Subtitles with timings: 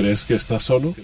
[0.00, 0.94] crees que estás solo?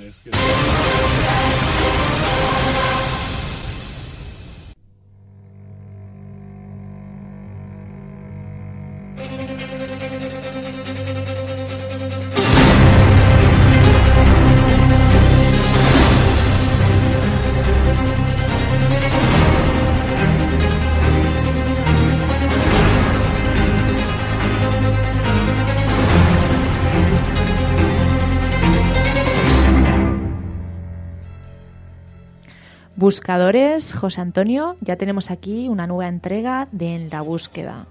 [33.04, 37.86] Buscadores, José Antonio, ya tenemos aquí una nueva entrega de En la búsqueda.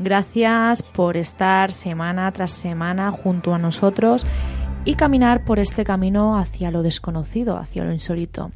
[0.00, 4.26] Gracias por estar semana tras semana junto a nosotros
[4.84, 8.50] y caminar por este camino hacia lo desconocido, hacia lo insólito.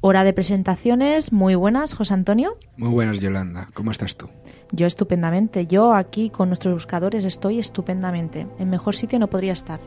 [0.00, 2.56] Hora de presentaciones, muy buenas, José Antonio.
[2.76, 3.68] Muy buenas, Yolanda.
[3.72, 4.28] ¿Cómo estás tú?
[4.72, 5.68] Yo estupendamente.
[5.68, 8.48] Yo aquí con nuestros buscadores estoy estupendamente.
[8.58, 9.78] En mejor sitio no podría estar.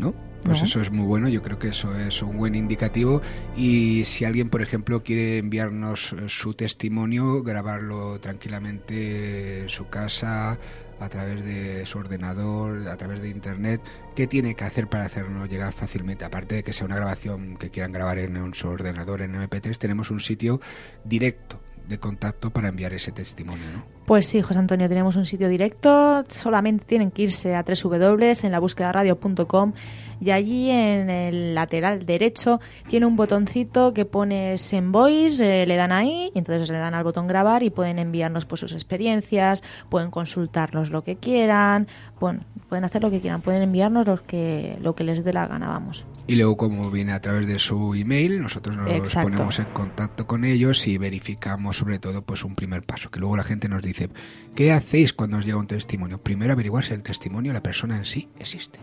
[0.00, 0.14] ¿No?
[0.46, 3.20] Pues eso es muy bueno, yo creo que eso es un buen indicativo
[3.56, 10.56] y si alguien, por ejemplo, quiere enviarnos eh, su testimonio, grabarlo tranquilamente en su casa,
[11.00, 13.80] a través de su ordenador, a través de internet,
[14.14, 16.24] ¿qué tiene que hacer para hacernos llegar fácilmente?
[16.24, 20.10] Aparte de que sea una grabación que quieran grabar en su ordenador en MP3, tenemos
[20.10, 20.60] un sitio
[21.04, 23.96] directo de contacto para enviar ese testimonio, ¿no?
[24.06, 28.52] Pues sí, José Antonio, tenemos un sitio directo, solamente tienen que irse a www en
[28.52, 29.72] la búsqueda radio.com
[30.20, 35.74] y allí en el lateral derecho tiene un botoncito que pone Send Voice, eh, le
[35.74, 39.64] dan ahí y entonces le dan al botón grabar y pueden enviarnos pues sus experiencias,
[39.88, 41.88] pueden consultarnos lo que quieran,
[42.20, 45.48] pueden, pueden hacer lo que quieran, pueden enviarnos lo que, lo que les dé la
[45.48, 46.06] gana, vamos.
[46.28, 50.44] Y luego como viene a través de su email, nosotros nos ponemos en contacto con
[50.44, 54.10] ellos y verificamos sobre todo pues un primer paso, que luego la gente nos dice
[54.56, 56.18] ¿qué hacéis cuando os llega un testimonio?
[56.18, 58.80] Primero averiguar si el testimonio, la persona en sí, existe.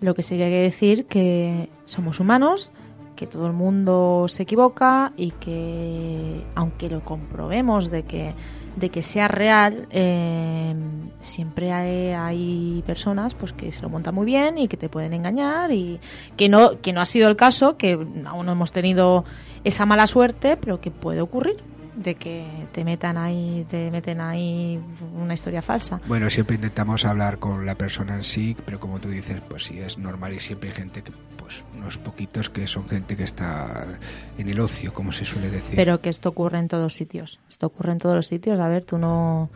[0.00, 2.72] Lo que sí que hay que decir que somos humanos,
[3.16, 8.34] que todo el mundo se equivoca y que aunque lo comprobemos de que
[8.76, 10.74] de que sea real eh,
[11.20, 15.12] siempre hay, hay, personas pues que se lo montan muy bien y que te pueden
[15.12, 16.00] engañar y
[16.36, 17.92] que no que no ha sido el caso que
[18.26, 19.24] aún no hemos tenido
[19.64, 21.56] esa mala suerte pero que puede ocurrir
[21.98, 24.80] de que te metan ahí, te meten ahí
[25.16, 26.00] una historia falsa.
[26.06, 29.80] Bueno, siempre intentamos hablar con la persona en sí, pero como tú dices, pues sí
[29.80, 33.86] es normal y siempre hay gente que, pues unos poquitos que son gente que está
[34.38, 35.76] en el ocio, como se suele decir.
[35.76, 37.40] Pero que esto ocurre en todos sitios.
[37.48, 38.60] Esto ocurre en todos los sitios.
[38.60, 39.50] A ver, tú no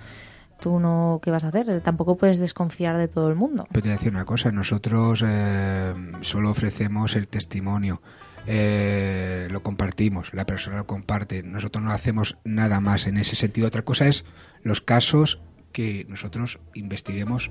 [0.60, 1.80] tú no, ¿qué vas a hacer?
[1.80, 3.66] Tampoco puedes desconfiar de todo el mundo.
[3.72, 8.00] Pero te voy a decir una cosa, nosotros eh, solo ofrecemos el testimonio
[8.46, 13.66] eh, lo compartimos, la persona lo comparte, nosotros no hacemos nada más en ese sentido.
[13.66, 14.24] Otra cosa es
[14.62, 15.40] los casos
[15.72, 17.50] que nosotros investiguemos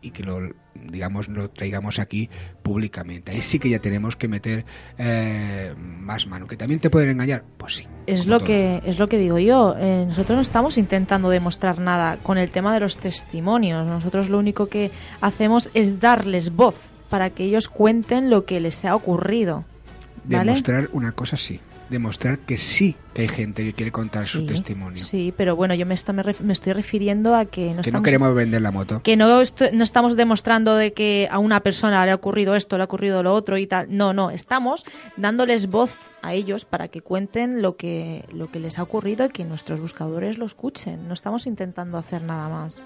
[0.00, 2.30] y que lo digamos lo traigamos aquí
[2.62, 3.32] públicamente.
[3.32, 4.64] Ahí sí que ya tenemos que meter
[4.98, 6.46] eh, más mano.
[6.46, 9.74] Que también te pueden engañar pues sí es lo que es lo que digo yo.
[9.78, 13.86] Eh, nosotros no estamos intentando demostrar nada con el tema de los testimonios.
[13.86, 14.90] Nosotros lo único que
[15.20, 19.64] hacemos es darles voz para que ellos cuenten lo que les ha ocurrido
[20.26, 25.02] demostrar una cosa sí demostrar que sí que hay gente que quiere contar su testimonio.
[25.02, 25.94] Sí, pero bueno, yo me,
[26.42, 29.02] me, estoy refiriendo a que no, que no queremos vender la moto.
[29.02, 32.82] Que no, no estamos demostrando de que a una persona le ha ocurrido esto, le
[32.82, 33.86] ha ocurrido lo otro y tal.
[33.96, 34.84] No, no, estamos
[35.16, 39.30] dándoles voz a ellos para que cuenten lo que, lo que les ha ocurrido y
[39.30, 41.08] que nuestros buscadores lo escuchen.
[41.08, 42.82] No estamos intentando hacer nada más.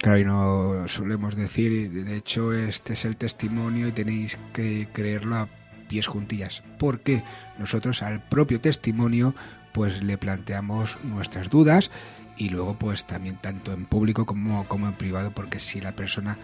[0.00, 5.36] Claro, y no solemos decir, de hecho, este es el testimonio y tenéis que creerlo
[5.36, 5.48] a
[5.92, 7.22] pies juntillas, porque
[7.58, 9.34] nosotros al propio testimonio
[9.72, 11.90] pues le planteamos nuestras dudas
[12.38, 16.38] y luego pues también tanto en público como, en privado, porque si la persona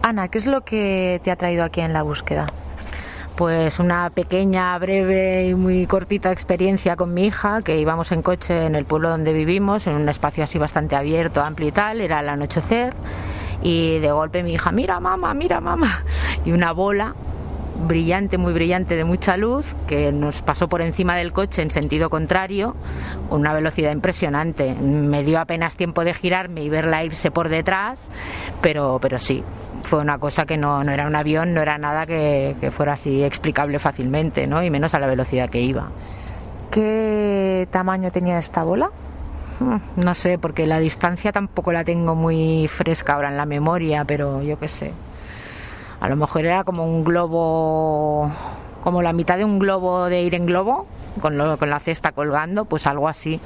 [0.02, 2.46] Ana, ¿qué es lo que te ha traído aquí en la búsqueda?
[3.36, 8.66] Pues una pequeña, breve y muy cortita experiencia con mi hija, que íbamos en coche
[8.66, 12.20] en el pueblo donde vivimos, en un espacio así bastante abierto, amplio y tal, era
[12.20, 12.92] el anochecer,
[13.62, 16.04] y de golpe mi hija, mira mamá, mira mamá,
[16.44, 17.14] y una bola
[17.86, 22.10] brillante, muy brillante, de mucha luz, que nos pasó por encima del coche en sentido
[22.10, 22.76] contrario,
[23.28, 24.74] con una velocidad impresionante.
[24.74, 28.10] Me dio apenas tiempo de girarme y verla irse por detrás,
[28.60, 29.42] pero, pero sí,
[29.82, 32.94] fue una cosa que no, no era un avión, no era nada que, que, fuera
[32.94, 34.62] así explicable fácilmente, ¿no?
[34.62, 35.90] y menos a la velocidad que iba.
[36.70, 38.90] ¿Qué tamaño tenía esta bola?
[39.58, 44.04] Hmm, no sé, porque la distancia tampoco la tengo muy fresca ahora en la memoria,
[44.04, 44.92] pero yo qué sé,
[46.00, 48.30] a lo mejor era como un globo,
[48.82, 50.86] como la mitad de un globo de ir en globo,
[51.20, 53.40] con, con la cesta colgando, pues algo así.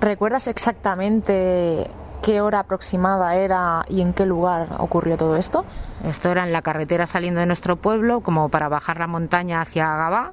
[0.00, 1.88] ¿Recuerdas exactamente
[2.22, 5.64] qué hora aproximada era y en qué lugar ocurrió todo esto?
[6.04, 9.96] Esto era en la carretera saliendo de nuestro pueblo, como para bajar la montaña hacia
[9.96, 10.32] Gabá.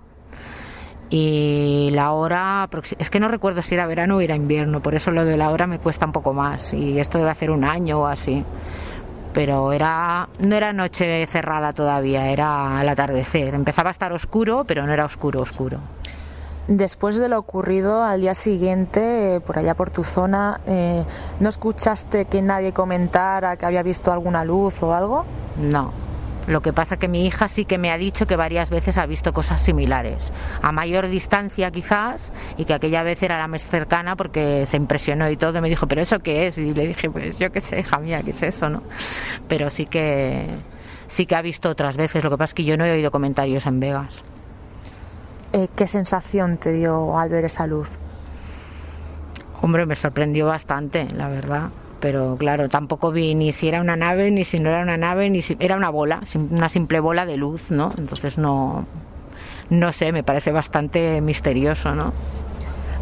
[1.09, 2.67] Y la hora,
[2.97, 5.51] es que no recuerdo si era verano o era invierno, por eso lo de la
[5.51, 6.73] hora me cuesta un poco más.
[6.73, 8.43] Y esto debe hacer un año o así
[9.33, 13.55] pero era no era noche cerrada todavía, era al atardecer.
[13.55, 15.79] Empezaba a estar oscuro, pero no era oscuro, oscuro.
[16.67, 21.03] Después de lo ocurrido al día siguiente, por allá por tu zona, eh,
[21.41, 25.25] ¿no escuchaste que nadie comentara que había visto alguna luz o algo?
[25.57, 25.91] No,
[26.47, 29.05] lo que pasa que mi hija sí que me ha dicho que varias veces ha
[29.05, 30.31] visto cosas similares,
[30.61, 35.29] a mayor distancia quizás, y que aquella vez era la más cercana porque se impresionó
[35.29, 36.57] y todo, y me dijo, ¿pero eso qué es?
[36.57, 38.69] Y le dije, pues yo qué sé, hija mía, ¿qué es eso?
[38.69, 38.83] no
[39.47, 40.47] Pero sí que,
[41.07, 43.11] sí que ha visto otras veces, lo que pasa es que yo no he oído
[43.11, 44.23] comentarios en Vegas.
[45.53, 47.89] Eh, ¿Qué sensación te dio al ver esa luz?
[49.61, 51.69] Hombre, me sorprendió bastante, la verdad
[52.03, 55.29] pero claro, tampoco vi ni si era una nave, ni si no era una nave,
[55.29, 56.19] ni si era una bola,
[56.51, 57.93] una simple bola de luz, ¿no?
[57.97, 58.85] Entonces no,
[59.69, 62.11] no sé, me parece bastante misterioso, ¿no?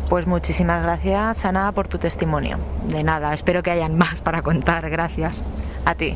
[0.07, 2.59] Pues muchísimas gracias, Ana, por tu testimonio.
[2.89, 4.87] De nada, espero que hayan más para contar.
[4.91, 5.41] Gracias.
[5.83, 6.15] A ti.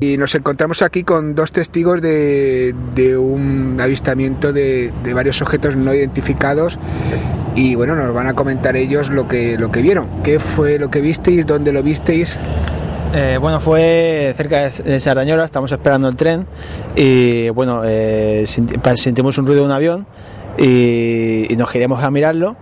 [0.00, 2.72] Y nos encontramos aquí con dos testigos de,
[3.18, 6.78] un avistamiento de, varios objetos no identificados
[7.56, 10.22] y bueno, nos van a comentar ellos lo que, lo que vieron.
[10.22, 11.44] ¿Qué fue lo que visteis?
[11.44, 12.38] ¿Dónde lo visteis?
[13.12, 16.46] Eh, bueno, fue cerca de Sardañola, estamos esperando el tren
[16.94, 20.06] y bueno, eh, sentimos un ruido de un avión
[20.58, 22.56] y, nos queríamos a mirarlo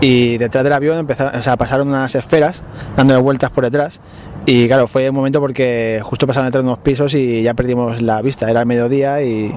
[0.00, 2.62] y detrás del avión empezaron, o sea, pasaron unas esferas
[2.96, 4.00] dándole vueltas por detrás
[4.46, 8.00] y claro, fue un momento porque justo pasaron detrás de unos pisos y ya perdimos
[8.00, 9.52] la vista, era el mediodía y,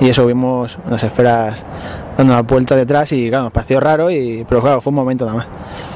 [0.00, 1.64] y eso, vimos unas esferas
[2.16, 5.24] dando la vuelta detrás y claro, nos pareció raro, y, pero claro, fue un momento
[5.26, 5.46] nada más.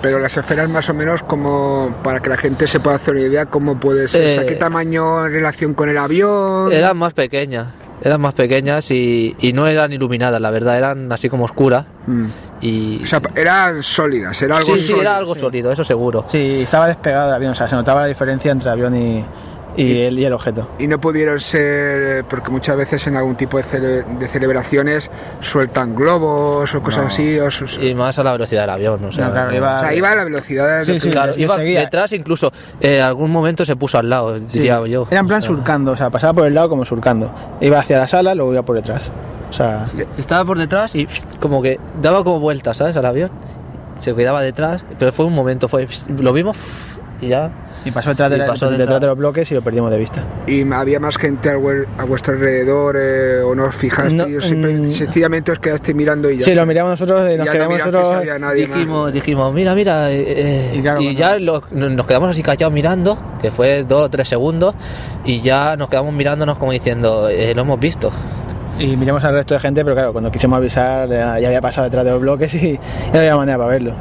[0.02, 3.24] Pero las esferas más o menos como para que la gente se pueda hacer una
[3.24, 6.72] idea cómo puede ser, ¿qué eh, tamaño en relación con el avión?
[6.72, 7.68] Eran más pequeñas
[8.02, 11.86] eran más pequeñas y, no eran iluminadas, la verdad, eran así como oscuras.
[12.06, 12.26] Mm.
[12.66, 14.96] Y, o sea, eran sólidas, era algo sí, sólido.
[14.96, 16.24] Sí, era algo sólido, eso seguro.
[16.26, 19.24] Sí, estaba despegado el avión, o sea, se notaba la diferencia entre el avión y,
[19.76, 20.68] y, el, y el objeto.
[20.76, 25.08] Y no pudieron ser, porque muchas veces en algún tipo de, de celebraciones
[25.40, 27.38] sueltan globos o cosas así.
[27.80, 30.82] y más a la velocidad del avión, o sea, claro, iba, iba, a la velocidad
[30.82, 34.84] sí, sí, claro, iba detrás, incluso en eh, algún momento se puso al lado, diría
[34.88, 35.06] yo.
[35.08, 37.32] Era en plan surcando, o sea, pasaba por el lado como surcando.
[37.60, 39.12] Iba hacia la sala, luego iba por detrás.
[39.50, 39.86] O sea,
[40.18, 41.06] estaba por detrás y
[41.40, 42.96] como que daba como vueltas, ¿sabes?
[42.96, 43.30] Al avión.
[43.98, 46.58] Se quedaba detrás, pero fue un momento, fue lo vimos
[47.22, 47.50] y ya
[47.86, 48.36] y pasó detrás, de,
[48.76, 50.24] detrás, de los bloques y lo perdimos de vista.
[50.48, 54.50] ¿Y había más gente a, vuestro alrededor eh, o no os fijasteis?
[54.50, 56.44] Mm, sencillamente os quedasteis mirando y ya.
[56.44, 58.22] Sí, lo miramos nosotros y nos quedamos nosotros.
[58.56, 60.10] Dijimos, dijimos, mira, mira.
[60.10, 64.74] Eh, eh", y, ya nos quedamos así callados mirando, que fue dos o tres segundos,
[65.24, 68.10] y ya nos quedamos mirándonos como diciendo, lo hemos visto
[68.78, 72.04] y miramos al resto de gente, pero claro, cuando quisimos avisar ya había pasado detrás
[72.04, 72.78] de los bloques y,
[73.12, 73.94] no había manera para verlo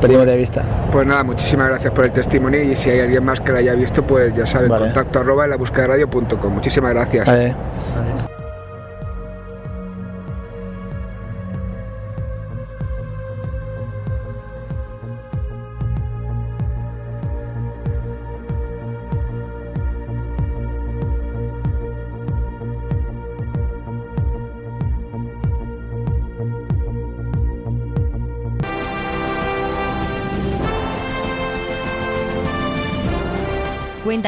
[0.00, 0.62] perdimos de vista.
[0.92, 3.74] Pues nada, muchísimas gracias por el testimonio y si hay alguien más que lo haya
[3.74, 6.54] visto, pues ya saben, contacto arroba en la búsqueda radio.com.
[6.54, 7.28] Muchísimas gracias.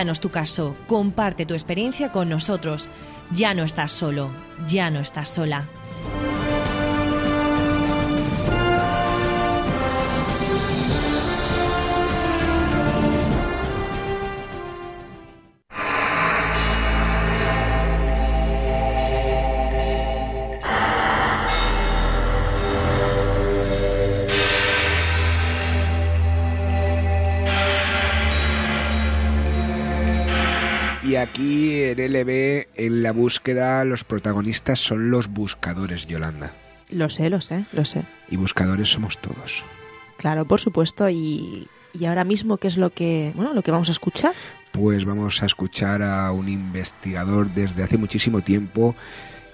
[0.00, 2.88] Cuéntanos tu caso, comparte tu experiencia con nosotros.
[3.32, 4.30] Ya no estás solo,
[4.66, 5.66] ya no estás sola.
[31.20, 36.52] Aquí en LB, en la búsqueda, los protagonistas son los buscadores, Yolanda.
[36.90, 38.04] Lo sé, lo sé, lo sé.
[38.28, 39.62] Y buscadores somos todos.
[40.16, 41.08] Claro, por supuesto.
[41.08, 44.34] Y, y ahora mismo, ¿qué es lo que, bueno, lo que vamos a escuchar?
[44.72, 48.94] Pues vamos a escuchar a un investigador desde hace muchísimo tiempo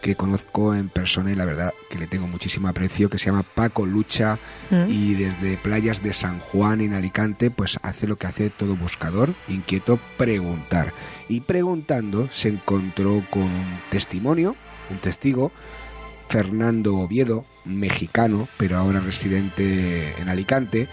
[0.07, 3.43] que conozco en persona y la verdad que le tengo muchísimo aprecio, que se llama
[3.43, 4.39] Paco Lucha
[4.71, 4.89] mm.
[4.89, 9.35] y desde playas de San Juan en Alicante pues hace lo que hace todo buscador,
[9.49, 10.93] inquieto preguntar.
[11.29, 14.57] Y preguntando se encontró con un testimonio,
[14.91, 15.53] un testigo,
[16.29, 20.89] Fernando Oviedo, mexicano, pero ahora residente en Alicante,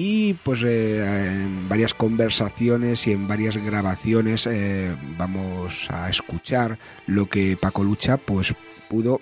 [0.00, 6.78] y pues eh, en varias conversaciones y en varias grabaciones eh, vamos a escuchar
[7.08, 8.54] lo que Paco Lucha pues
[8.88, 9.20] pudo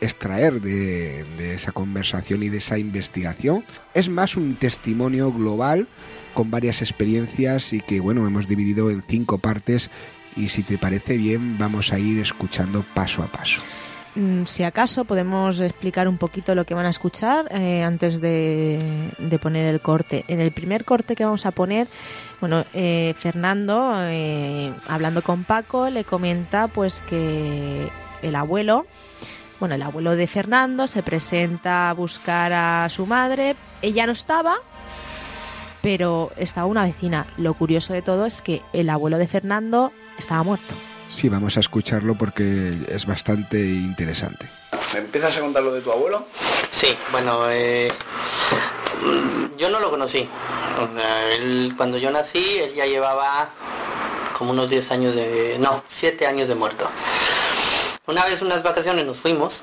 [0.00, 3.64] extraer de, de, esa conversación y de esa investigación.
[3.94, 5.86] Es más un testimonio global
[6.36, 9.88] con varias experiencias y que bueno hemos dividido en cinco partes
[10.36, 13.62] y si te parece bien vamos a ir escuchando paso a paso.
[14.16, 19.10] Mm, si acaso podemos explicar un poquito lo que van a escuchar eh, antes de,
[19.40, 20.26] poner el corte.
[20.28, 21.88] En el primer corte que vamos a poner,
[22.40, 27.88] bueno, eh, Fernando, eh, hablando con Paco, le comenta pues que
[28.22, 28.86] el abuelo,
[29.58, 33.56] bueno, el abuelo de Fernando se presenta a buscar a su madre.
[33.80, 34.56] Ella no estaba,
[35.86, 37.28] pero estaba una vecina.
[37.36, 40.74] Lo curioso de todo es que el abuelo de Fernando estaba muerto.
[41.12, 44.48] Sí, vamos a escucharlo porque es bastante interesante.
[44.94, 46.26] ¿Me empiezas a contar lo de tu abuelo?
[46.70, 47.92] Sí, bueno, eh,
[49.56, 50.28] yo no lo conocí.
[51.76, 53.50] cuando yo nací, él ya llevaba
[54.36, 55.56] como unos 10 años de...
[55.60, 56.90] No, 7 años de muerto.
[58.08, 59.60] Una vez unas vacaciones nos fuimos.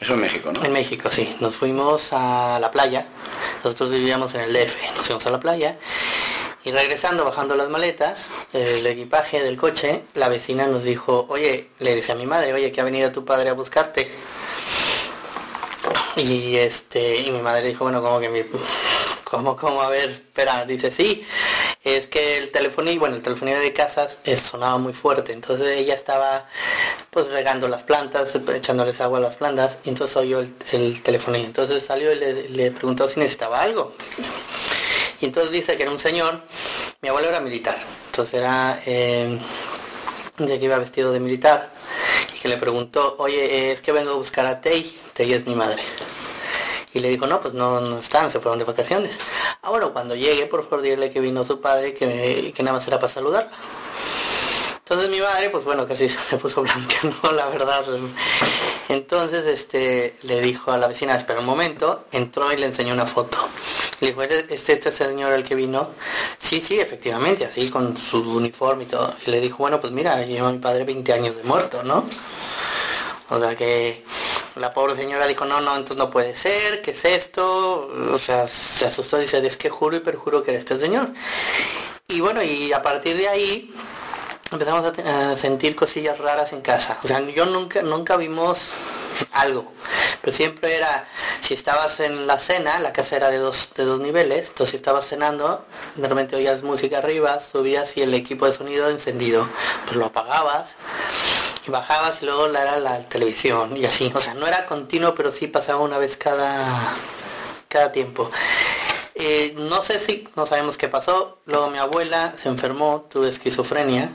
[0.00, 0.64] Eso en México, ¿no?
[0.64, 1.36] En México, sí.
[1.40, 3.06] Nos fuimos a la playa.
[3.64, 4.96] Nosotros vivíamos en el DF.
[4.96, 5.76] Nos fuimos a la playa
[6.64, 11.94] Y regresando, bajando las maletas, el equipaje del coche, la vecina nos dijo, oye, le
[11.96, 14.08] dice a mi madre, oye, que ha venido tu padre a buscarte.
[16.16, 18.42] Y este, y mi madre dijo, bueno, como que mi,
[19.24, 21.26] como, como, a ver, espera, dice, sí,
[21.84, 26.46] es que el telefonillo, bueno, el telefonillo de casas sonaba muy fuerte, entonces ella estaba
[27.18, 31.46] pues regando las plantas, echándoles agua a las plantas, y entonces oyó el, el telefonillo.
[31.46, 33.94] Entonces salió y le, preguntó si necesitaba algo.
[35.20, 36.42] Y entonces dice que era un señor,
[37.02, 39.36] mi abuelo era militar, entonces era eh,
[40.36, 41.72] de que iba vestido de militar,
[42.36, 45.56] y que le preguntó, oye, es que vengo a buscar a Tei, Tei es mi
[45.56, 45.82] madre.
[46.94, 49.18] Y le dijo, no, pues no, no están, se fueron de vacaciones.
[49.62, 52.86] Ah, bueno, cuando llegue, por favor, dile que vino su padre, que, que nada más
[52.86, 53.50] era para saludarla.
[54.90, 57.32] Entonces mi madre, pues bueno, casi se puso blanca, ¿no?
[57.32, 57.84] La verdad.
[58.88, 63.04] Entonces este, le dijo a la vecina, espera un momento, entró y le enseñó una
[63.04, 63.36] foto.
[64.00, 65.90] Le dijo, ¿es este, este señor el que vino?
[66.38, 69.14] Sí, sí, efectivamente, así con su uniforme y todo.
[69.26, 72.08] Y le dijo, bueno, pues mira, lleva mi padre 20 años de muerto, ¿no?
[73.28, 74.02] O sea que
[74.56, 77.90] la pobre señora dijo, no, no, entonces no puede ser, ¿qué es esto?
[78.10, 81.10] O sea, se asustó y dice, es que juro y perjuro que era este señor.
[82.08, 83.74] Y bueno, y a partir de ahí
[84.50, 86.98] empezamos a, sentir cosillas raras en casa.
[87.02, 88.70] O sea, yo nunca, nunca vimos
[89.32, 89.72] algo.
[90.20, 91.06] Pero siempre era,
[91.40, 94.76] si estabas en la cena, la casa era de dos, de dos niveles, entonces si
[94.76, 95.64] estabas cenando,
[95.96, 99.48] de repente oías música arriba, subías y el equipo de sonido encendido,
[99.84, 100.70] pues lo apagabas
[101.66, 104.10] y bajabas y luego la era la televisión y así.
[104.14, 106.66] O sea, no era continuo, pero sí pasaba una vez cada,
[107.68, 108.30] cada tiempo.
[109.18, 111.38] Eh, no sé si, no sabemos qué pasó.
[111.46, 114.10] Luego mi abuela se enfermó, tuvo esquizofrenia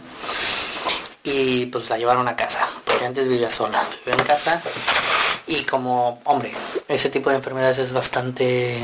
[1.24, 4.62] y pues la llevaron a casa, porque antes vivía sola, vivía en casa
[5.46, 6.54] y como, hombre,
[6.88, 8.80] ese tipo de enfermedades es bastante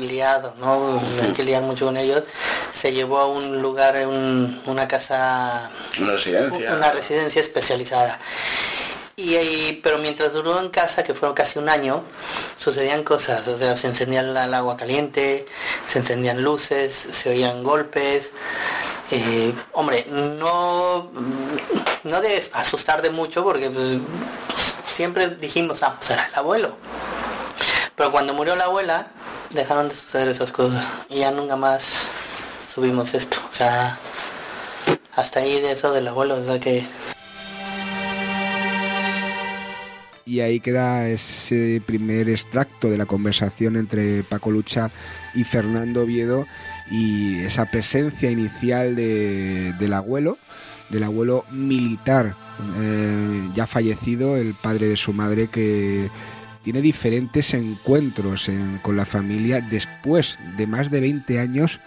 [0.00, 1.00] liado, ¿no?
[1.22, 2.24] Hay que liar mucho con ellos.
[2.72, 3.94] Se llevó a un lugar,
[4.66, 8.18] una casa, una residencia, una residencia especializada.
[9.18, 12.04] Y, pero mientras duró en casa, que fueron casi un año,
[12.56, 15.44] sucedían cosas, o sea, se encendía el, agua caliente,
[15.88, 18.30] se encendían luces, se oían golpes.
[19.10, 21.10] Eh, hombre, no,
[22.04, 23.96] no de asustar de mucho porque pues,
[24.94, 26.76] siempre dijimos, ah, pues era el abuelo.
[27.96, 29.08] Pero cuando murió la abuela,
[29.50, 31.82] dejaron de suceder esas cosas y ya nunca más
[32.72, 33.38] subimos esto.
[33.50, 33.98] O sea,
[35.16, 36.86] hasta ahí de eso del abuelo, o sea que
[40.28, 44.90] y ahí queda ese primer extracto de la conversación entre Paco Lucha
[45.34, 46.46] y Fernando Oviedo
[46.90, 50.36] y esa presencia inicial del abuelo,
[50.90, 52.34] del abuelo militar
[52.78, 56.10] eh, ya fallecido, el padre de su madre que
[56.62, 58.50] tiene diferentes encuentros
[58.82, 61.80] con la familia después de más de 20 años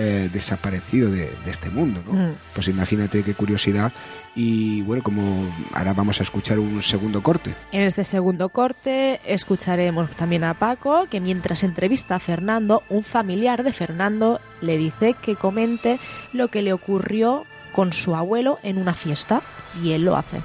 [0.00, 2.00] eh, desaparecido de, este mundo.
[2.06, 2.34] Mm.
[2.54, 3.92] Pues imagínate qué curiosidad
[4.32, 7.52] y bueno, como ahora vamos a escuchar un segundo corte.
[7.72, 13.64] En este segundo corte escucharemos también a Paco, que mientras entrevista a Fernando, un familiar
[13.64, 15.98] de Fernando le dice que comente
[16.32, 19.42] lo que le ocurrió con su abuelo en una fiesta
[19.82, 20.42] y él lo hace.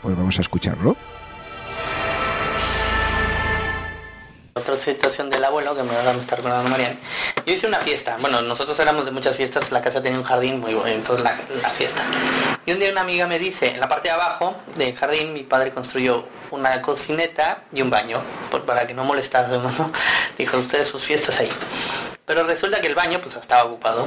[0.00, 0.96] Pues vamos a escucharlo.
[4.56, 6.96] Otra situación del abuelo que me va a estar recordando Marian.
[7.44, 8.16] Yo hice una fiesta.
[8.20, 9.72] Bueno, nosotros éramos de muchas fiestas.
[9.72, 10.94] La casa tenía un jardín muy bueno.
[10.94, 12.00] Entonces la, la fiesta.
[12.64, 15.42] Y un día una amiga me dice, en la parte de abajo del jardín mi
[15.42, 18.22] padre construyó una cocineta y un baño.
[18.64, 19.90] para que no molestase, ¿no?
[20.38, 21.50] Dijo, ustedes sus fiestas ahí.
[22.24, 24.06] Pero resulta que el baño pues estaba ocupado.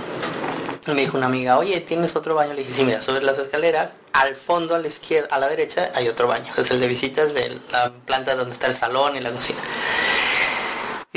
[0.85, 2.53] Me dijo una amiga, oye, ¿tienes otro baño?
[2.53, 5.91] Le dije, sí, mira, subes las escaleras, al fondo, a la izquierda, a la derecha,
[5.93, 6.53] hay otro baño.
[6.55, 9.59] Es el de visitas de la planta donde está el salón y la cocina.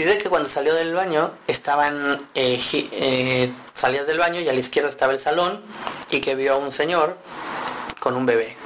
[0.01, 4.53] Y dice que cuando salió del baño, estaban, eh, eh, salía del baño y a
[4.55, 5.61] la izquierda estaba el salón
[6.11, 7.19] y que vio a un señor
[7.99, 8.57] con un bebé.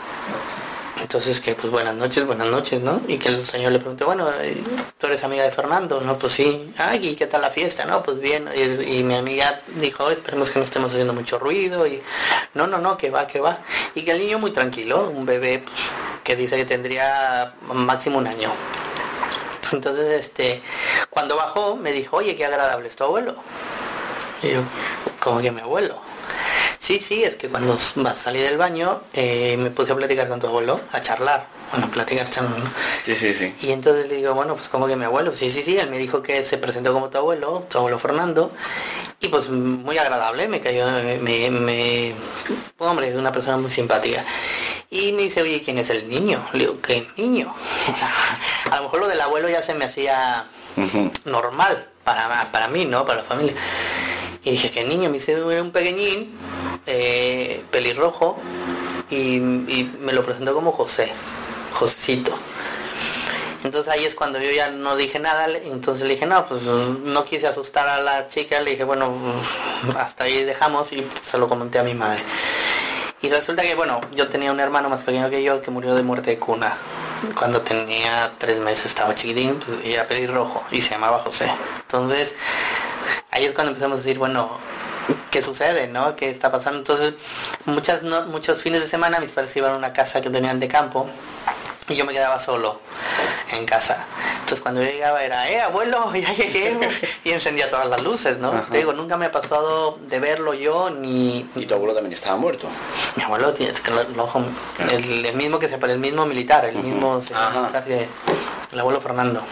[1.03, 3.01] Entonces que pues buenas noches, buenas noches, ¿no?
[3.09, 4.63] Y que el señor le preguntó, bueno, eh,
[4.97, 6.01] ¿tú eres amiga de Fernando?
[6.03, 6.73] No, pues sí.
[6.79, 7.85] Ay, ¿y qué tal la fiesta?
[7.85, 8.49] No, pues bien.
[8.87, 11.85] Y, mi amiga dijo, esperemos que no estemos haciendo mucho ruido.
[11.85, 12.01] Y
[12.55, 13.59] no, no, no, que va, que va.
[13.97, 15.81] Y que el niño muy tranquilo, un bebé pues,
[16.23, 18.53] que dice que tendría máximo un año.
[19.73, 20.63] Entonces, este,
[21.11, 23.37] cuando bajó me dijo, oye, qué agradable es tu abuelo.
[24.43, 24.63] Y yo,
[25.21, 26.01] como que mi abuelo.
[26.79, 30.49] Sí, sí, es que cuando salí del baño eh, me puse a platicar con tu
[30.49, 31.47] abuelo, a charlar.
[31.71, 32.69] Bueno, platicar charlando.
[33.07, 33.55] Sí, sí, sí.
[33.63, 35.35] Y entonces le digo, bueno, pues como que mi abuelo.
[35.35, 38.53] Sí, sí, sí, él me dijo que se presentó como tu abuelo, tu abuelo Fernando.
[39.21, 40.87] Y pues muy agradable, me cayó,
[41.21, 42.15] me, me,
[42.79, 44.23] hombre, es una persona muy simpática.
[44.95, 46.41] Y me dice, oye, ¿quién es el niño?
[46.53, 47.53] Le digo, ¿qué niño?
[48.71, 50.47] a lo mejor lo del abuelo ya se me hacía
[51.25, 53.05] normal para, para mí, ¿no?
[53.05, 53.55] Para la familia.
[54.45, 55.11] Y dije, ¿qué niño?
[55.11, 56.39] Me hice un pequeñín,
[56.87, 58.39] eh, pelirrojo,
[59.11, 61.11] y, me lo presentó como José,
[61.73, 62.33] Josecito.
[63.65, 67.25] Entonces ahí es cuando yo ya no dije nada, entonces le dije, no, pues no
[67.25, 69.13] quise asustar a la chica, le dije, bueno,
[69.99, 72.23] hasta ahí dejamos y se lo comenté a mi madre.
[73.25, 76.03] Y resulta que, bueno, yo tenía un hermano más pequeño que yo que murió de
[76.03, 76.75] muerte de cuna.
[77.39, 81.51] Cuando tenía tres meses estaba chiquitín pues, y era pelirrojo y se llamaba José.
[81.81, 82.35] Entonces,
[83.31, 84.59] ahí es cuando empezamos a decir, bueno,
[85.31, 86.15] ¿qué sucede, no?
[86.17, 86.81] ¿Qué está pasando?
[86.81, 87.15] Entonces,
[87.65, 91.09] muchas, muchos fines de semana mis padres iban a una casa que tenían de campo
[91.89, 92.81] y yo me quedaba solo
[93.53, 94.07] en casa.
[94.35, 96.79] Entonces cuando yo llegaba era, eh, abuelo, ya llegué,
[97.25, 98.51] y encendía todas las luces, ¿no?
[98.71, 101.49] Te digo, nunca me ha pasado de verlo yo ni...
[101.55, 102.69] ¿Y tu abuelo también estaba muerto?
[103.17, 103.91] Mi abuelo tiene que
[104.91, 108.09] el, mismo que se el mismo militar, el mismo militar que
[108.73, 109.43] el abuelo Fernando.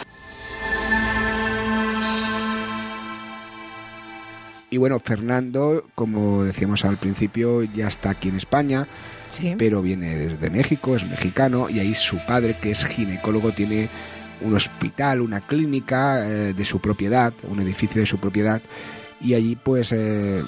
[4.70, 8.88] Y bueno, Fernando, como decíamos al principio, ya está aquí en España
[9.58, 13.88] pero viene desde México, es mexicano, y ahí su padre, que es ginecólogo, tiene
[14.40, 18.60] un hospital, una clínica eh, de su propiedad, un edificio de su propiedad,
[19.20, 20.42] y allí pues eh,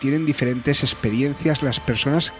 [0.00, 2.32] tienen diferentes experiencias las personas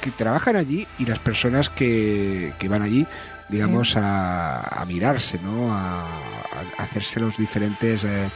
[0.00, 3.06] que trabajan allí y las personas que, van allí,
[3.48, 5.72] digamos, a, mirarse, ¿no?
[5.72, 6.06] A,
[6.78, 8.04] hacerse los diferentes...
[8.04, 8.28] Eh,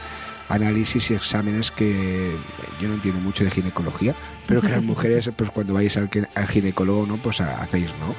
[0.49, 2.35] análisis y exámenes que
[2.79, 4.13] yo no entiendo mucho de ginecología,
[4.47, 6.09] pero que las mujeres, pues cuando vais al,
[6.47, 7.17] ginecólogo, ¿no?
[7.17, 8.15] Pues hacéis, ¿no?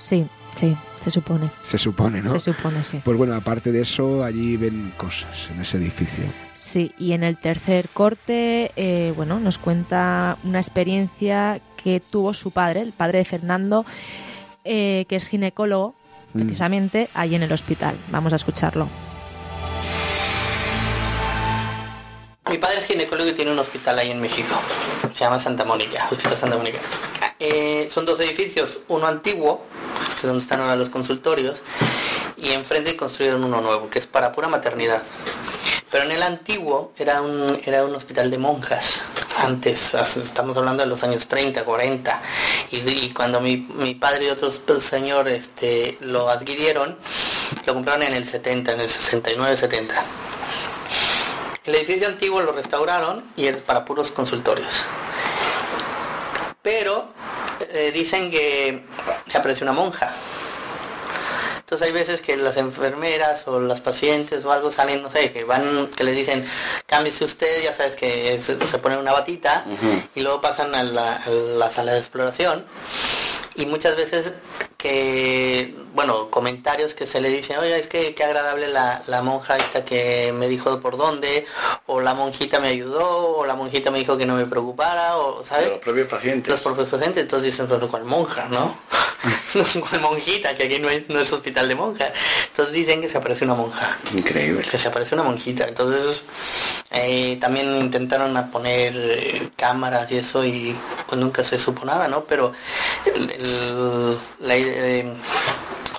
[0.00, 1.50] Sí, sí, se supone.
[1.62, 2.30] Se supone, ¿no?
[2.30, 3.00] Se supone, sí.
[3.04, 6.24] Pues bueno, aparte de eso, allí ven cosas en ese edificio.
[6.52, 12.50] Sí, y en el tercer corte, eh, bueno, nos cuenta una experiencia que tuvo su
[12.50, 13.84] padre, el padre de Fernando,
[14.64, 15.94] eh, que es ginecólogo,
[16.34, 16.38] mm.
[16.38, 17.96] precisamente, allí en el hospital.
[18.10, 18.88] Vamos a escucharlo.
[22.50, 24.54] Mi padre es ginecólogo y tiene un hospital ahí en México.
[25.14, 26.78] Se llama Santa Mónica, Hospital Santa Mónica.
[27.38, 29.64] Eh, son dos edificios, uno antiguo,
[30.16, 31.62] es donde están ahora los consultorios,
[32.36, 35.02] y enfrente construyeron uno nuevo, que es para pura maternidad.
[35.90, 39.02] Pero en el antiguo era un, era un hospital de monjas.
[39.38, 42.22] Antes, estamos hablando de los años 30, 40.
[42.70, 43.58] Y, cuando mi,
[44.00, 46.98] padre y otros señores este, lo adquirieron,
[47.66, 50.04] lo compraron en el 70, en el 69, 70.
[51.64, 54.84] El edificio antiguo lo restauraron y es para puros consultorios.
[56.60, 57.08] Pero
[57.72, 58.84] eh, dicen que
[59.30, 60.12] se apareció una monja.
[61.60, 65.44] Entonces hay veces que las enfermeras o las pacientes o algo salen, no sé, que
[65.44, 66.44] van, que les dicen,
[66.86, 69.64] cámbiese usted, ya sabes que se, ponen una batita
[70.14, 72.66] y luego pasan a la sala de exploración.
[73.54, 74.32] Y muchas veces
[74.82, 79.84] que, bueno, comentarios que se le dicen, oye, es que qué agradable la, monja esta
[79.84, 81.46] que me dijo por dónde,
[81.86, 85.44] o la monjita me ayudó, o la monjita me dijo que no me preocupara, o,
[85.44, 85.68] ¿sabes?
[85.68, 86.50] Los propios pacientes.
[86.50, 88.76] Los propios pacientes, entonces dicen, pero ¿cuál monja, no?
[89.52, 90.54] ¿Cuál monjita?
[90.56, 92.12] Que aquí no es, no es hospital de monjas.
[92.48, 93.96] Entonces dicen que se aparece una monja.
[94.12, 94.66] Increíble.
[94.68, 95.66] Que se aparece una monjita.
[95.66, 96.22] Entonces
[96.90, 102.08] eh, también intentaron a poner eh, cámaras y eso y pues nunca se supo nada,
[102.08, 102.24] ¿no?
[102.24, 102.52] Pero
[104.40, 105.12] la eh,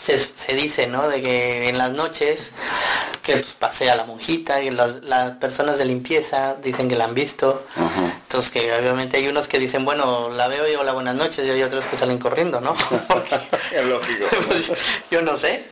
[0.05, 1.07] se, dice, ¿no?
[1.07, 2.51] De que en las noches
[3.21, 7.65] que pues, pasea la monjita y las, personas de limpieza dicen que la han visto.
[8.33, 11.51] Entonces que obviamente hay unos que dicen, bueno, la veo y hola buenas noches y
[11.51, 12.73] hay otros que salen corriendo, ¿no?
[13.71, 14.25] es lógico.
[14.47, 14.71] Pues,
[15.11, 15.65] yo no sé.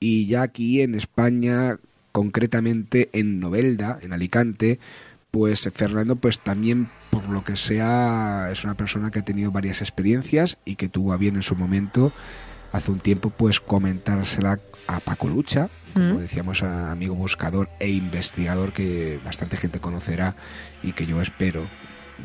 [0.00, 1.78] Y ya aquí en España,
[2.12, 4.80] concretamente en Novelda, en Alicante,
[5.30, 9.80] pues Fernando pues también por lo que sea es una persona que ha tenido varias
[9.80, 12.12] experiencias y que tuvo a bien en su momento
[12.70, 15.70] hace un tiempo pues comentársela a Paco Lucha,
[16.00, 20.36] como decíamos, amigo buscador e investigador que bastante gente conocerá
[20.82, 21.62] y que yo espero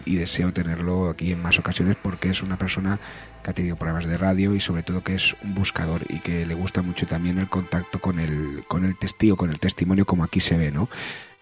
[0.06, 3.00] y deseo tenerlo aquí en más ocasiones porque es una persona
[3.44, 6.46] que ha tenido programas de radio y sobre todo que es un buscador y que
[6.46, 10.24] le gusta mucho también el contacto con el, con el testigo, con el testimonio como
[10.24, 10.88] aquí se ve, ¿no?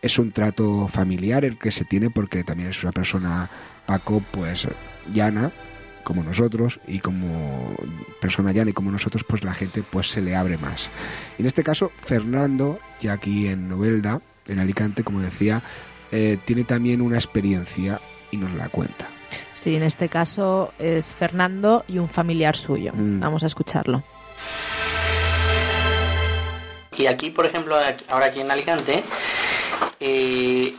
[0.02, 3.50] es un trato familiar el que se tiene porque también es una persona,
[3.86, 4.68] Paco, pues
[5.12, 5.52] llana,
[6.04, 7.76] como nosotros, y como
[8.22, 10.90] persona llana y como nosotros, pues la gente pues se le abre más.
[11.38, 15.62] En este caso, Fernando, ya aquí en Novelda, en Alicante, como decía,
[16.12, 18.00] eh, tiene también una experiencia
[18.32, 19.08] y nos la cuenta.
[19.52, 22.92] Sí, en este caso es Fernando y un familiar suyo.
[22.94, 23.20] Mm.
[23.20, 24.04] Vamos a escucharlo.
[26.98, 27.78] Y aquí, por ejemplo,
[28.10, 29.04] ahora aquí en Alicante,
[30.02, 30.76] eh,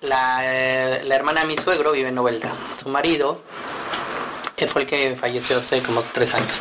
[0.00, 2.52] la, hermana de mi suegro vive en Novelda.
[2.82, 3.40] Su marido,
[4.56, 6.56] que fue el que falleció hace como tres años.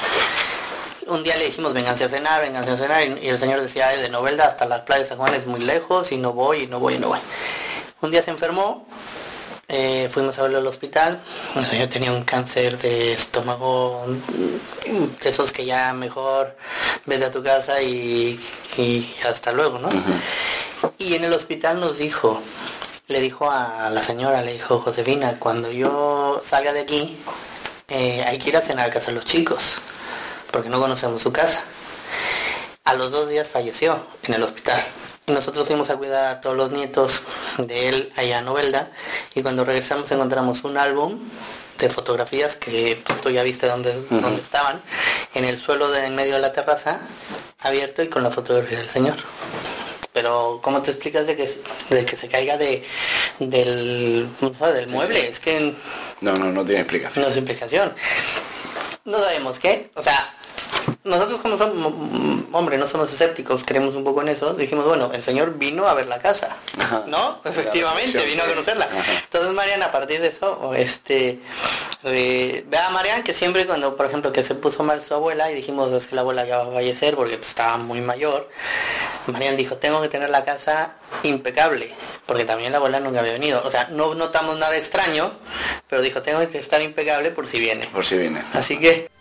[1.08, 4.10] un día le dijimos, venganse a cenar, venganse a cenar, y, el señor decía, de
[4.10, 6.80] Novelda hasta las playas de San Juan es muy lejos, y no voy, y no
[6.80, 7.20] voy, y no voy.
[8.02, 8.86] Un día se enfermó,
[9.68, 11.20] eh, fuimos a verlo al hospital,
[11.56, 14.06] el señor tenía un cáncer de estómago,
[14.86, 16.56] de esos que ya mejor
[17.06, 18.40] vete a tu casa y,
[19.28, 19.90] hasta luego, ¿no?
[20.98, 22.42] Y en el hospital nos dijo,
[23.08, 27.18] le dijo a la señora, le dijo Josefina, cuando yo salga de aquí,
[27.88, 29.78] eh, hay que ir a cenar a casa de los chicos,
[30.52, 31.64] porque no conocemos su casa.
[32.84, 34.84] A los dos días falleció en el hospital.
[35.28, 37.24] Y nosotros fuimos a cuidar a todos los nietos
[37.58, 38.92] de él allá en Novelda
[39.34, 41.20] y cuando regresamos encontramos un álbum
[41.80, 44.06] de fotografías que tú ya viste dónde,
[44.40, 44.82] estaban,
[45.34, 47.00] en el suelo de en medio de la terraza,
[47.60, 49.16] abierto y con la fotografía del señor.
[50.16, 51.50] Pero ¿cómo te explicas de que,
[51.90, 52.86] de que se caiga de,
[53.40, 55.28] del, del mueble?
[55.28, 55.74] Es que...
[56.22, 57.26] No, no, no tiene explicación.
[57.26, 57.94] No es explicación.
[59.04, 59.92] No sabemos qué.
[59.94, 60.34] O sea,
[61.06, 61.94] nosotros como somos,
[62.52, 65.94] hombre, no somos escépticos, creemos un poco en eso, dijimos, bueno, el Señor vino a
[65.94, 66.58] ver la casa,
[67.08, 67.40] ¿no?
[67.46, 68.88] Efectivamente, vino a conocerla.
[69.24, 71.40] Entonces, Mariana, a partir de eso, este,
[72.04, 75.52] eh, ve a Marian que siempre cuando, por ejemplo, que se puso mal su abuela
[75.52, 78.50] y dijimos, es que la abuela ya va a fallecer porque pues, estaba muy mayor,
[79.28, 81.92] Marian dijo, tengo que tener la casa impecable,
[82.26, 83.62] porque también la abuela nunca había venido.
[83.64, 85.34] O sea, no notamos nada extraño,
[85.88, 87.86] pero dijo, tengo que estar impecable por si viene.
[87.88, 88.44] Por si viene.
[88.54, 89.15] Así que...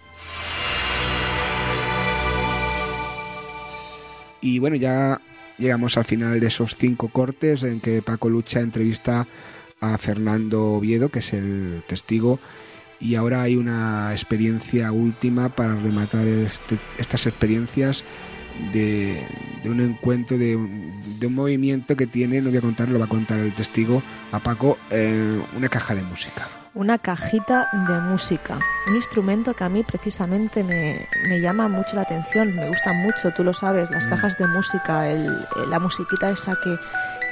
[4.44, 5.22] Y bueno, ya
[5.56, 9.26] llegamos al final de esos cinco cortes en que Paco Lucha entrevista
[9.80, 12.38] a Fernando Oviedo, que es el testigo,
[13.00, 18.04] y ahora hay una experiencia última para rematar este, estas experiencias
[18.74, 19.26] de,
[19.64, 20.58] un encuentro, de
[21.18, 24.02] de un, movimiento que tiene, no voy a contar, lo va a contar el testigo
[24.30, 24.76] a Paco,
[25.56, 28.58] una caja de música una cajita de música,
[28.88, 33.30] un instrumento que a mí precisamente me, me llama mucho la atención, me gusta mucho,
[33.30, 34.10] tú lo sabes, las mm.
[34.10, 36.76] cajas de música, el, la musiquita esa que,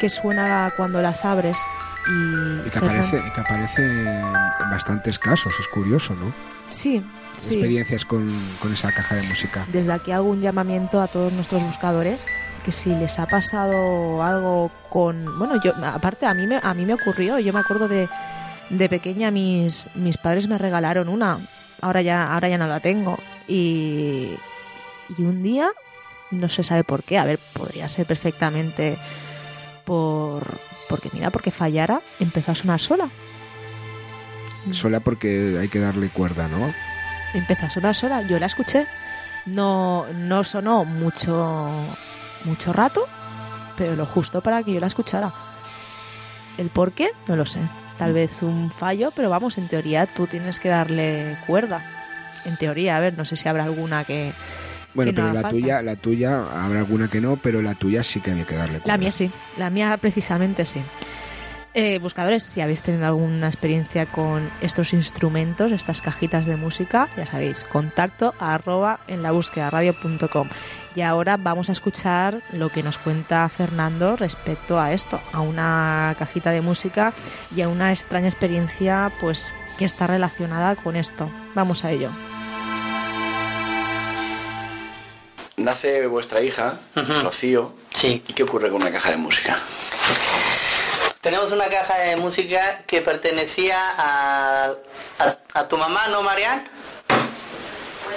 [0.01, 1.59] que suena cuando las abres.
[2.09, 6.33] Y, que, aparece, que aparece en bastantes casos, es curioso, ¿no?
[6.69, 7.05] Sí,
[7.37, 7.55] sí.
[7.55, 8.29] Experiencias con,
[8.61, 9.67] con esa caja de música.
[9.73, 12.25] Desde aquí hago un llamamiento a todos nuestros buscadores
[12.65, 16.87] que si les ha pasado algo con bueno yo aparte a mí me a mí
[16.87, 18.09] me ocurrió yo me acuerdo de
[18.73, 21.39] de pequeña mis, mis padres me regalaron una.
[21.81, 23.19] Ahora ya, ahora ya no la tengo.
[23.47, 24.33] Y,
[25.17, 25.71] y un día,
[26.31, 28.97] no se sabe por qué, a ver, podría ser perfectamente
[29.85, 30.43] por
[30.89, 33.09] porque mira, porque fallara, empezó a sonar sola.
[34.73, 36.73] Sola porque hay que darle cuerda, ¿no?
[37.35, 38.87] Empezó a sonar sola, yo la escuché.
[39.47, 41.71] No, no sonó mucho,
[42.45, 43.07] mucho rato,
[43.77, 45.33] pero lo justo para que yo la escuchara.
[46.59, 47.61] El por qué, no lo sé
[48.03, 51.81] tal vez un fallo, pero vamos, en teoría tú tienes que darle cuerda.
[52.45, 54.33] En teoría, a ver, no sé si habrá alguna que...
[54.93, 58.33] Bueno, pero la tuya, la tuya, habrá alguna que no, pero la tuya sí que
[58.33, 58.93] había que darle cuerda.
[58.93, 60.83] La mía sí, la mía precisamente sí.
[61.75, 67.25] Eh, buscadores, si habéis tenido alguna experiencia con estos instrumentos, estas cajitas de música, ya
[67.25, 70.49] sabéis, contacto arroba en la búsqueda radio.com.
[70.95, 76.15] Y ahora vamos a escuchar lo que nos cuenta Fernando respecto a esto, a una
[76.19, 77.15] cajita de música
[77.55, 81.31] y a una extraña experiencia pues que está relacionada con esto.
[81.55, 82.11] Vamos a ello.
[85.57, 86.81] Nace vuestra hija,
[87.23, 87.75] Rocío.
[87.95, 88.23] Sí.
[88.27, 89.59] ¿Y qué ocurre con una caja de música?
[91.21, 94.73] Tenemos una caja de música que pertenecía a,
[95.55, 96.69] a, tu mamá, ¿no, Marian?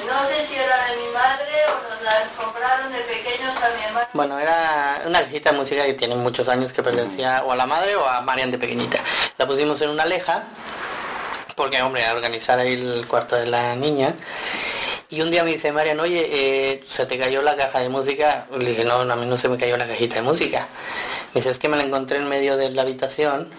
[0.04, 3.86] No sé si era de mi madre o nos la compraron de pequeños a mi.
[4.14, 7.66] Bueno, era una cajita de música que tiene muchos años que pertenecía o a la
[7.66, 9.00] madre o a Marian de pequeñita.
[9.38, 10.44] La pusimos en una leja,
[11.56, 14.14] porque hombre, a organizar ahí el cuarto de la niña.
[15.10, 18.48] Y un día me dice Marian, oye, eh, se te cayó la caja de música.
[18.58, 20.68] Le dije, no, a mí no se me cayó la cajita de música.
[21.34, 23.50] Me dice, es que me la encontré en medio de la habitación,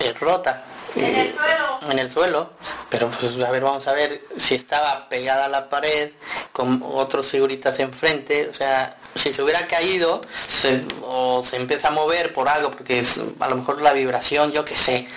[0.00, 0.64] eh, rota.
[0.96, 1.90] ¿En el suelo?
[1.90, 2.50] En el suelo.
[2.88, 6.10] Pero pues a ver, vamos a ver si estaba pegada a la pared
[6.52, 8.48] con otras figuritas enfrente.
[8.48, 10.22] O sea, si se hubiera caído
[11.02, 14.64] o se empieza a mover por algo, porque es a lo mejor la vibración, yo
[14.64, 15.08] qué sé,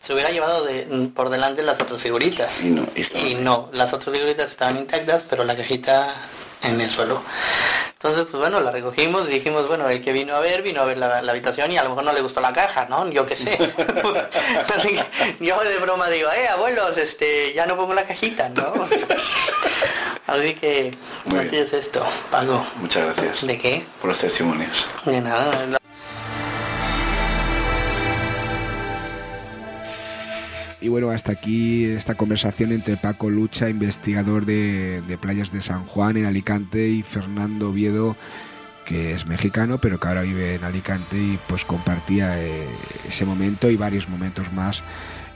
[0.00, 0.66] se hubiera llevado
[1.14, 2.60] por delante las otras figuritas.
[2.60, 6.14] Y no, y no, las otras figuritas estaban intactas, pero la cajita
[6.62, 7.22] en el suelo.
[8.02, 10.84] Entonces, pues bueno, la recogimos y dijimos, bueno, el que vino a ver, vino a
[10.84, 13.08] ver la, habitación y a lo mejor no le gustó la caja, ¿no?
[13.10, 13.56] Yo qué sé.
[15.40, 18.72] yo de broma digo, eh, abuelos, este, ya no pongo la cajita, ¿no?
[20.26, 20.96] Así que,
[21.26, 22.64] así es esto, Pago.
[22.76, 23.46] Muchas gracias.
[23.46, 23.84] ¿De qué?
[24.00, 24.86] Por los testimonios.
[25.04, 25.78] De nada.
[30.82, 36.16] Y bueno, hasta aquí esta conversación entre Paco Lucha, investigador de, playas de San Juan
[36.16, 38.16] en Alicante, y Fernando Oviedo,
[38.84, 42.66] que es mexicano, pero que ahora vive en Alicante y pues compartía eh,
[43.08, 44.82] ese momento y varios momentos más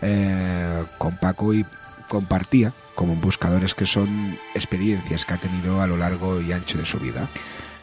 [0.02, 1.64] eh, con Paco y
[2.08, 6.86] compartía como buscadores que son experiencias que ha tenido a lo largo y ancho de
[6.86, 7.28] su vida.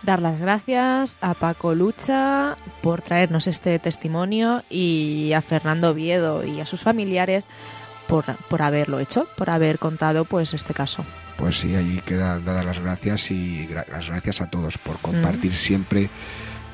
[0.03, 6.59] Dar las gracias a Paco Lucha por traernos este testimonio y a Fernando Oviedo y
[6.59, 7.47] a sus familiares
[8.07, 11.05] por, por haberlo hecho, por haber contado pues este caso.
[11.37, 15.55] Pues sí, allí quedan dadas las gracias y las gracias a todos por compartir mm.
[15.55, 16.09] siempre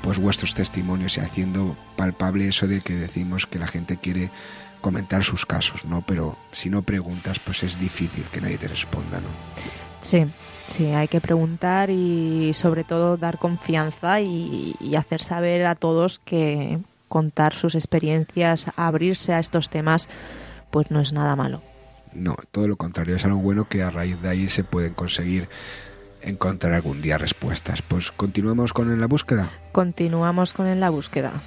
[0.02, 4.32] pues vuestros testimonios y haciendo palpable eso de que decimos que la gente quiere
[4.82, 6.02] comentar sus casos, ¿no?
[6.02, 9.88] Pero si no preguntas, pues es difícil que nadie te responda, ¿no?
[10.02, 10.26] Sí,
[10.70, 16.80] sí, hay que preguntar y sobre todo dar confianza y, hacer saber a todos que
[17.08, 20.10] contar sus experiencias, abrirse a estos temas,
[20.70, 21.62] pues no es nada malo.
[22.14, 25.48] No, todo lo contrario, es algo bueno que a raíz de ahí se pueden conseguir
[26.22, 27.82] encontrar algún día respuestas.
[27.82, 29.50] Pues continuamos con la búsqueda.
[29.72, 31.42] Continuamos con en la búsqueda.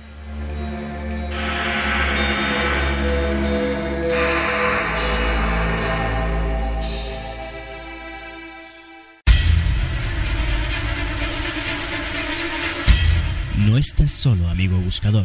[13.72, 15.24] No estás solo, amigo buscador.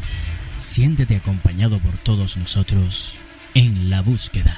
[0.56, 3.16] Siéntete acompañado por todos nosotros
[3.54, 4.58] en la búsqueda.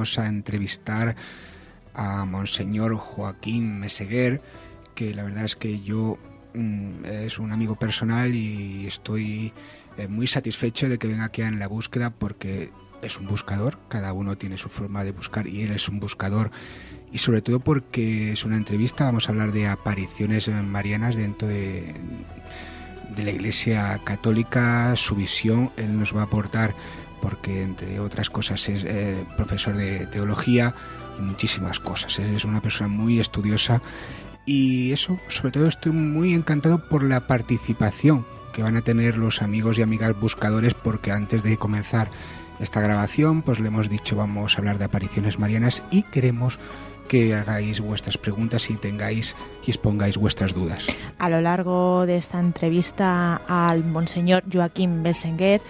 [0.00, 1.16] A entrevistar
[1.94, 4.40] a Monseñor Joaquín Meseguer,
[4.94, 6.18] que la verdad es que yo
[6.54, 9.52] mm, es un amigo personal y estoy
[9.98, 12.70] eh, muy satisfecho de que venga aquí en la búsqueda porque
[13.02, 16.50] es un buscador, cada uno tiene su forma de buscar y él es un buscador.
[17.12, 21.94] Y sobre todo porque es una entrevista, vamos a hablar de apariciones marianas dentro de,
[23.14, 26.74] de la Iglesia Católica, su visión, él nos va a aportar
[27.20, 30.74] porque entre otras cosas es eh, profesor de teología
[31.18, 32.18] y muchísimas cosas.
[32.18, 33.82] Es una persona muy estudiosa
[34.46, 39.42] y eso, sobre todo estoy muy encantado por la participación que van a tener los
[39.42, 42.10] amigos y amigas buscadores porque antes de comenzar
[42.58, 46.58] esta grabación pues le hemos dicho vamos a hablar de apariciones marianas y queremos
[47.10, 49.34] que hagáis vuestras preguntas y tengáis
[49.66, 50.86] y expongáis vuestras dudas.
[51.18, 55.60] A lo largo de esta entrevista al Monseñor Joaquín Bessenguer,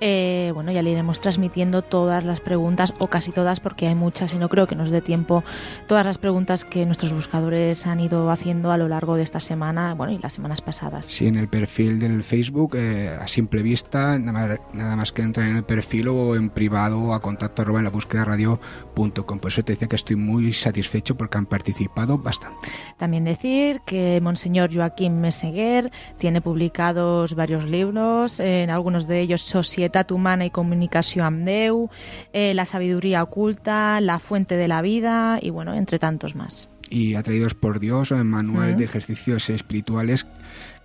[0.00, 4.34] eh, bueno, ya le iremos transmitiendo todas las preguntas, o casi todas, porque hay muchas
[4.34, 5.42] y no creo que nos dé tiempo,
[5.86, 9.94] todas las preguntas que nuestros buscadores han ido haciendo a lo largo de esta semana,
[9.94, 11.06] bueno, y las semanas pasadas.
[11.06, 14.58] Sí, en el perfil del Facebook, eh, a simple vista, nada,
[14.96, 18.24] más que entrar en el perfil o en privado a contacto arroba en la búsqueda
[18.24, 19.38] radio.com.
[19.38, 22.68] Por eso te decía que estoy muy satisfecho porque han participado bastante.
[22.96, 29.42] También decir que Monseñor Joaquín Meseguer tiene publicados varios libros, en algunos de ellos
[29.86, 31.90] Societat Humana y Comunicación Amdeu,
[32.32, 36.68] eh, La Sabiduría Oculta, La Fuente de la Vida y bueno, entre tantos más.
[36.90, 40.26] Y Atraídos por Dios, el manual de ejercicios espirituales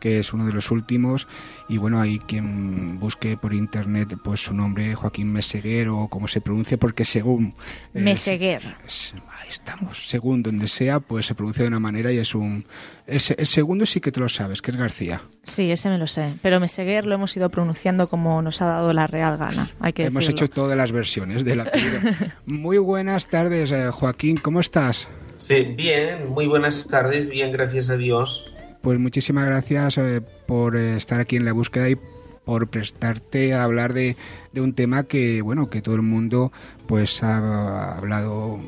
[0.01, 1.29] que es uno de los últimos.
[1.69, 6.41] Y bueno hay quien busque por internet pues su nombre Joaquín Meseguer o como se
[6.41, 7.55] pronuncia porque según
[7.93, 8.63] Meseguer.
[8.65, 10.09] ahí estamos.
[10.09, 12.65] Según donde sea pues se pronuncia de una manera y es un
[13.07, 15.21] el segundo sí que te lo sabes que es García.
[15.43, 16.35] Sí ese me lo sé.
[16.41, 20.05] Pero Meseguer lo hemos ido pronunciando como nos ha dado la real gana hay que
[20.05, 21.71] hemos hecho todas las versiones de la
[22.45, 25.07] muy buenas tardes eh, Joaquín cómo estás
[25.41, 28.53] Sí, bien, muy buenas tardes, bien, gracias a Dios.
[28.81, 31.97] Pues muchísimas gracias eh, por estar aquí en la búsqueda y
[32.45, 34.15] por prestarte a hablar de,
[34.55, 36.51] un tema que bueno que todo el mundo
[36.87, 38.59] pues ha hablado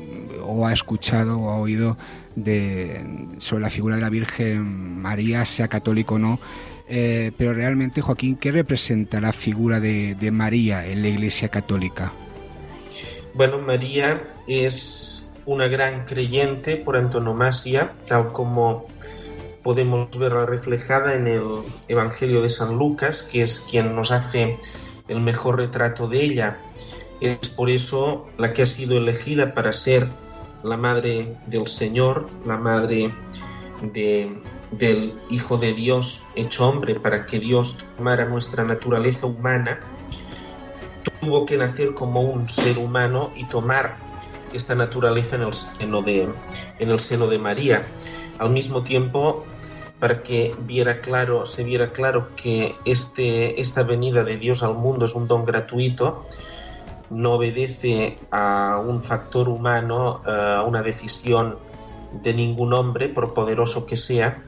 [0.46, 1.98] o ha escuchado o ha oído
[2.36, 3.04] de
[3.38, 6.38] sobre la figura de la Virgen María sea católico o no.
[6.88, 12.12] Eh, pero realmente Joaquín qué representa la figura de, de María en la Iglesia católica
[13.32, 18.86] bueno María es una gran creyente por antonomasia tal como
[19.64, 21.42] podemos verla reflejada en el
[21.88, 24.60] Evangelio de San Lucas, que es quien nos hace
[25.08, 26.58] el mejor retrato de ella.
[27.20, 30.10] Es por eso la que ha sido elegida para ser
[30.62, 33.10] la madre del Señor, la madre
[33.82, 39.80] del Hijo de Dios hecho hombre, para que Dios tomara nuestra naturaleza humana,
[41.20, 43.96] tuvo que nacer como un ser humano y tomar
[44.52, 46.28] esta naturaleza en el seno de,
[46.78, 47.84] en el seno de María.
[48.38, 49.44] Al mismo tiempo,
[50.04, 55.06] para que viera claro, se viera claro que este, esta venida de Dios al mundo
[55.06, 56.26] es un don gratuito,
[57.08, 61.56] no obedece a un factor humano, a una decisión
[62.22, 64.44] de ningún hombre, por poderoso que sea,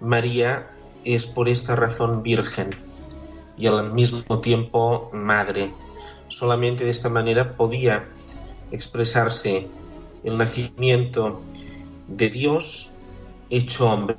[0.00, 0.70] María
[1.04, 2.70] es por esta razón virgen
[3.56, 5.70] y al mismo tiempo madre.
[6.26, 8.08] Solamente de esta manera podía
[8.72, 9.68] expresarse
[10.24, 11.42] el nacimiento
[12.08, 12.96] de Dios
[13.50, 14.16] hecho hombre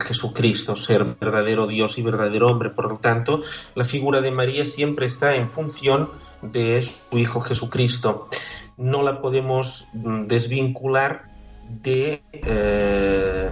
[0.00, 2.70] Jesucristo, ser verdadero Dios y verdadero hombre.
[2.70, 3.42] Por lo tanto,
[3.74, 6.10] la figura de María siempre está en función
[6.42, 8.28] de su Hijo Jesucristo.
[8.76, 11.30] No la podemos mm, desvincular
[11.68, 13.50] de, eh,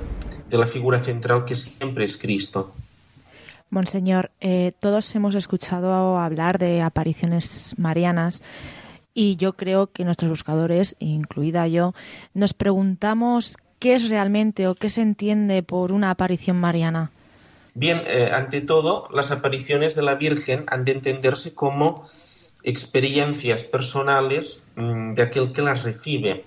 [0.48, 2.72] de la figura central que siempre es Cristo.
[3.70, 8.42] Monseñor, eh, todos hemos escuchado hablar de apariciones marianas
[9.14, 11.94] y yo creo que nuestros buscadores, incluida yo,
[12.34, 17.10] nos preguntamos qué es realmente o qué se entiende por una aparición mariana.
[17.74, 22.06] Bien, eh, ante todo, las apariciones de la Virgen han de entenderse como
[22.62, 26.44] experiencias personales mm, de aquel que las recibe.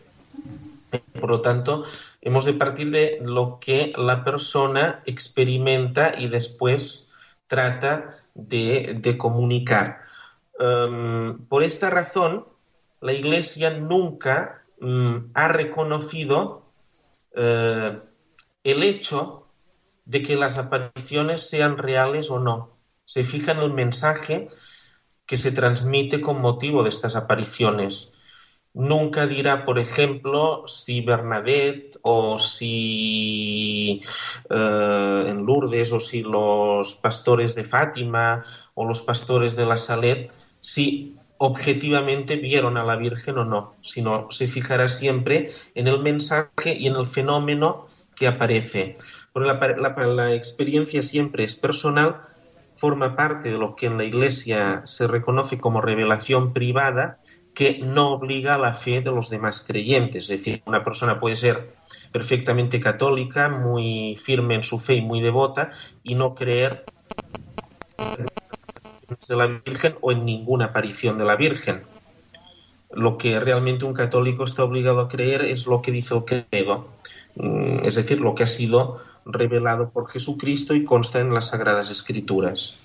[1.19, 1.85] Por lo tanto,
[2.21, 7.09] hemos de partir de lo que la persona experimenta y después
[7.47, 10.01] trata de, comunicar.
[10.59, 12.45] Em, por esta razón,
[13.01, 16.62] la Iglesia nunca mm, ha reconocido
[17.35, 17.99] eh,
[18.63, 19.47] el hecho
[20.05, 22.77] de que las apariciones sean reales o no.
[23.05, 24.49] Se fija en el mensaje
[25.25, 28.11] que se transmite con motivo de estas apariciones.
[28.73, 34.01] Nunca dirá, por ejemplo, si Bernadette o si
[34.49, 40.33] eh, en Lourdes o si los pastores de Fátima o los pastores de la Salet,
[40.59, 41.15] si
[41.45, 46.87] objetivamente vieron a la Virgen o no, sino se fijará siempre en el mensaje y
[46.87, 48.97] en el fenómeno que aparece.
[49.33, 49.51] Porque
[50.05, 52.21] la experiencia siempre es personal,
[52.75, 57.19] forma parte de lo que en la Iglesia se reconoce como revelación privada,
[57.53, 60.29] que no obliga a la fe de los demás creyentes.
[60.29, 61.75] Es decir, una persona puede ser
[62.13, 65.71] perfectamente católica, muy firme en su fe y muy devota,
[66.03, 66.85] y no creer
[69.27, 71.81] de la Virgen o en ninguna aparición de la Virgen.
[72.91, 76.89] Lo que realmente un católico está obligado a creer es lo que dice el credo,
[77.35, 81.89] mm, es decir, lo que ha sido revelado por Jesucristo y consta en las Sagradas
[81.89, 82.77] Escrituras.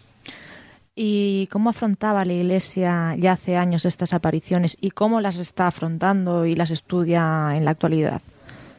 [1.00, 6.44] ¿Y cómo afrontaba la Iglesia ya hace años estas apariciones y cómo las está afrontando
[6.44, 8.20] y las estudia en la actualidad?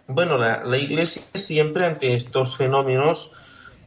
[0.06, 3.32] Bueno, la, Iglesia siempre ante estos fenómenos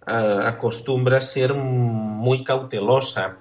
[0.07, 3.39] eh, acostumbra a ser muy cautelosa,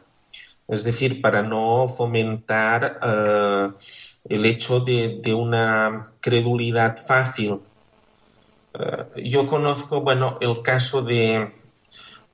[0.71, 3.69] es decir, para no fomentar eh,
[4.29, 7.59] el hecho de, una credulidad fácil.
[8.73, 11.51] Eh, yo conozco, bueno, el caso de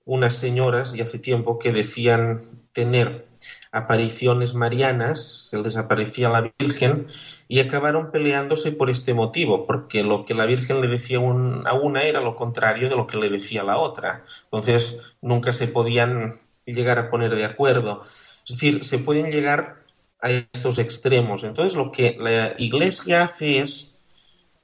[0.05, 3.25] unas señoras y hace tiempo que decían tener
[3.71, 7.07] apariciones marianas, se les aparecía la Virgen
[7.47, 12.01] y acabaron peleándose por este motivo, porque lo que la Virgen le decía a una
[12.03, 14.25] era lo contrario de lo que le decía la otra.
[14.43, 18.03] Entonces nunca se podían llegar a poner de acuerdo.
[18.47, 19.83] Es decir, se pueden llegar
[20.21, 21.43] a estos extremos.
[21.43, 23.93] Entonces lo que la Iglesia hace es,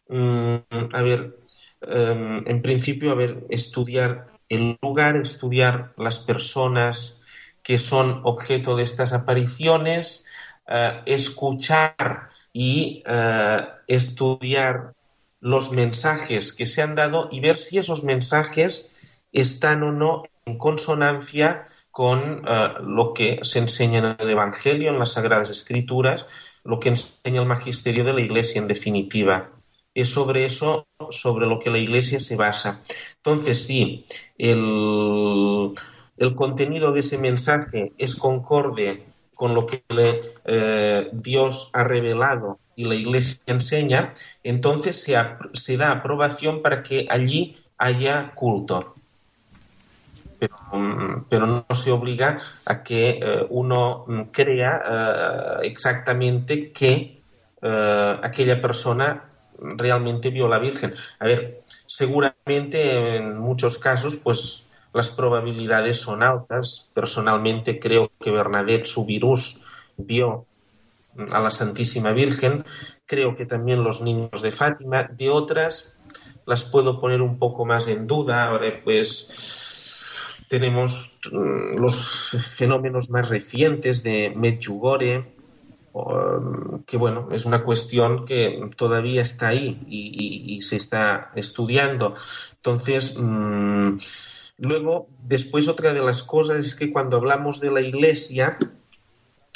[0.07, 0.55] mm,
[0.93, 1.37] a ver,
[1.81, 7.21] em, en principio, a ver, estudiar el lugar, estudiar las personas
[7.61, 10.25] que son objeto de estas apariciones,
[10.67, 14.93] eh, escuchar y eh, estudiar
[15.41, 18.91] los mensajes que se han dado y ver si esos mensajes
[19.33, 24.97] están o no en consonancia con eh, lo que se enseña en el Evangelio, en
[24.97, 26.27] las Sagradas Escrituras,
[26.63, 29.51] lo que enseña el magisterio de la Iglesia en definitiva
[29.93, 32.81] es sobre eso, sobre lo que la Iglesia se basa.
[33.17, 34.07] Entonces, si
[34.39, 35.75] el,
[36.35, 39.83] contenido de ese mensaje es concorde con lo que
[40.45, 47.57] eh, Dios ha revelado y la Iglesia enseña, entonces se, da aprobación para que allí
[47.77, 48.92] haya culto.
[51.29, 54.81] Pero, mm, no se obliga a que eh, uno crea
[55.61, 57.21] eh, exactamente que
[58.21, 59.23] aquella persona
[59.57, 60.95] realmente vio a la Virgen.
[61.19, 66.89] A ver, seguramente en muchos casos, pues las probabilidades son altas.
[66.93, 69.63] Personalmente creo que Bernadette Subirús
[69.97, 70.45] vio
[71.31, 72.65] a la Santísima Virgen.
[73.05, 75.03] Creo que también los niños de Fátima.
[75.03, 75.97] De otras
[76.45, 78.45] las puedo poner un poco más en duda.
[78.45, 79.29] Ahora, pues
[80.53, 85.33] tenemos mm, los fenómenos más recientes de Medjugorje,
[86.85, 92.13] que bueno, es una cuestión que todavía está ahí y, se está estudiando.
[92.57, 93.97] Entonces, mm,
[94.59, 98.55] luego, después otra de las cosas es que cuando hablamos de la iglesia,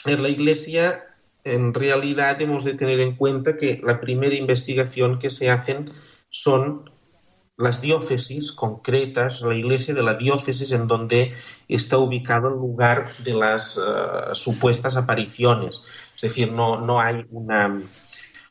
[0.04, 1.04] en la iglesia
[1.44, 5.92] en realidad hemos de tener en cuenta que la primera investigación que se hacen
[6.30, 6.90] son
[7.58, 11.34] las diócesis concretas, la iglesia de la diócesis en donde
[11.68, 13.82] está ubicado el lugar de las eh,
[14.34, 15.82] supuestas apariciones.
[16.16, 17.82] Es decir, no, no hay una,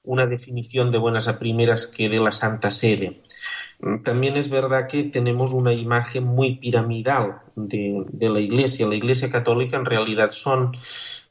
[0.03, 3.21] una, definición de buenas a primeras que de la Santa Sede.
[4.03, 8.89] También es verdad que tenemos una imagen muy piramidal de, la iglesia.
[8.89, 10.75] La iglesia católica en realidad son,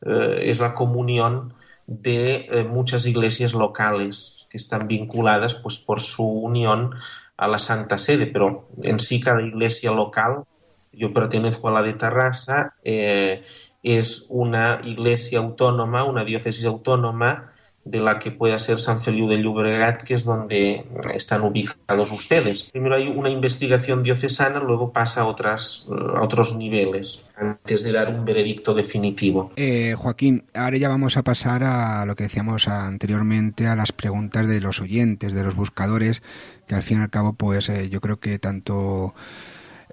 [0.05, 1.55] eh, es la comunión
[1.87, 6.95] de eh, muchas iglesias locales que están vinculadas pues, por su unión
[7.37, 10.43] a la Santa Sede, pero en sí cada iglesia local,
[10.91, 13.43] yo pertenezco a la de Tarrasa, eh,
[13.83, 17.51] es una iglesia autónoma, una diócesis autónoma
[17.85, 22.63] de la que pueda ser San Feliu de Llobregat, que es donde están ubicados ustedes.
[22.71, 28.09] Primero hay una investigación diocesana, luego pasa a, otras, a otros niveles, antes de dar
[28.09, 29.51] un veredicto definitivo.
[29.55, 34.47] Eh, Joaquín, ahora ya vamos a pasar a lo que decíamos anteriormente, a las preguntas
[34.47, 36.23] de los oyentes, de los buscadores,
[36.67, 39.13] que al fin y al cabo, pues eh, yo creo que tanto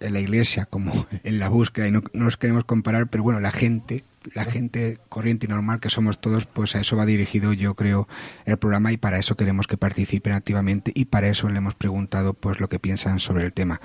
[0.01, 3.41] en la iglesia como en la búsqueda, y no, no nos queremos comparar, pero bueno,
[3.41, 4.05] la gente
[4.35, 8.09] la gente corriente y normal que somos todos, pues a eso va dirigido yo creo
[8.45, 12.35] el programa y para eso queremos que participen activamente y para eso le hemos preguntado
[12.35, 13.81] pues lo que piensan sobre el tema.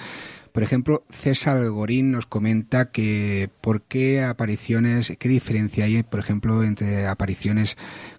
[0.52, 6.64] Por ejemplo, César Gorín nos comenta que por qué apariciones, qué diferencia hay, por ejemplo,
[6.64, 7.78] entre apariciones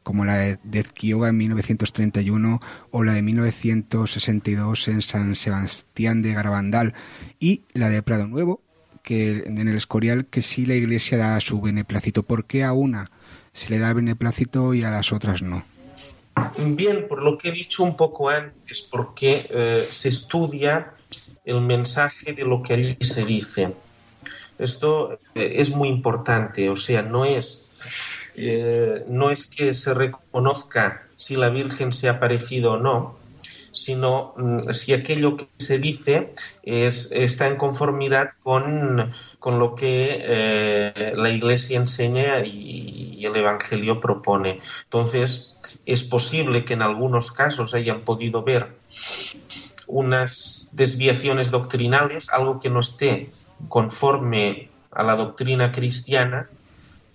[0.09, 6.95] como la de Dezquioga en 1931 o la de 1962 en San Sebastián de Garabandal
[7.39, 8.63] y la de Prado Nuevo
[9.03, 12.23] que en el Escorial que sí la Iglesia da su beneplácito.
[12.23, 13.11] ¿Por qué a una
[13.53, 15.63] se le da beneplácito y a las otras no?
[16.57, 20.95] Bien, por lo que he dicho un poco antes, porque eh, se estudia
[21.45, 23.75] el mensaje de lo que allí se dice.
[24.59, 27.69] Esto eh, es muy importante, o sea, no es,
[28.41, 33.17] eh, no es que se reconozca si la Virgen se ha aparecido o no,
[33.73, 36.33] sino mm, si aquello que se dice
[36.63, 39.13] es, está en conformidad con,
[39.45, 44.61] lo que eh, la Iglesia enseña y, el Evangelio propone.
[44.85, 48.69] Entonces, es posible que en algunos casos hayan podido ver
[49.89, 53.31] unas desviaciones doctrinales, algo que no esté
[53.69, 56.49] conforme a la doctrina cristiana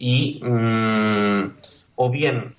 [0.06, 1.54] y mm,
[1.96, 2.58] o bien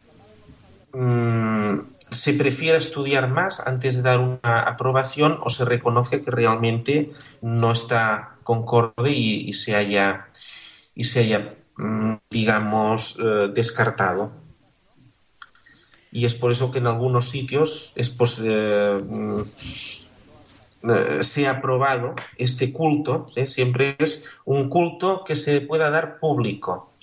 [0.94, 1.78] mm,
[2.10, 7.72] se prefiere estudiar más antes de dar una aprobación o se reconoce que realmente no
[7.72, 10.28] está concorde y, se haya,
[10.94, 14.32] y se haya mm, digamos, eh, descartado.
[16.12, 19.40] Y es por eso que en algunos sitios es eh, mm,
[20.88, 26.93] eh, se ha aprobado este culto, siempre es un culto que se pueda dar público.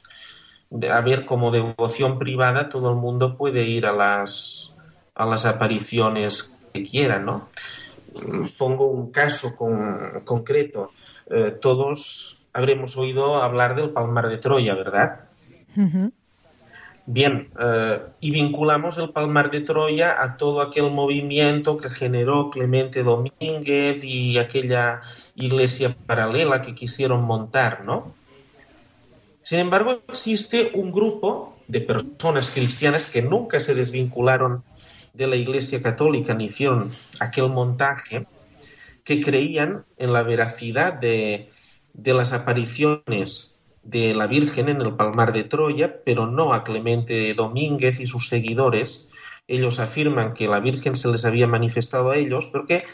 [0.90, 4.74] A ver, como devoción privada, todo el mundo puede ir a las,
[5.16, 7.50] a las apariciones que quieran, ¿no?
[8.58, 10.92] Pongo un caso con, concreto.
[11.30, 15.26] Eh, todos habremos oído hablar del Palmar de Troya, ¿verdad?
[17.06, 23.04] Bien, eh, y vinculamos el Palmar de Troya a todo aquel movimiento que generó Clemente
[23.04, 25.02] Domínguez y aquella
[25.36, 28.14] iglesia paralela que quisieron montar, ¿no?
[29.44, 34.64] Sin embargo, existe un grupo de personas cristianas que nunca se desvincularon
[35.14, 38.26] de la Iglesia Católica ni hicieron aquel montaje,
[39.04, 41.50] que creían en la veracidad de,
[41.94, 48.00] las apariciones de la Virgen en el Palmar de Troya, pero no a Clemente Domínguez
[48.00, 49.08] y sus seguidores.
[49.48, 52.86] Ellos afirman que la Virgen se les había manifestado a ellos, porque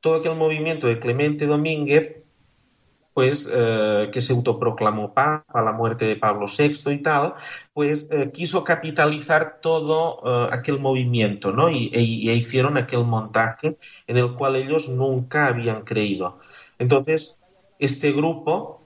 [0.00, 2.23] todo aquel movimiento de Clemente Domínguez
[3.14, 7.34] pues eh, que se autoproclamó papa a la muerte de Pablo VI y tal,
[7.72, 11.70] pues eh, quiso capitalizar todo eh, aquel movimiento, ¿no?
[11.70, 16.40] Y, e, e, hicieron aquel montaje en el cual ellos nunca habían creído.
[16.78, 17.40] Entonces,
[17.78, 18.82] este grupo,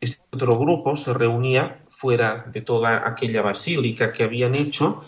[0.00, 5.04] este otro grupo se reunía fuera de toda aquella basílica que habían hecho,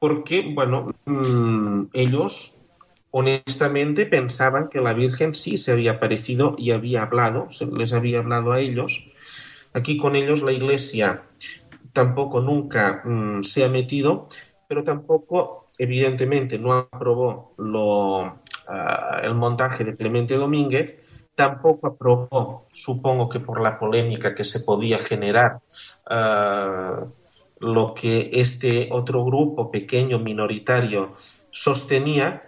[0.00, 2.57] porque, bueno, mm, ellos
[3.10, 8.20] honestamente pensaban que la Virgen sí se había aparecido y había hablado, se les había
[8.20, 9.10] hablado a ellos.
[9.72, 11.22] Aquí con ellos la Iglesia
[11.92, 14.28] tampoco nunca mm, se ha metido,
[14.66, 20.98] pero tampoco, evidentemente, no aprobó lo, ah, el montaje de Clemente Domínguez,
[21.34, 25.60] tampoco aprobó, supongo que por la polémica que se podía generar,
[26.06, 27.06] ah,
[27.60, 31.14] lo que este otro grupo pequeño, minoritario,
[31.50, 32.47] sostenía,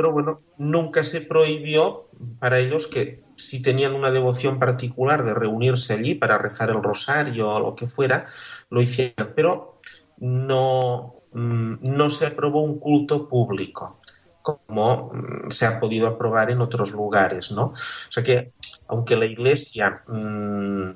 [0.00, 5.92] pero bueno, nunca se prohibió para ellos que si tenían una devoción particular de reunirse
[5.92, 8.26] allí para rezar el rosario o lo que fuera,
[8.70, 9.78] lo hicieran, pero
[10.16, 14.00] no, mm, no se aprobó un culto público
[14.40, 17.64] como mm, se ha podido aprobar en otros lugares, ¿no?
[17.64, 17.74] O
[18.08, 18.54] sea que,
[18.88, 20.92] aunque la Iglesia mm,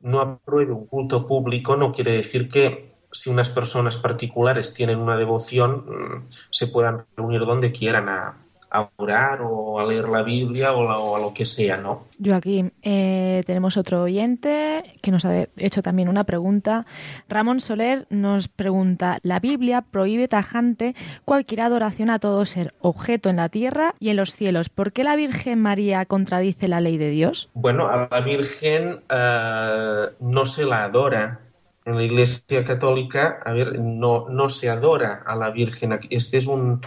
[0.00, 5.16] no apruebe un culto público, no quiere decir que si unas personas particulares tienen una
[5.16, 8.42] devoción, mm, se puedan reunir donde quieran a,
[8.72, 12.06] a orar o a leer la Biblia o, a lo que sea, ¿no?
[12.24, 16.86] Joaquín, eh, tenemos otro oyente que nos ha hecho también una pregunta.
[17.28, 20.94] Ramón Soler nos pregunta, la Biblia prohíbe tajante
[21.24, 24.70] cualquier adoración a todo ser objeto en la tierra y en los cielos.
[24.70, 27.50] ¿Por qué la Virgen María contradice la ley de Dios?
[27.52, 31.41] Bueno, a la Virgen eh, no se la adora
[31.84, 35.98] en la Iglesia Católica, a ver, no, no se adora a la Virgen.
[36.10, 36.80] Este es un,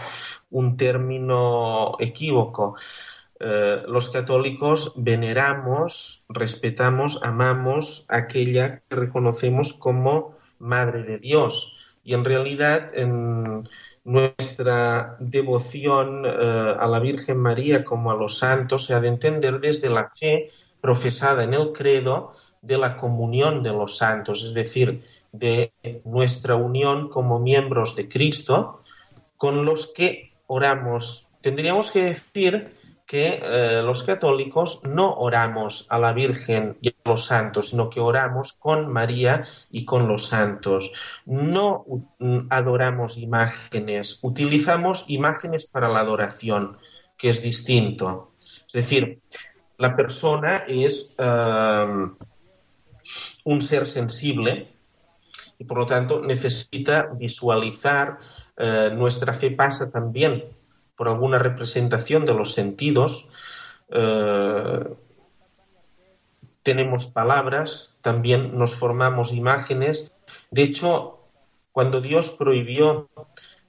[0.50, 2.76] un término equívoco.
[3.38, 11.76] Eh, los católicos veneramos, respetamos, amamos aquella que reconocemos como Madre de Dios.
[12.02, 13.68] Y en realidad, en
[14.04, 19.60] nuestra devoción eh, a la Virgen María como a los santos se ha de entender
[19.60, 22.32] desde la fe profesada en el credo
[22.62, 25.02] de la comunión de los santos, es decir,
[25.32, 25.72] de
[26.04, 28.82] nuestra unión como miembros de Cristo
[29.36, 31.28] con los que oramos.
[31.40, 32.74] Tendríamos que decir
[33.06, 38.00] que eh, los católicos no oramos a la Virgen y a los santos, sino que
[38.00, 40.92] oramos con María y con los santos.
[41.24, 41.84] No
[42.18, 46.78] mm, adoramos imágenes, utilizamos imágenes para la adoración,
[47.16, 48.32] que es distinto.
[48.40, 49.20] Es decir,
[49.78, 51.86] la persona es eh,
[53.46, 54.68] un ser sensible
[55.58, 58.18] y por lo tanto necesita visualizar,
[58.56, 60.44] eh, nuestra fe pasa también
[60.96, 63.30] por alguna representación de los sentidos.
[63.88, 64.84] Eh,
[66.62, 70.12] tenemos palabras, también nos formamos imágenes.
[70.50, 71.20] De hecho,
[71.70, 73.08] cuando Dios prohibió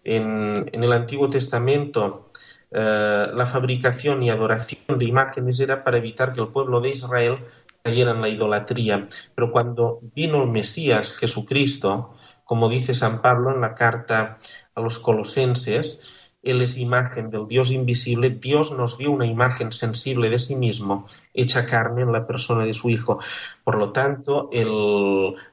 [0.04, 2.32] en, el Antiguo Testamento
[2.72, 7.46] eh, la fabricación y adoración de imágenes era para evitar que el pueblo de Israel
[7.88, 9.08] cayera en la idolatría.
[9.34, 12.14] Pero cuando vino el Mesías, Jesucristo,
[12.44, 14.40] como dice San Pablo en la carta
[14.76, 16.02] a los colosenses,
[16.44, 21.08] Él es imagen del Dios invisible, Dios nos dio una imagen sensible de sí mismo,
[21.34, 23.20] hecha carne en la persona de su Hijo.
[23.64, 24.50] Por lo tanto,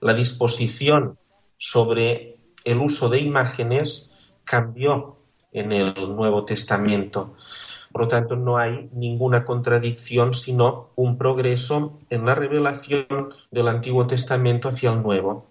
[0.01, 1.17] la disposición
[1.57, 4.11] sobre el uso de imágenes
[4.43, 5.19] cambió
[5.53, 7.35] en el Nuevo Testamento.
[7.95, 13.07] Por lo tanto, no hay ninguna contradicción, sino un progreso en la revelación
[13.53, 15.47] del Antiguo Testamento hacia el Nuevo.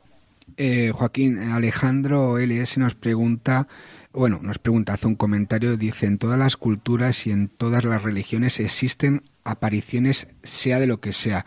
[0.58, 3.70] Eh, Joaquín, Alejandro LS nos pregunta,
[4.12, 8.04] bueno, nos pregunta, hace un comentario, dice, en todas las culturas y en todas las
[8.04, 11.46] religiones existen apariciones, sea de lo que sea.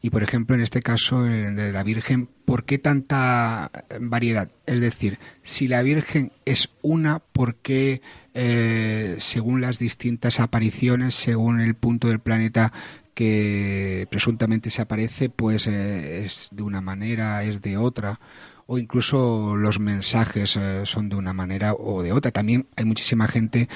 [0.00, 3.70] Y por ejemplo, en este caso de la Virgen, ¿por qué tanta
[4.00, 4.48] variedad?
[4.64, 8.00] Es decir, si la Virgen es una, ¿por qué
[8.40, 12.72] eh, según las distintas apariciones, según el punto del planeta
[13.12, 18.20] que presuntamente se aparece, pues eh, es de una manera, es de otra,
[18.66, 22.30] o incluso los mensajes eh, son de una manera o de otra.
[22.30, 23.68] También hay muchísima gente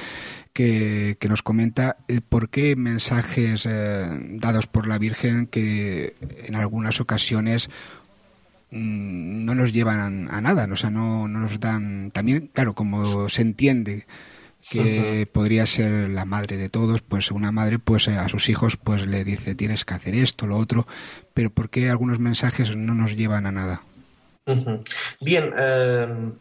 [0.53, 1.97] que, nos comenta
[2.29, 6.15] por qué mensajes eh, dados por la Virgen que
[6.47, 7.69] en algunas ocasiones
[8.71, 13.29] mm, no nos llevan a, nada, o sea, no, no nos dan, también, claro, como
[13.29, 14.07] se entiende
[14.71, 19.07] que podría ser la madre de todos, pues una madre pues a sus hijos pues
[19.07, 20.87] le dice tienes que hacer esto, lo otro,
[21.35, 23.83] pero ¿por qué algunos mensajes no nos llevan a nada?
[25.21, 26.33] Bien, em,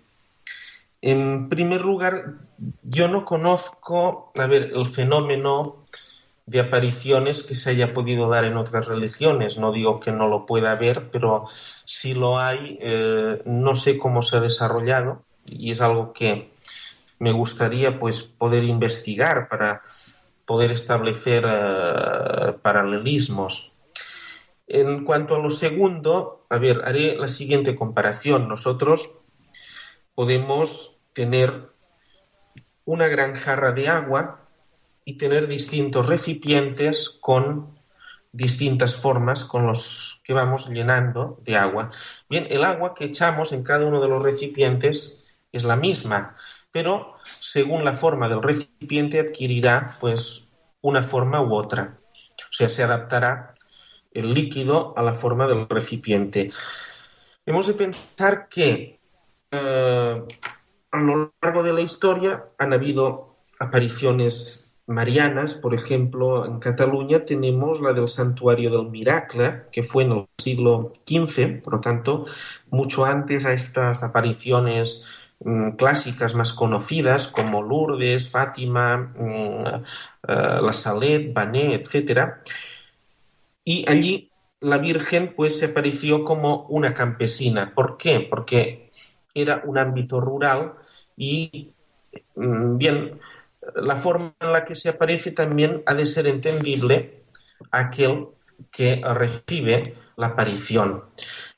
[1.02, 2.36] en primer lugar,
[2.84, 5.84] yo no conozco, a ver, el fenómeno
[6.46, 9.58] de apariciones que se haya podido dar en otras religiones.
[9.58, 11.46] No digo que no lo pueda haber, pero
[11.86, 16.52] si lo hay, eh, no sé cómo se ha desarrollado y es algo que
[17.22, 19.84] me gustaría pues poder investigar para
[20.44, 23.74] poder establecer eh, paralelismos.
[24.66, 28.48] En cuanto a lo segundo, a ver, haré la siguiente comparación.
[28.48, 29.12] Nosotros
[30.16, 31.70] podemos tener
[32.86, 34.50] una gran jarra de agua
[35.06, 37.80] y tener distintos recipientes con
[38.32, 41.92] distintas formas con los que vamos llenando de agua.
[42.28, 46.36] Bien, el agua que echamos en cada uno de los recipientes es la misma,
[46.72, 50.50] pero según la forma del recipiente adquirirá pues
[50.82, 52.00] una forma u otra.
[52.50, 53.56] O sea, se adaptará
[54.12, 56.52] el líquido a la forma del recipiente.
[57.46, 59.00] Hemos de pensar que
[59.52, 60.24] eh,
[60.92, 67.82] a lo largo de la historia han habido apariciones marianas, por ejemplo, en Cataluña tenemos
[67.82, 72.26] la del Santuario del Miracle, que fue en el siglo XV, por lo tanto,
[72.70, 75.06] mucho antes a estas apariciones
[75.78, 79.66] clásicas más conocidas como Lourdes, Fátima, mm,
[80.28, 82.36] eh, La Salet, Bané, etc.
[83.64, 87.74] Y allí la Virgen pues se apareció como una campesina.
[87.74, 88.20] ¿Por qué?
[88.20, 88.92] Porque
[89.34, 90.74] era un ámbito rural
[91.18, 91.74] y
[92.36, 93.20] mm, bien,
[93.76, 97.24] la forma en la que se aparece también ha de ser entendible
[97.72, 98.28] aquel
[98.72, 101.06] que recibe la aparición.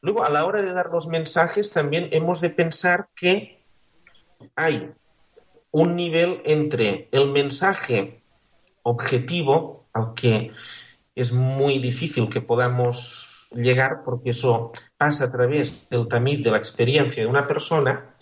[0.01, 3.62] Luego, a la hora de dar los mensajes, también hemos de pensar que
[4.55, 4.91] hay
[5.71, 8.21] un nivel entre el mensaje
[8.83, 10.51] objetivo, al que
[11.15, 16.57] es muy difícil que podamos llegar, porque eso pasa a través del tamiz de la
[16.57, 18.15] experiencia de una persona,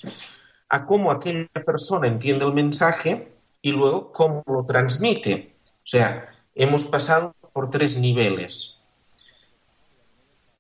[0.70, 5.56] a cómo aquella persona entiende el mensaje y luego cómo lo transmite.
[5.66, 8.78] O sea, hemos pasado por tres niveles.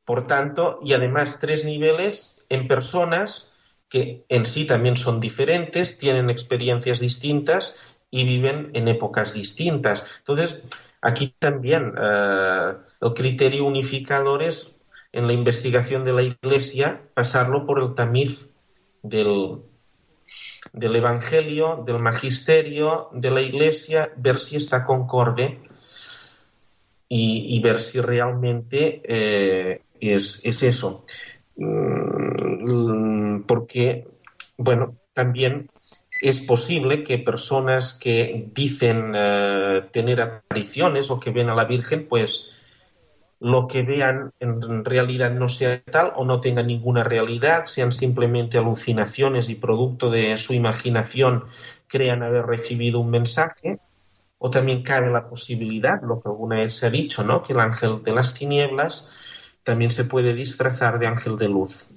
[0.06, 3.51] Por tanto, y además tres niveles en personas
[3.92, 7.76] que en sí también son diferentes, tienen experiencias distintas
[8.10, 10.04] y viven en épocas distintas.
[10.20, 10.64] Entonces,
[11.02, 14.80] aquí también eh, el criterio unificador es
[15.12, 18.48] en la investigación de la Iglesia pasarlo por el tamiz
[19.04, 19.58] del,
[20.72, 25.60] del Evangelio, del Magisterio, de la Iglesia, ver si está concorde
[27.10, 31.06] y, ver si realmente eh, es, eso.
[31.56, 34.08] Mm, porque,
[34.58, 35.70] bueno, también
[36.22, 42.08] es posible que personas que dicen eh, tener apariciones o que ven a la Virgen,
[42.08, 42.52] pues
[43.40, 48.60] lo que vean en realidad no sea tal o no tenga ninguna realidad, sean simplemente
[48.60, 51.46] alucinaciones y producto de su imaginación
[51.88, 53.80] crean haber recibido un mensaje,
[54.38, 57.42] o también cabe la posibilidad, lo que alguna vez se ha dicho, ¿no?
[57.42, 59.12] que el ángel de las tinieblas
[59.64, 61.88] también se puede disfrazar de ángel de luz.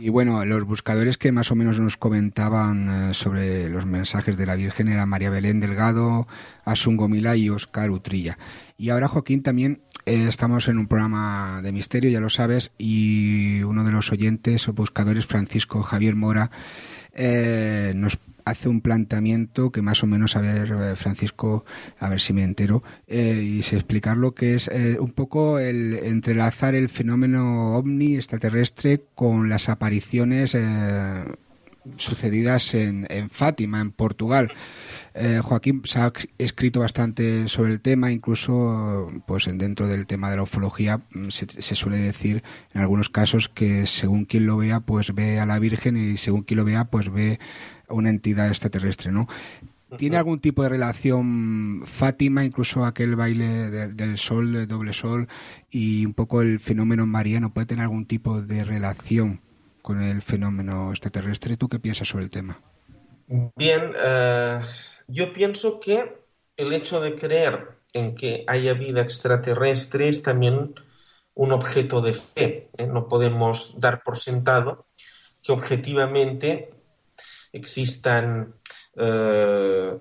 [0.00, 4.44] Y, bueno, los buscadores que más o menos nos comentaban eh, sobre los mensajes de
[4.44, 6.28] la Virgen eran María Belén Delgado,
[6.64, 8.38] Asungo Mila y Oscar Utrilla.
[8.76, 13.62] Y ahora, Joaquín, también eh, estamos en un programa de misterio, ya lo sabes, y
[13.62, 16.50] uno de los oyentes o buscadores, Francisco Javier Mora,
[17.14, 21.64] eh, nos hace un planteamiento que más o menos, a ver, eh, Francisco,
[21.98, 26.88] a ver si me entero, y si explicarlo, que es un poco el entrelazar el
[26.88, 30.56] fenómeno ovni extraterrestre con las apariciones
[31.96, 34.52] sucedidas en, en Fátima, en Portugal.
[35.16, 40.36] Eh, Joaquín se ha escrito bastante sobre el tema, incluso pues dentro del tema de
[40.36, 42.42] la ufología mm, se, suele decir
[42.72, 46.42] en algunos casos que según quien lo vea, pues ve a la Virgen y según
[46.42, 47.38] quien lo vea, pues ve
[47.88, 49.28] una entidad extraterrestre, ¿no?
[49.96, 55.28] ¿Tiene algún tipo de relación Fátima, incluso aquel baile del sol, del doble sol,
[55.70, 57.52] y un poco el fenómeno mariano?
[57.52, 59.40] ¿Puede tener algún tipo de relación
[59.82, 61.56] con el fenómeno extraterrestre?
[61.56, 62.60] ¿Tú qué piensas sobre el tema?
[63.56, 64.60] Bien, eh,
[65.06, 66.24] yo pienso que
[66.56, 70.74] el hecho de creer en que haya vida extraterrestre es también
[71.34, 72.70] un objeto de fe.
[72.76, 72.86] ¿eh?
[72.86, 74.86] No podemos dar por sentado
[75.42, 76.73] que objetivamente
[77.54, 78.54] existan
[78.96, 79.98] eh,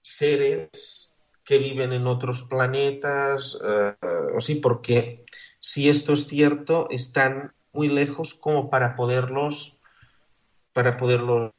[0.00, 3.94] seres que viven en otros planetas, eh,
[4.36, 5.24] o sí, porque
[5.58, 9.78] si esto es cierto, están muy lejos como para poderlos,
[10.72, 11.52] para poderlos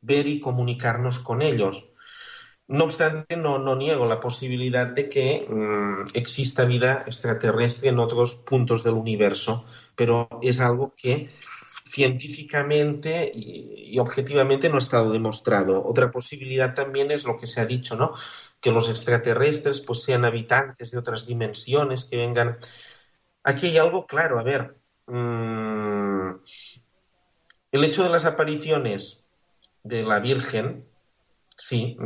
[0.00, 1.90] ver y comunicarnos con ellos.
[2.66, 8.34] No obstante, no, no niego la posibilidad de que mm, exista vida extraterrestre en otros
[8.34, 11.30] puntos del universo, pero es algo que
[11.92, 15.84] científicamente y, objetivamente no ha estado demostrado.
[15.84, 18.14] Otra posibilidad también es lo que se ha dicho, ¿no?
[18.60, 22.56] Que los extraterrestres pues sean habitantes de otras dimensiones, que vengan.
[23.44, 24.76] Aquí hay algo claro, a ver.
[25.06, 26.36] Mm,
[27.72, 29.26] el hecho de las apariciones
[29.82, 30.86] de la Virgen,
[31.56, 31.98] sí,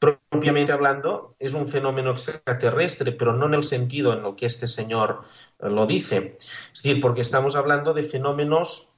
[0.00, 4.66] propiamente hablando, es un fenómeno extraterrestre, pero no en el sentido en lo que este
[4.66, 5.22] señor
[5.60, 6.38] eh, lo dice.
[6.72, 8.88] Es decir, porque estamos hablando de fenómenos,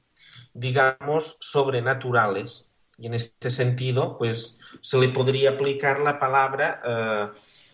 [0.55, 2.71] digamos, sobrenaturales.
[2.99, 7.29] Y en este sentido, pues se le podría aplicar la palabra eh,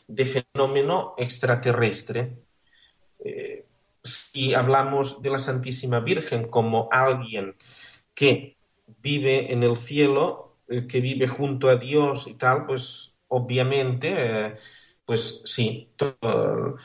[0.08, 2.38] de fenómeno extraterrestre.
[3.22, 3.66] Eh,
[4.02, 7.56] si hablamos de la Santísima Virgen como alguien
[8.14, 8.56] que
[8.86, 14.56] vive en el cielo, el que vive junto a Dios y tal, pues obviamente, eh,
[15.04, 15.90] pues sí,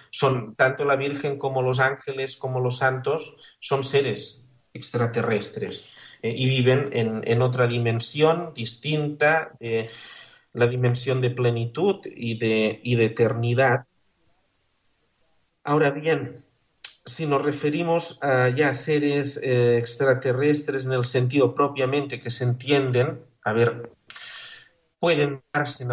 [0.10, 5.86] son tanto la Virgen como los ángeles como los santos son seres extraterrestres
[6.22, 9.52] eh, y viven en, otra dimensión distinta,
[10.54, 13.86] la dimensión de plenitud y de, y de eternidad.
[15.64, 16.44] Ahora bien,
[17.06, 23.26] si nos referimos a ya seres eh, extraterrestres en el sentido propiamente que se entienden,
[23.44, 23.92] a ver,
[25.00, 25.86] pueden darse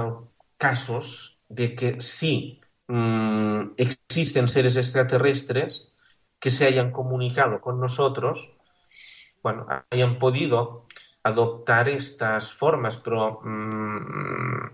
[0.61, 5.93] casos de que sí mm, existen seres extraterrestres
[6.39, 8.53] que se hayan comunicado con nosotros,
[9.43, 10.87] bueno, hayan podido
[11.23, 14.71] adoptar estas formas, pero mm,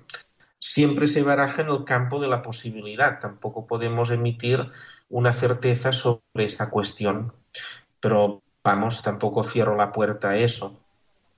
[0.59, 3.20] siempre se baraja en el campo de la posibilidad.
[3.20, 4.66] Tampoco podemos emitir
[5.09, 7.32] una certeza sobre esta cuestión.
[8.01, 10.80] Pero vamos, tampoco cierro la puerta a eso.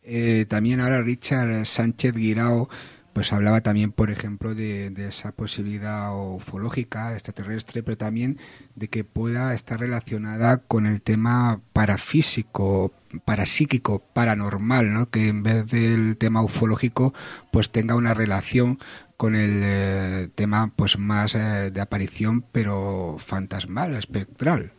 [0.03, 2.71] Eh, también ahora Richard Sánchez Guirao
[3.19, 8.39] pues hablaba también, por ejemplo, de, esa posibilidad ufológica extraterrestre, pero también
[8.77, 12.93] de que pueda estar relacionada con el tema parafísico,
[13.25, 15.11] parapsíquico, paranormal, ¿no?
[15.11, 17.13] que en vez del tema ufológico,
[17.51, 18.79] pues tenga una relación
[19.17, 24.71] con el eh, tema pues más eh, de aparición, pero fantasmal, espectral.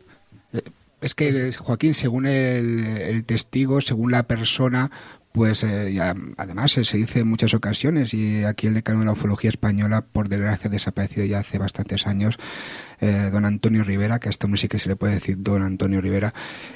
[0.54, 0.62] Eh,
[1.02, 4.92] es que, Joaquín, según el, el, testigo, según la persona,
[5.40, 5.64] pues
[6.36, 10.28] además se dice en muchas ocasiones, y aquí el decano de la ufología española, por
[10.28, 12.38] desgracia, ha desaparecido ya hace bastantes años,
[13.02, 15.62] eh, don Antonio Rivera, que a este hombre sí que se le puede decir don
[15.62, 16.34] Antonio Rivera,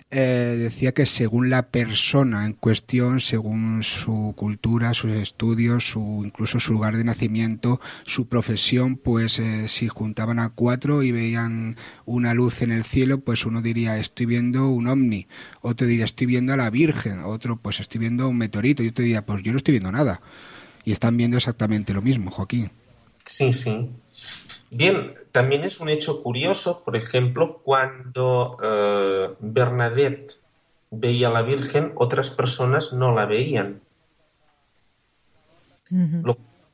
[0.10, 6.60] eh, decía que según la persona en cuestión, según su cultura, sus estudios, su, incluso
[6.60, 12.34] su lugar de nacimiento, su profesión, pues eh, si juntaban a cuatro y veían una
[12.34, 15.28] luz en el cielo, pues uno diría estoy viendo un ovni,
[15.62, 19.04] otro diría estoy viendo a la Virgen, otro pues estoy viendo un meteorito, y otro
[19.04, 20.22] diría pues yo no estoy viendo nada.
[20.86, 22.70] Y están viendo exactamente lo mismo, Joaquín.
[23.26, 23.90] Sí, sí.
[24.74, 30.40] Bien, también es un hecho curioso, por ejemplo, cuando eh, Bernadette
[30.90, 33.82] veía a la Virgen, otras personas no la veían.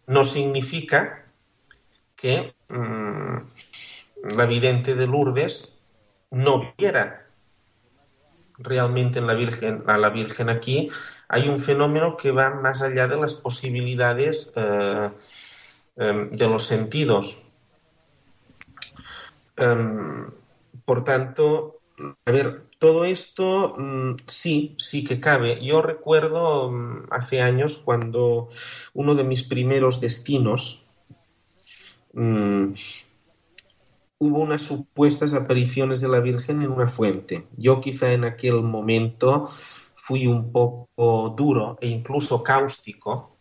[0.08, 1.26] no significa
[2.16, 3.38] que mm,
[4.38, 5.74] la vidente de Lourdes
[6.32, 7.26] no viera
[8.58, 10.90] realmente en la Virgen, a la Virgen aquí.
[11.28, 15.10] Hay un fenómeno que va más allá de las posibilidades eh,
[15.98, 17.44] em, de los sentidos.
[19.60, 20.32] Em,
[20.86, 21.82] por tanto,
[22.26, 25.64] a ver, todo esto mm, sí, sí que cabe.
[25.64, 28.48] Yo recuerdo mm, hace años cuando
[28.94, 30.88] uno de mis primeros destinos
[32.14, 32.74] mm,
[34.20, 37.48] hubo unas supuestas apariciones de la Virgen en una fuente.
[37.58, 39.50] Yo quizá en aquel momento
[39.96, 43.38] fui un poco duro e incluso cáustico.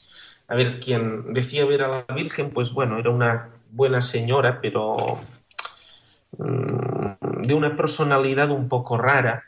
[0.49, 5.19] A ver, quien decía ver a la Virgen, pues bueno, era una buena señora, pero
[6.37, 9.45] de una personalidad un poco rara,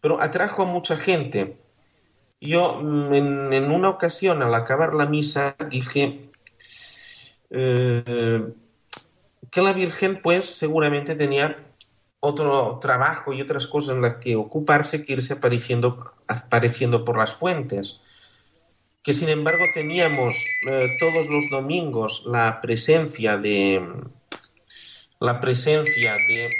[0.00, 1.56] pero atrajo a mucha gente.
[2.40, 3.12] Yo mm,
[3.52, 6.30] en, una ocasión al acabar la misa dije
[7.50, 8.52] eh,
[9.50, 11.66] que la Virgen pues seguramente tenía
[12.20, 17.34] otro trabajo y otras cosas en las que ocuparse que irse apareciendo, apareciendo por las
[17.34, 18.00] fuentes.
[19.02, 20.34] Que sin embargo teníamos
[20.68, 23.82] eh, todos los domingos la presencia de,
[25.20, 26.50] la presencia de,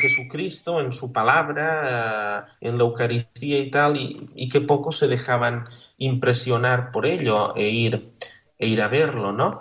[0.00, 5.68] Jesucristo en su palabra, eh, en la Eucaristía y tal, y, que pocos se dejaban
[5.98, 8.12] impresionar por ello e ir,
[8.58, 9.60] e ir a verlo, ¿no?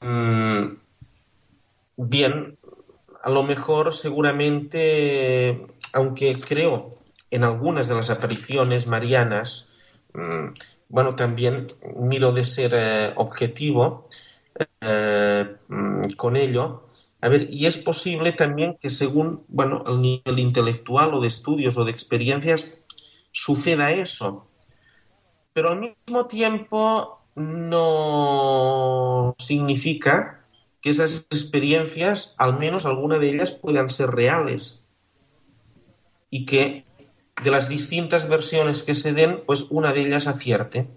[0.00, 0.76] Mm,
[1.96, 2.58] bien,
[3.22, 6.90] a lo mejor seguramente, aunque creo
[7.30, 9.68] en algunas de las apariciones marianas,
[10.12, 10.48] mm,
[10.88, 14.08] bueno, también miro de ser eh, objetivo,
[14.80, 16.86] eh, mm, con ello.
[17.20, 21.76] A ver, y es posible también que según, bueno, el nivel intelectual o de estudios
[21.76, 22.78] o de experiencias
[23.30, 24.48] suceda eso.
[25.52, 30.44] Pero al mismo tiempo no significa
[30.80, 34.84] que esas experiencias, al menos alguna de ellas, puedan ser reales.
[36.28, 36.84] Y que
[37.42, 40.88] de las distintas versiones que se den, pues una de ellas acierte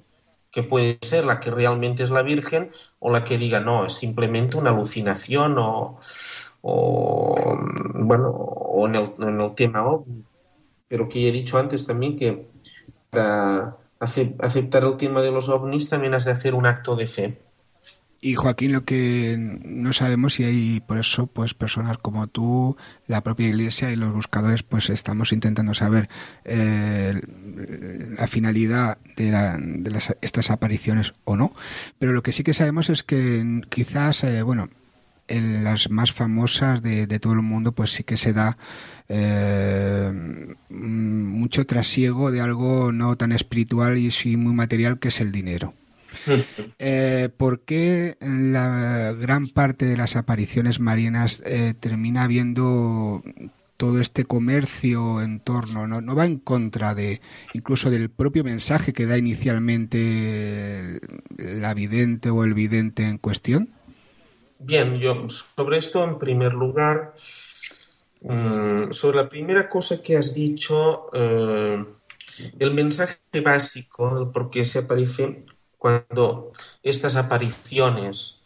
[0.55, 2.71] que puede ser la que realmente es la Virgen
[3.05, 5.99] o la que diga no, es simplemente una alucinación o,
[7.93, 9.85] bueno, o en el, en el tema
[10.87, 12.47] Pero que ya he dicho antes también que
[13.11, 17.44] para aceptar el tema de los ovnis también has de hacer un acto de fe.
[18.25, 23.21] Y Joaquín, lo que no sabemos si hay por eso pues personas como tú, la
[23.21, 26.09] propia Iglesia y los buscadores pues estamos intentando saber
[26.43, 27.21] eh,
[28.17, 29.31] la finalidad de,
[30.21, 31.53] estas apariciones o no.
[31.99, 34.69] Pero lo que sí que sabemos es que quizás, eh, bueno,
[35.27, 38.57] en las más famosas de, todo el mundo, pues sí que se da
[39.07, 40.11] eh,
[40.69, 45.75] mucho trasiego de algo no tan espiritual y sí muy material que es el dinero.
[46.79, 53.23] Eh, ¿Por qué la gran parte de las apariciones marinas eh, termina habiendo
[53.77, 55.87] todo este comercio en torno?
[55.87, 56.01] ¿no?
[56.01, 57.21] ¿No va en contra de
[57.53, 60.99] incluso del propio mensaje que da inicialmente
[61.37, 63.69] la vidente o el vidente en cuestión?
[64.59, 67.13] Bien, yo sobre esto en primer lugar,
[68.21, 71.85] mm, sobre la primera cosa que has dicho, eh,
[72.59, 75.45] el mensaje básico del por qué se aparece
[75.85, 78.41] cuando estas apariciones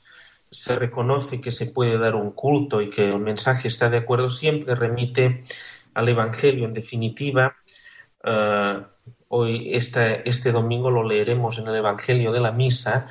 [0.51, 4.29] se reconoce que se puede dar un culto y que el mensaje está de acuerdo,
[4.29, 5.45] siempre remite
[5.93, 6.65] al Evangelio.
[6.65, 7.55] En definitiva,
[8.25, 8.81] eh,
[9.29, 13.07] hoy este, este domingo lo leeremos en el Evangelio de la Misa,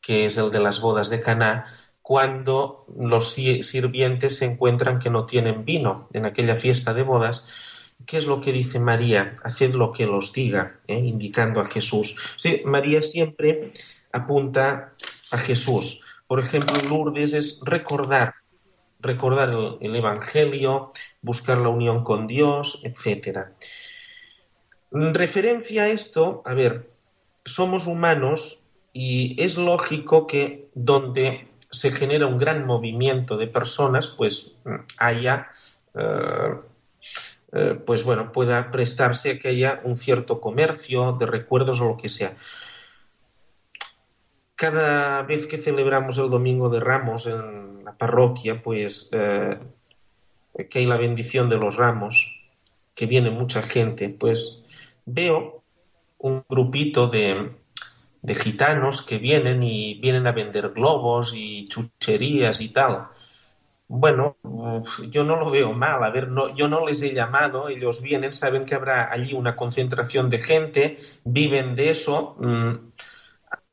[0.00, 1.66] que es el de las bodas de Caná,
[2.02, 8.16] cuando los sirvientes se encuentran que no tienen vino en aquella fiesta de bodas ¿Qué
[8.16, 9.34] es lo que dice María?
[9.42, 10.98] Haced lo que los diga, ¿eh?
[10.98, 12.38] indicando a Jesús.
[12.64, 13.72] María siempre
[14.12, 14.94] apunta
[15.30, 16.02] a Jesús.
[16.26, 18.34] Por ejemplo, Lourdes es recordar,
[19.00, 20.92] recordar el, Evangelio,
[21.22, 23.48] buscar la unión con Dios, etc.
[24.92, 26.90] En referencia a esto, a ver,
[27.44, 34.52] somos humanos y es lógico que donde se genera un gran movimiento de personas, pues
[34.98, 35.48] haya
[35.94, 36.54] eh,
[37.52, 41.96] eh, pues bueno, pueda prestarse a que haya un cierto comercio de recuerdos o lo
[41.96, 42.36] que sea.
[44.54, 49.58] Cada vez que celebramos el Domingo de Ramos en la parroquia, pues eh,
[50.68, 52.34] que hay la bendición de los ramos,
[52.94, 54.62] que viene mucha gente, pues
[55.06, 55.62] veo
[56.18, 57.52] un grupito de,
[58.22, 63.08] de gitanos que vienen y vienen a vender globos y chucherías y tal.
[63.90, 64.36] Bueno,
[65.10, 66.04] yo no lo veo mal.
[66.04, 69.56] A ver, no, yo no les he llamado, ellos vienen, saben que habrá allí una
[69.56, 72.36] concentración de gente, viven de eso.
[72.38, 72.90] Mm,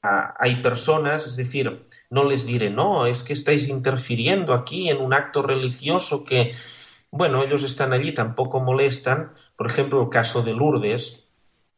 [0.02, 5.14] hay personas, es decir, no les diré, no, es que estáis interfiriendo aquí en un
[5.14, 6.54] acto religioso que,
[7.12, 9.34] bueno, ellos están allí, tampoco molestan.
[9.56, 11.28] Por ejemplo, el caso de Lourdes.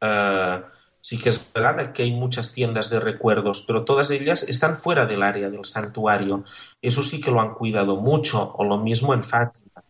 [0.02, 0.62] Eh,
[1.02, 5.06] Sí que es verdad que hay muchas tiendas de recuerdos, pero todas ellas están fuera
[5.06, 6.44] del área del santuario.
[6.82, 9.84] Eso sí que lo han cuidado mucho, o lo mismo en Fátima.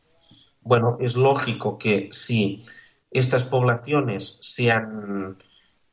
[0.62, 2.66] Bueno, es lógico que si
[3.10, 5.38] estas poblaciones se han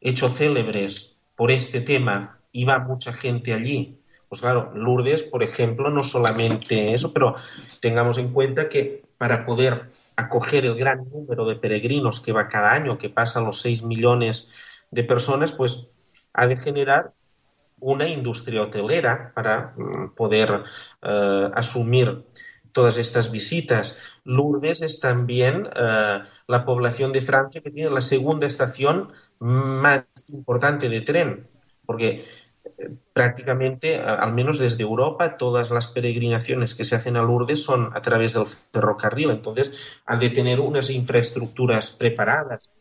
[0.01, 3.99] hecho célebres por este tema y va mucha gente allí,
[4.29, 7.37] pues claro, Lourdes, por ejemplo, no solamente eso, pero
[7.81, 12.73] tengamos en cuenta que para poder acoger el gran número de peregrinos que va cada
[12.73, 14.53] año, que pasa los 6 millones
[14.95, 15.89] de personas, pues
[16.33, 17.13] ha de generar
[17.81, 20.63] una industria hotelera para mm, poder
[21.03, 22.25] eh, asumir
[22.73, 23.97] todas estas visitas.
[24.25, 30.89] Lourdes es también eh, la población de Francia que tiene la segunda estación más importante
[30.89, 31.47] de tren,
[31.85, 32.25] porque
[32.79, 37.91] eh, prácticamente, al menos desde Europa, todas las peregrinaciones que se hacen a Lourdes son
[37.95, 42.74] a través del ferrocarril, entonces ha de tener unas infraestructuras preparadas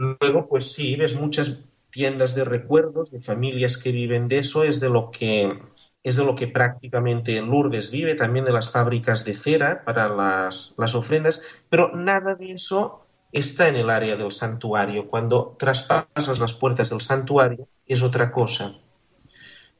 [0.00, 4.80] Luego, pues sí, ves muchas tiendas de recuerdos de familias que viven de eso, es
[4.80, 5.58] de lo que
[6.02, 10.94] es de lo que prácticamente Lourdes vive, también de las fábricas de cera para las,
[10.94, 15.06] ofrendas, pero nada de eso está en el área del santuario.
[15.06, 18.80] Cuando traspasas las puertas del santuario es otra cosa.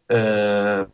[0.07, 0.87] Eh,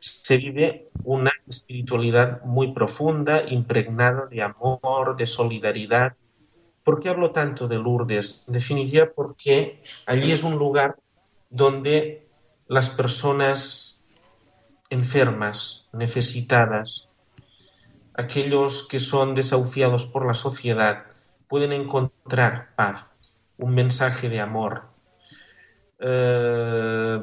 [0.00, 6.16] se vive una espiritualidad muy profunda, impregnada de amor, de solidaridad,
[6.88, 8.44] ¿Por qué hablo tanto de Lourdes?
[8.46, 10.96] En definitiva, porque allí es un lugar
[11.50, 12.26] donde
[12.66, 14.02] las personas
[14.88, 17.10] enfermas, necesitadas,
[18.14, 21.04] aquellos que son desahuciados por la sociedad,
[21.46, 23.04] pueden encontrar paz,
[23.58, 24.84] un mensaje de amor.
[25.98, 27.20] Eh,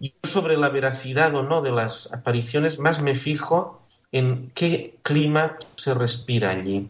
[0.00, 5.58] yo sobre la veracidad o no de las apariciones más me fijo en qué clima
[5.76, 6.88] se respira allí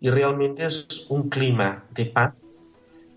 [0.00, 2.36] y realmente es un clima de paz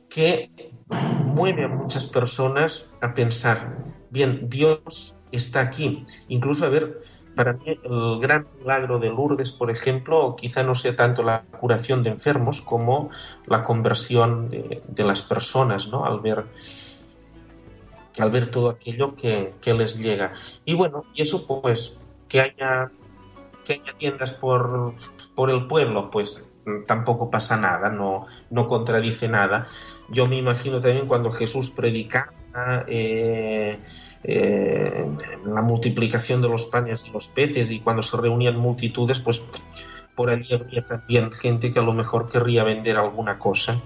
[0.10, 0.52] que
[0.90, 3.78] mueve a muchas personas a pensar,
[4.10, 6.06] bien, Dios está aquí.
[6.28, 7.02] Incluso, a ver,
[7.36, 12.04] para mí el gran milagro de Lourdes, por ejemplo, quizá no sea tanto la curación
[12.04, 13.10] de enfermos como
[13.46, 16.06] la conversión de, las personas, ¿no?
[16.06, 16.46] Al ver,
[18.20, 20.34] al ver todo aquello que, que, les llega.
[20.66, 22.92] Y bueno, y eso pues que haya,
[23.64, 24.94] que haya tiendas por,
[25.34, 26.51] por el pueblo, pues
[26.86, 29.68] tampoco pasa nada, no, no contradice nada.
[30.10, 32.34] Yo me imagino también cuando Jesús predicaba,
[32.88, 33.80] eh,
[34.24, 35.08] eh,
[35.46, 39.46] la multiplicación de los panes y los peces y cuando se reunían multitudes, pues
[40.16, 43.82] por allí había también gente que a lo mejor querría vender alguna cosa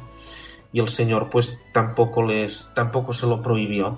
[0.73, 3.97] y el Señor pues tampoco les tampoco se lo prohibió.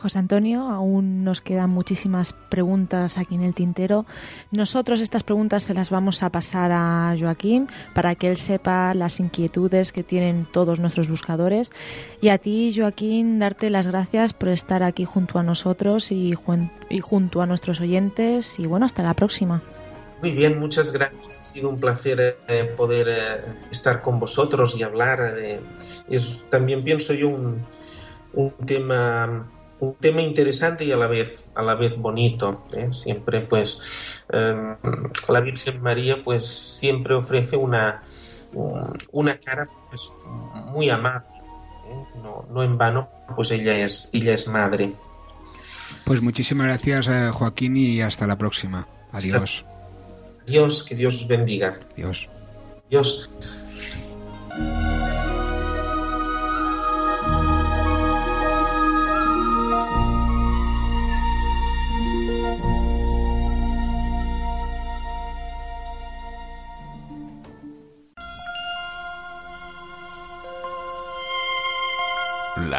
[0.00, 4.06] José Antonio, aún nos quedan muchísimas preguntas aquí en el tintero.
[4.50, 9.20] Nosotros estas preguntas se las vamos a pasar a Joaquín para que él sepa las
[9.20, 11.70] inquietudes que tienen todos nuestros buscadores.
[12.22, 16.32] Y a ti, Joaquín, darte las gracias por estar aquí junto a nosotros y,
[17.02, 18.58] junto a nuestros oyentes.
[18.58, 19.62] Y bueno, hasta la próxima.
[20.22, 21.40] Muy bien, muchas gracias.
[21.40, 25.36] Ha sido un placer eh, poder eh, estar con vosotros y hablar.
[26.08, 27.66] es también pienso yo un
[28.64, 29.44] tema
[29.80, 32.88] un tema interesante y a la vez a la vez bonito ¿eh?
[32.92, 34.76] siempre pues em,
[35.28, 38.02] la Virgen María pues siempre ofrece una
[39.12, 40.12] una cara pues,
[40.72, 41.26] muy amable
[41.88, 42.20] ¿eh?
[42.50, 44.92] no, en vano pues ella es ella es madre.
[46.04, 48.88] Pues muchísimas gracias eh, Joaquín y hasta la próxima.
[49.12, 49.64] Adiós.
[50.42, 51.78] Adiós que Dios os bendiga.
[51.92, 52.28] Adiós
[52.90, 53.30] adiós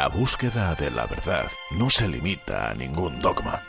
[0.02, 1.46] La búsqueda de la verdad
[1.78, 3.62] no se limita a ningún dogma.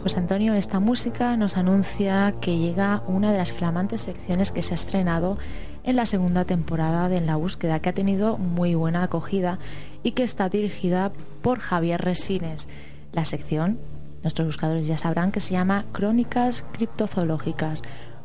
[0.00, 4.74] José Antonio, esta música nos anuncia que llega una de las flamantes secciones que se
[4.74, 5.38] ha estrenado
[5.82, 9.58] en la segunda temporada de En la búsqueda, que ha tenido muy buena acogida
[10.02, 12.68] y que está dirigida por Javier Resines.
[13.12, 13.78] La sección,
[14.22, 17.82] nuestros buscadores ya sabrán que se llama Crónicas Criptozoológicas.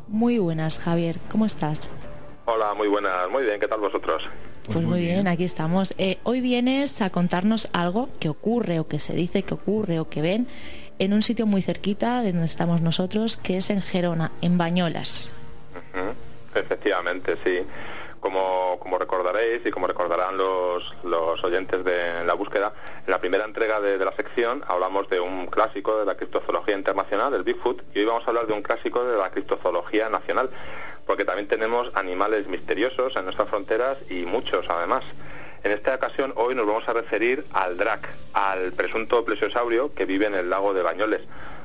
[0.08, 1.90] Muy buenas, Javier, ¿cómo estás?
[2.46, 4.28] Hola, muy buenas, muy bien, ¿qué tal vosotros?
[4.70, 5.94] Pues muy bien, aquí estamos.
[5.98, 10.08] Eh, hoy vienes a contarnos algo que ocurre o que se dice que ocurre o
[10.08, 10.46] que ven
[10.98, 15.30] en un sitio muy cerquita de donde estamos nosotros, que es en Gerona, en Bañolas.
[16.54, 17.60] Efectivamente, sí.
[18.24, 22.72] Como, como, recordaréis y como recordarán los, los oyentes de la búsqueda,
[23.06, 27.34] en la primera entrega de, la sección hablamos de un clásico de la criptozoología internacional,
[27.34, 30.48] el Bigfoot, y hoy vamos a hablar de un clásico de la criptozoología nacional,
[31.04, 35.04] porque también tenemos animales misteriosos en nuestras fronteras y muchos además.
[35.62, 40.24] En esta ocasión, hoy nos vamos a referir al drac, al presunto plesiosaurio que vive
[40.24, 41.20] en el lago de Bañoles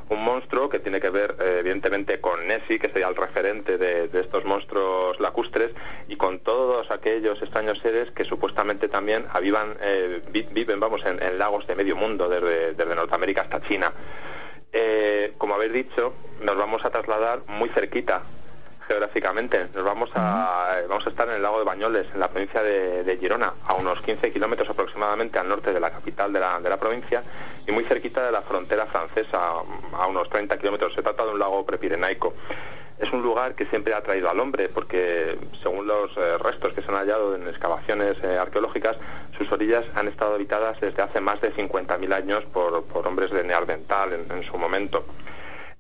[0.10, 4.10] un monstruo que tiene que ver eh, evidentemente con Nessie, que sería el referente de,
[4.20, 5.72] estos monstruos lacustres,
[6.08, 11.68] y con todos aquellos extraños seres que supuestamente también avivan, eh, viven vamos, en, lagos
[11.68, 13.94] de medio mundo, desde, desde Norteamérica hasta China.
[14.72, 18.24] Eh, como habéis dicho, nos vamos a trasladar muy cerquita
[18.90, 19.68] geográficamente.
[19.76, 23.18] Nos vamos a, vamos a estar en el lago de Bañoles, en la provincia de,
[23.22, 26.78] Girona, a unos 15 kilómetros aproximadamente al norte de la capital de la, de la,
[26.78, 27.22] provincia
[27.68, 29.38] y muy cerquita de la frontera francesa,
[29.94, 30.96] a unos 30 kilómetros.
[30.96, 32.34] Se trata de un lago prepirenaico.
[32.98, 36.82] Es un lugar que siempre ha atraído al hombre porque, según los eh, restos que
[36.82, 38.98] se han hallado en excavaciones eh, arqueológicas,
[39.38, 43.44] sus orillas han estado habitadas desde hace más de 50.000 años por, por, hombres de
[43.44, 45.06] Neandertal en su momento.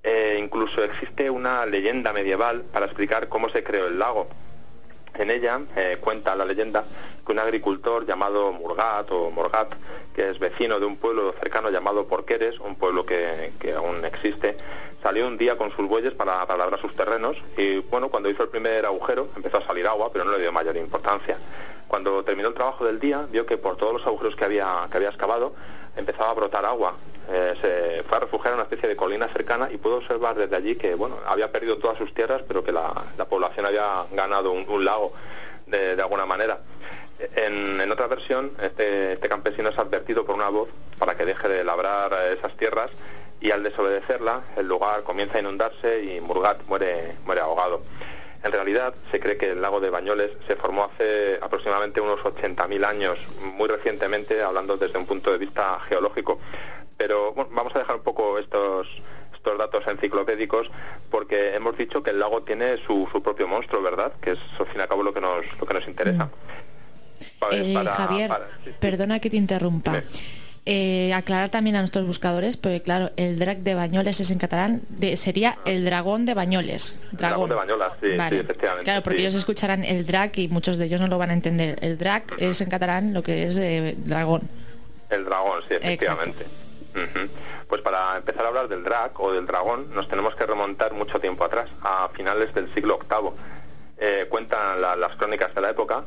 [0.01, 4.27] Eh, incluso existe una leyenda medieval para explicar cómo se creó el lago.
[5.15, 6.85] En ella eh, cuenta la leyenda
[7.25, 9.73] que un agricultor llamado Murgat o Morgat,
[10.15, 14.55] que es vecino de un pueblo cercano llamado Porqueres, un pueblo que, aún existe,
[15.03, 18.43] salió un día con sus bueyes para, para labrar sus terrenos y bueno, cuando hizo
[18.43, 21.37] el primer agujero empezó a salir agua, pero no le dio mayor importancia.
[21.89, 24.97] Cuando terminó el trabajo del día, vio que por todos los agujeros que había, que
[24.97, 25.53] había excavado
[25.97, 26.95] empezaba a brotar agua
[27.29, 30.55] eh, se fue a refugiar en una especie de colina cercana y pudo observar desde
[30.55, 32.93] allí que bueno había perdido todas sus tierras pero que la,
[33.29, 35.13] población había ganado un, lago
[35.67, 36.59] de, alguna manera
[37.35, 41.63] en, otra versión este, este, campesino es advertido por una voz para que deje de
[41.63, 42.89] labrar esas tierras
[43.41, 47.81] y al desobedecerla el lugar comienza a inundarse y Murgat muere, muere ahogado.
[48.43, 52.85] En realidad se cree que el lago de Bañoles se formó hace aproximadamente unos 80.000
[52.85, 56.39] años, muy recientemente, hablando desde un punto de vista geológico.
[56.95, 58.87] Pero vamos a dejar un poco estos,
[59.33, 60.69] estos datos enciclopédicos
[61.09, 64.13] porque hemos dicho que el lago tiene su, su propio monstruo, ¿verdad?
[64.21, 66.25] Que es al fin y al cabo lo que nos, lo que nos interesa.
[66.25, 66.29] Mm.
[67.51, 68.31] Eh, Javier,
[68.79, 70.03] perdona que te interrumpa.
[70.65, 74.81] Eh, aclarar también a nuestros buscadores, porque claro, el drag de Bañoles es en catalán,
[75.15, 76.99] sería el dragón de Bañoles.
[77.11, 78.83] Dragón, de Bañolas, sí, efectivamente.
[78.83, 81.79] Claro, porque ellos escucharán el drag y muchos de ellos no lo van a entender.
[81.81, 84.49] El drag es en catalán lo que es eh, dragón.
[85.09, 86.45] El dragón, sí, efectivamente.
[87.67, 91.19] Pues para empezar a hablar del drag o del dragón nos tenemos que remontar mucho
[91.19, 93.31] tiempo atrás, a finales del siglo VIII.
[94.01, 96.03] Eh, cuentan las crónicas de la época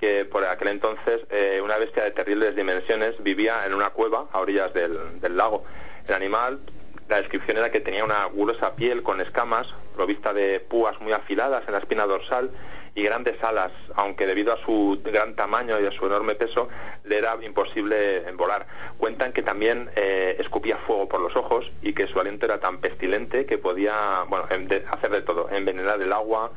[0.00, 4.40] que por aquel entonces eh, una bestia de terribles dimensiones vivía en una cueva a
[4.40, 5.64] orillas del, lago.
[6.06, 6.60] El animal,
[7.08, 11.64] la descripción era que tenía una gruesa piel con escamas, provista de púas muy afiladas
[11.66, 12.50] en la espina dorsal
[12.94, 16.68] y grandes alas, aunque debido a su gran tamaño y a su enorme peso
[17.04, 18.66] le era imposible volar.
[18.96, 22.78] Cuentan que también eh, escupía fuego por los ojos y que su aliento era tan
[22.78, 24.46] pestilente que podía bueno,
[24.90, 26.50] hacer de todo, envenenar el agua,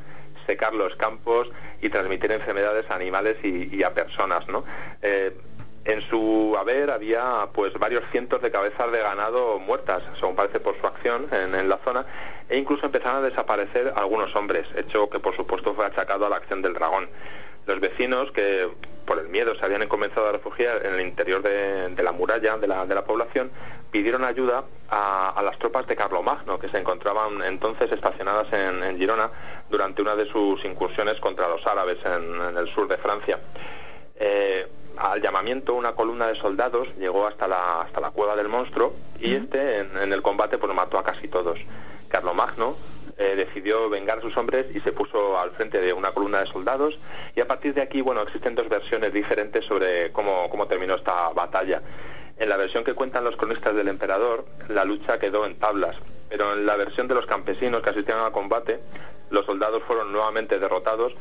[0.46, 1.50] secar los campos
[1.80, 4.64] y transmitir enfermedades a animales y, a personas, ¿no?
[5.02, 5.32] Eh,
[5.84, 10.78] en su haber había pues varios cientos de cabezas de ganado muertas, según parece por
[10.78, 12.04] su acción en, la zona,
[12.48, 16.36] e incluso empezaron a desaparecer algunos hombres, hecho que por supuesto fue achacado a la
[16.36, 17.08] acción del dragón.
[17.70, 18.68] Los vecinos que
[19.06, 22.66] por el miedo se habían comenzado a refugiar en el interior de, la muralla de
[22.66, 23.48] la, de la, población,
[23.92, 29.30] pidieron ayuda a, las tropas de Carlomagno, que se encontraban entonces estacionadas en, Girona
[29.70, 33.38] durante una de sus incursiones contra los árabes en, el sur de Francia.
[34.16, 34.66] Eh,
[34.96, 39.34] al llamamiento una columna de soldados llegó hasta la, hasta la cueva del monstruo y
[39.36, 41.60] este en, el combate pues mató a casi todos.
[42.08, 42.76] Carlomagno
[43.20, 46.46] eh, decidió vengar a sus hombres y se puso al frente de una columna de
[46.46, 46.98] soldados
[47.36, 51.28] y a partir de aquí bueno existen dos versiones diferentes sobre cómo, cómo terminó esta
[51.28, 51.82] batalla.
[52.38, 55.96] En la versión que cuentan los cronistas del emperador, la lucha quedó en tablas,
[56.30, 58.80] pero en la versión de los campesinos que asistieron al combate,
[59.28, 61.12] los soldados fueron nuevamente derrotados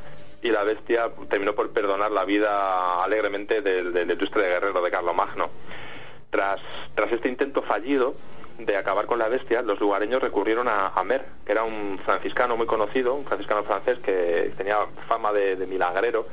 [0.42, 5.50] y la bestia terminó por perdonar la vida alegremente del, del ilustre guerrero de Carlomagno.
[6.30, 6.62] Tras,
[6.96, 8.16] tras este intento fallido
[8.60, 12.66] de acabar con la bestia, los lugareños recurrieron a, Mer, que era un franciscano muy
[12.66, 14.78] conocido, un franciscano francés que tenía
[15.08, 16.28] fama de, milagrero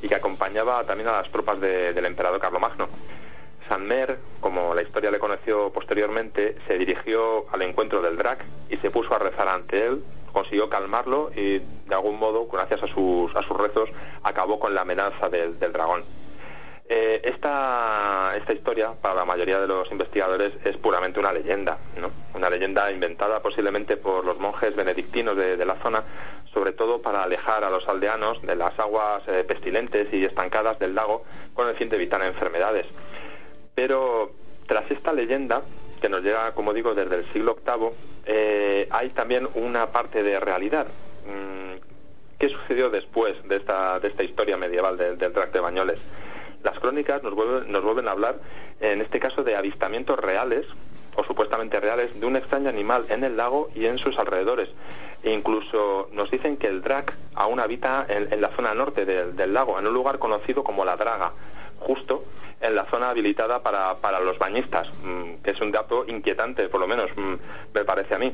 [0.00, 2.88] y que acompañaba también a las tropas del emperador Carlomagno.
[3.68, 8.76] San Mer, como la historia le conoció posteriormente, se dirigió al encuentro del Drac y
[8.78, 10.02] se puso a rezar ante él
[10.32, 13.90] consiguió calmarlo y de algún modo, gracias a sus, a sus rezos,
[14.22, 16.04] acabó con la amenaza del, dragón.
[16.88, 22.10] Eh, esta, esta historia, para la mayoría de los investigadores, es puramente una leyenda, ¿no?
[22.34, 26.02] una leyenda inventada posiblemente por los monjes benedictinos de, la zona,
[26.52, 30.94] sobre todo para alejar a los aldeanos de las aguas eh, pestilentes y estancadas del
[30.94, 32.86] lago con el fin de evitar enfermedades.
[33.74, 34.32] Pero
[34.66, 35.62] tras esta leyenda,
[36.00, 37.90] que nos llega, como digo, desde el siglo VIII,
[38.26, 40.86] eh, hay también una parte de realidad.
[41.26, 41.80] Mm,
[42.38, 45.98] ¿Qué sucedió después de esta, de esta historia medieval del, del de Bañoles?
[46.62, 48.40] Las crónicas nos vuelven, nos vuelven a hablar,
[48.80, 50.66] en este caso, de avistamientos reales
[51.14, 54.68] o supuestamente reales de un extraño animal en el lago y en sus alrededores.
[55.22, 59.52] E incluso nos dicen que el drac aún habita en, la zona norte del, del,
[59.52, 61.32] lago, en un lugar conocido como la Draga,
[61.78, 62.24] justo
[62.60, 66.80] en la zona habilitada para, para los bañistas, mm, que es un dato inquietante, por
[66.80, 67.34] lo menos mm,
[67.74, 68.32] me parece a mí.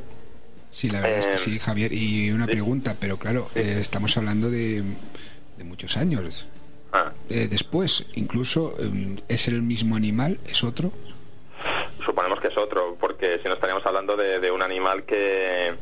[0.71, 1.93] Sí, la verdad es que eh, sí, Javier.
[1.93, 4.83] Y una pregunta, pero claro, eh, estamos hablando de,
[5.57, 6.47] de muchos años.
[6.93, 7.12] Ah.
[7.28, 8.74] Eh, después, incluso,
[9.28, 10.39] ¿es el mismo animal?
[10.47, 10.93] ¿Es otro?
[12.05, 15.74] Suponemos que es otro, porque si no estaríamos hablando de, de un animal que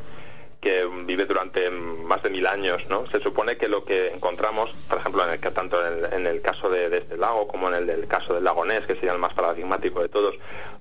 [0.60, 3.06] que vive durante más de mil años, ¿no?
[3.06, 6.96] Se supone que lo que encontramos, por ejemplo, en el, tanto en el, caso de,
[6.96, 10.08] este lago como en el caso del lago Ness, que sería el más paradigmático de
[10.08, 10.36] todos,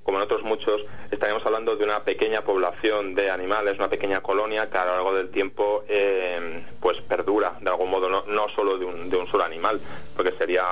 [0.05, 4.69] como en otros muchos, estaríamos hablando de una pequeña población de animales, una pequeña colonia
[4.69, 8.77] que a lo largo del tiempo eh, pues perdura de algún modo, no, no solo
[8.77, 9.81] de un, de un, solo animal,
[10.15, 10.63] porque sería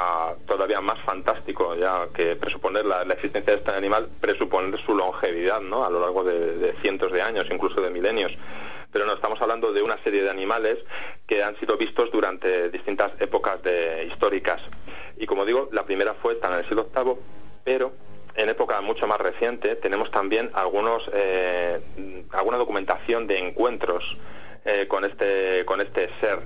[0.45, 5.83] todavía más fantástico ya que presuponer la, existencia de este animal, presuponer su longevidad, ¿no?
[5.83, 8.37] A lo largo de cientos de años, incluso de milenios
[8.93, 10.77] pero no estamos hablando de una serie de animales
[11.27, 13.59] que han sido vistos durante distintas épocas
[14.07, 14.61] históricas.
[15.17, 17.15] Y como digo, la primera fue en el siglo VIII,
[17.63, 17.91] pero
[18.35, 21.79] en época mucho más reciente tenemos también algunos, eh,
[22.31, 24.17] alguna documentación de encuentros
[24.65, 26.39] eh, con, este, con este ser.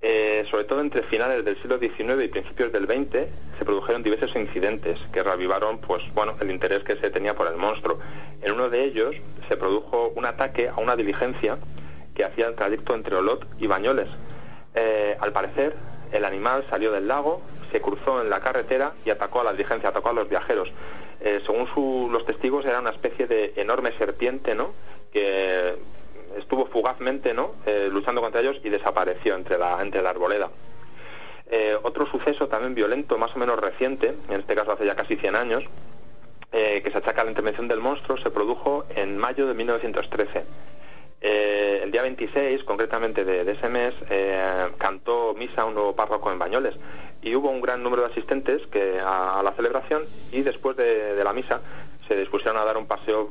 [0.00, 3.26] Eh, sobre todo entre finales del siglo XIX y principios del XX
[3.58, 7.56] se produjeron diversos incidentes que reavivaron pues bueno el interés que se tenía por el
[7.56, 7.98] monstruo.
[8.40, 9.16] En uno de ellos
[9.48, 11.58] se produjo un ataque a una diligencia
[12.14, 14.08] que hacía el trayecto entre Olot y Bañoles.
[14.74, 15.74] Eh, al parecer
[16.12, 17.42] el animal salió del lago,
[17.72, 20.72] se cruzó en la carretera y atacó a la diligencia, atacó a los viajeros.
[21.20, 24.72] Eh, según los testigos era una especie de enorme serpiente, ¿no?
[25.12, 25.74] Que
[26.36, 27.54] estuvo fugazmente ¿no?
[27.66, 30.50] Eh, luchando contra ellos y desapareció entre la, entre la arboleda.
[31.50, 35.16] Eh, otro suceso también violento, más o menos reciente, en este caso hace ya casi
[35.16, 35.64] 100 años,
[36.52, 40.44] eh, que se achaca a la intervención del monstruo, se produjo en mayo de 1913.
[41.20, 43.94] el día 26, concretamente de, ese mes,
[44.76, 46.74] cantó misa un nuevo párroco en Bañoles
[47.22, 51.24] y hubo un gran número de asistentes que, a, la celebración y después de, de
[51.24, 51.60] la misa
[52.08, 53.30] se dispusieron a dar un paseo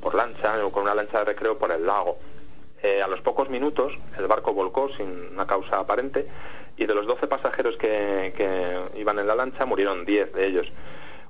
[0.00, 2.18] por lancha, con una lancha de recreo por el lago.
[2.82, 6.26] Eh, a los pocos minutos el barco volcó sin una causa aparente
[6.76, 10.72] y de los 12 pasajeros que, que iban en la lancha murieron 10 de ellos.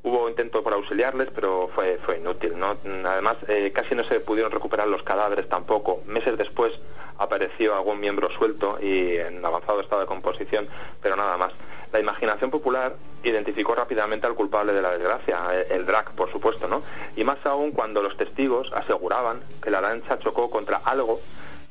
[0.03, 2.59] Hubo intento por auxiliarles, pero fue, fue inútil.
[2.59, 2.77] ¿no?
[3.05, 6.03] Además, eh, casi no se pudieron recuperar los cadáveres tampoco.
[6.07, 6.73] Meses después
[7.19, 10.69] apareció algún miembro suelto y en avanzado estado de composición,
[11.03, 11.53] pero nada más.
[11.93, 16.69] La imaginación popular identificó rápidamente al culpable de la desgracia, eh, el drag, por supuesto,
[16.69, 16.83] ¿no?
[17.17, 21.21] Y más aún cuando los testigos aseguraban que la lancha chocó contra algo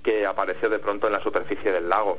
[0.04, 2.18] que apareció de pronto en la superficie del lago.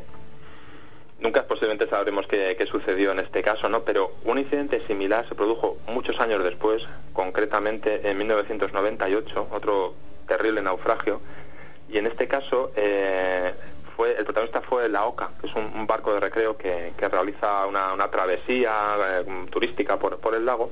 [1.21, 3.83] Nunca posiblemente sabremos qué, sucedió en este caso, ¿no?
[3.83, 6.83] Pero un incidente similar se produjo muchos años después,
[7.15, 9.95] concretamente en 1998, otro
[10.29, 11.21] terrible naufragio,
[11.89, 13.53] y en este caso eh,
[13.97, 18.11] fue el protagonista fue la Oca, que es un, barco de recreo que, realiza una,
[18.11, 20.71] travesía eh, turística por, por, el lago,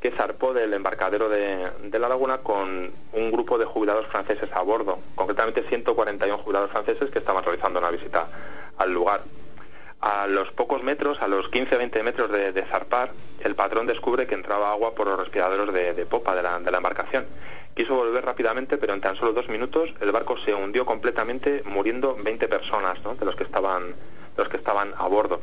[0.00, 4.62] que zarpó del embarcadero de, de, la laguna con un grupo de jubilados franceses a
[4.62, 8.26] bordo, concretamente 141 jubilados franceses que estaban realizando una visita
[8.78, 9.22] al lugar.
[10.00, 13.10] A los pocos metros, a los 15-20 metros de, zarpar,
[13.40, 17.26] el patrón descubre que entraba agua por los respiraderos de, popa de la, embarcación.
[17.78, 22.16] Quiso volver rápidamente, pero en tan solo dos minutos el barco se hundió completamente, muriendo
[22.20, 23.94] 20 personas de, los que estaban,
[24.36, 25.40] los que estaban a bordo.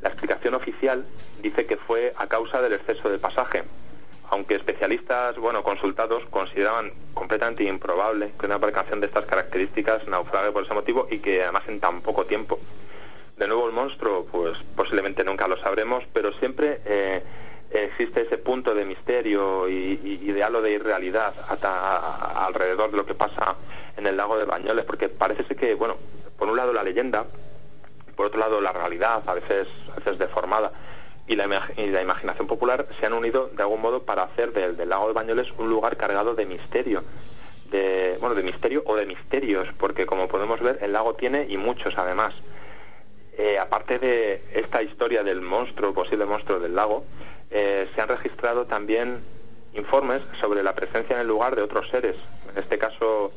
[0.00, 1.04] La explicación oficial
[1.42, 3.64] dice que fue a causa del exceso de pasaje,
[4.30, 10.62] aunque especialistas, bueno, consultados consideraban completamente improbable que una embarcación de estas características naufrague por
[10.62, 12.60] ese motivo y que además en tan poco tiempo.
[13.36, 17.24] De nuevo el monstruo, pues posiblemente nunca lo sabremos, pero siempre eh,
[17.82, 21.34] existe ese punto de misterio y, y, de halo de irrealidad
[22.36, 23.56] alrededor de lo que pasa
[23.96, 25.96] en el lago de Bañoles, porque parece que, bueno,
[26.38, 27.24] por un lado la leyenda,
[28.16, 30.72] por otro lado la realidad, a veces, a veces deformada,
[31.26, 34.90] y la, la, imaginación popular se han unido de algún modo para hacer del, del,
[34.90, 37.02] lago de Bañoles un lugar cargado de misterio.
[37.70, 41.56] De, bueno, de misterio o de misterios, porque como podemos ver, el lago tiene y
[41.56, 42.34] muchos además.
[43.36, 47.04] Eh, aparte de esta historia del monstruo, posible monstruo del lago,
[47.56, 49.22] eh, se han registrado también
[49.74, 52.16] informes sobre la presencia en el lugar de otros seres,
[52.52, 53.32] en este caso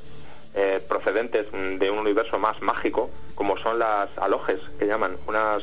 [0.56, 5.62] eh, procedentes de un universo más mágico, como son las alojes, que llaman, unas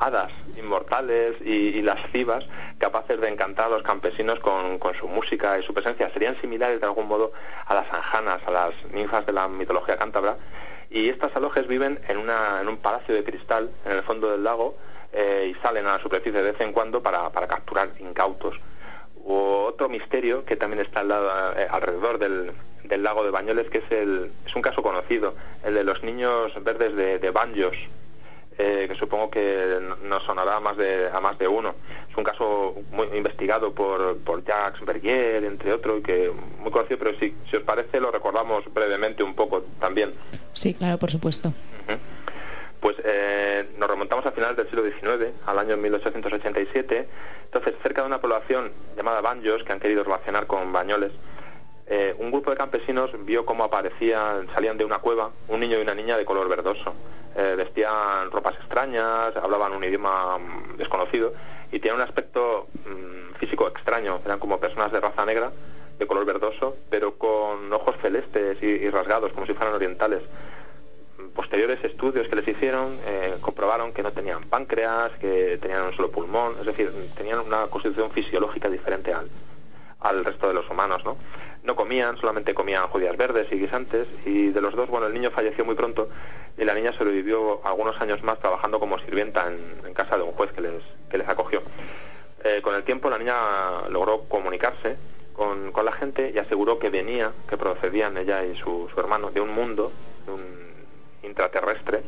[0.00, 2.44] hadas inmortales y, las cibas
[2.78, 6.10] capaces de encantar a los campesinos con, con, su música y su presencia.
[6.10, 7.32] Serían similares de algún modo
[7.66, 10.36] a las anjanas, a las ninfas de la mitología cántabra,
[10.90, 14.42] y estas alojes viven en, una, en un palacio de cristal en el fondo del
[14.42, 14.76] lago
[15.16, 18.60] eh, y salen a la superficie de vez en cuando para, para capturar incautos.
[19.24, 22.52] O otro misterio que también está al lado, eh, alrededor del,
[22.84, 25.34] del, lago de Bañoles, que es, el, es un caso conocido,
[25.64, 27.76] el de los niños verdes de, de Banjos,
[28.58, 31.74] eh, que supongo que nos sonará a más de, a más de uno.
[32.10, 36.30] Es un caso muy investigado por, por Jacques Bergier, entre otros, que
[36.60, 40.12] muy conocido, pero si, si os parece lo recordamos brevemente un poco también.
[40.52, 41.54] Sí, claro, por supuesto.
[42.80, 47.08] Pues eh, nos remontamos a finales del siglo XIX, al año 1887.
[47.44, 51.12] Entonces, cerca de una población llamada Banjos, que han querido relacionar con Bañoles,
[51.88, 55.82] eh, un grupo de campesinos vio cómo aparecían, salían de una cueva un niño y
[55.82, 56.94] una niña de color verdoso.
[57.36, 61.32] Eh, vestían ropas extrañas, hablaban un idioma mm, desconocido
[61.70, 64.20] y tenían un aspecto mm, físico extraño.
[64.24, 65.52] Eran como personas de raza negra,
[65.98, 70.22] de color verdoso, pero con ojos celestes y, rasgados, como si fueran orientales.
[71.34, 76.10] Posteriores estudios que les hicieron eh, comprobaron que no tenían páncreas, que tenían un solo
[76.10, 79.28] pulmón, es decir, tenían una constitución fisiológica diferente al,
[80.00, 81.16] al resto de los humanos, ¿no?
[81.66, 85.30] no comían, solamente comían judías verdes y guisantes, y de los dos, bueno, el niño
[85.30, 86.08] falleció muy pronto
[86.56, 90.52] y la niña sobrevivió algunos años más trabajando como sirvienta en, casa de un juez
[90.52, 91.62] que les, que les acogió.
[92.44, 94.96] Eh, con el tiempo la niña logró comunicarse
[95.32, 99.30] con, con, la gente y aseguró que venía, que procedían ella y su, su hermano
[99.30, 99.90] de un mundo,
[100.26, 100.65] de un
[101.26, 102.02] intraterrestre,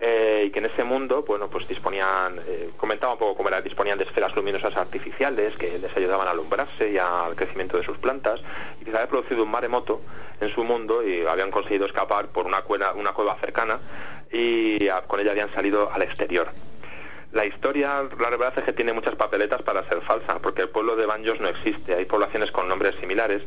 [0.00, 3.60] eh, y que en ese mundo, bueno, pues disponían, eh, comentaba un poco cómo era,
[3.60, 7.98] disponían de esferas luminosas artificiales que les ayudaban a alumbrarse y al crecimiento de sus
[7.98, 8.40] plantas,
[8.80, 10.00] y que se había producido un maremoto
[10.40, 13.80] en su mundo y habían conseguido escapar por una cueva, una cueva cercana
[14.30, 16.48] y con ella habían salido al exterior.
[17.32, 20.96] La historia, la verdad es que tiene muchas papeletas para ser falsa, porque el pueblo
[20.96, 23.42] de Banjos no existe, hay poblaciones con nombres similares,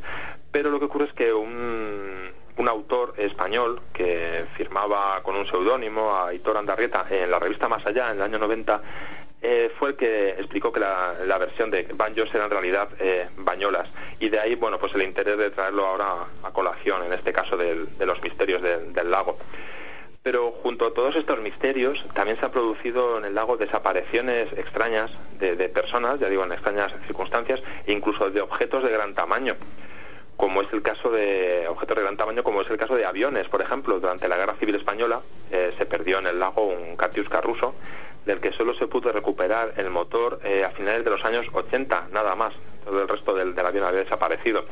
[0.51, 6.15] pero lo que ocurre es que un, un autor español que firmaba con un seudónimo
[6.15, 8.81] a Hitor Andarrieta en la revista Más Allá en el año 90
[9.43, 13.89] eh, fue el que explicó que la, versión de Banjos era en realidad eh, Bañolas.
[14.19, 17.57] Y de ahí bueno pues el interés de traerlo ahora a colación en este caso
[17.57, 19.37] de los misterios del lago.
[20.23, 25.09] Pero junto a todos estos misterios, también se han producido en el lago desapariciones extrañas
[25.39, 29.55] de, personas, ya digo, en extrañas circunstancias, e incluso de objetos de gran tamaño,
[30.41, 33.47] como es el caso de objetos de gran tamaño, como es el caso de aviones,
[33.47, 37.41] por ejemplo, durante la Guerra Civil Española eh, se perdió en el lago un Katiuska
[37.41, 37.75] ruso,
[38.25, 42.07] del que solo se pudo recuperar el motor eh, a finales de los años 80,
[42.11, 42.55] nada más.
[42.83, 44.65] Todo el resto del, avión había desaparecido.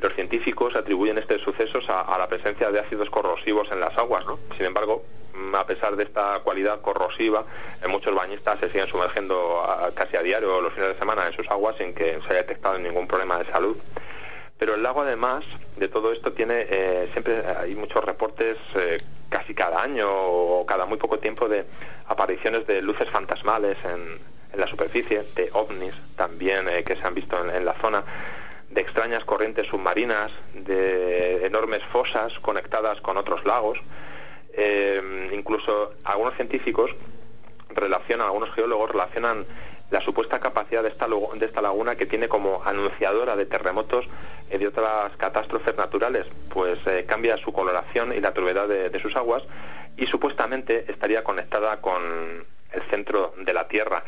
[0.00, 4.40] Los científicos atribuyen estos sucesos a, la presencia de ácidos corrosivos en las aguas, ¿no?
[4.56, 7.44] Sin embargo, mm, a pesar de esta cualidad corrosiva,
[7.88, 9.62] muchos bañistas se siguen sumergiendo
[9.94, 12.76] casi a diario los fines de semana en sus aguas sin que se haya detectado
[12.80, 13.76] ningún problema de salud.
[14.58, 15.44] Pero el lago, además
[15.76, 18.98] de todo esto, tiene eh, siempre hay muchos reportes eh,
[19.28, 21.64] casi cada año o cada muy poco tiempo de
[22.06, 27.36] apariciones de luces fantasmales en, la superficie, de ovnis también eh, que se han visto
[27.54, 28.02] en la zona
[28.70, 33.80] de extrañas corrientes submarinas, de enormes fosas conectadas con otros lagos.
[34.52, 36.94] Eh, incluso algunos científicos
[37.70, 39.46] relacionan, algunos geólogos relacionan
[39.90, 44.06] la supuesta capacidad de esta, de esta laguna que tiene como anunciadora de terremotos
[44.50, 49.16] y de otras catástrofes naturales, pues eh, cambia su coloración y la turbiedad de, sus
[49.16, 49.42] aguas
[49.96, 52.02] y supuestamente estaría conectada con
[52.72, 54.04] el centro de la Tierra.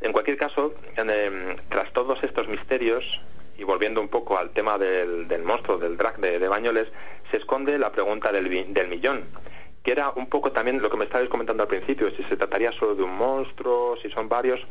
[0.00, 3.20] En cualquier caso, eh, tras todos estos misterios,
[3.58, 6.88] y volviendo un poco al tema del, monstruo, del drag de, Bañoles,
[7.30, 9.24] se esconde la pregunta del, del millón,
[9.84, 12.72] que era un poco también lo que me estabais comentando al principio, si se trataría
[12.72, 14.66] solo de un monstruo, si son varios.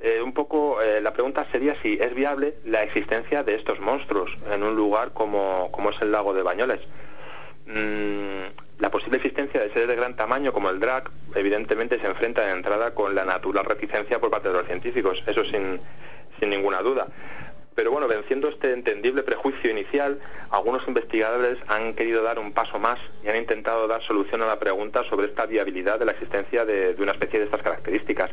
[0.00, 4.36] Eh, un poco eh, la pregunta sería si es viable la existencia de estos monstruos
[4.50, 6.80] en un lugar como, como es el lago de Bañoles.
[7.66, 12.44] Mm, la posible existencia de seres de gran tamaño como el drag evidentemente se enfrenta
[12.46, 15.78] de entrada con la natural reticencia por parte de los científicos, eso sin,
[16.40, 17.06] sin ninguna duda.
[17.74, 20.20] Pero bueno, venciendo este entendible prejuicio inicial,
[20.50, 24.60] algunos investigadores han querido dar un paso más y han intentado dar solución a la
[24.60, 28.30] pregunta sobre esta viabilidad de la existencia de, una especie de estas características.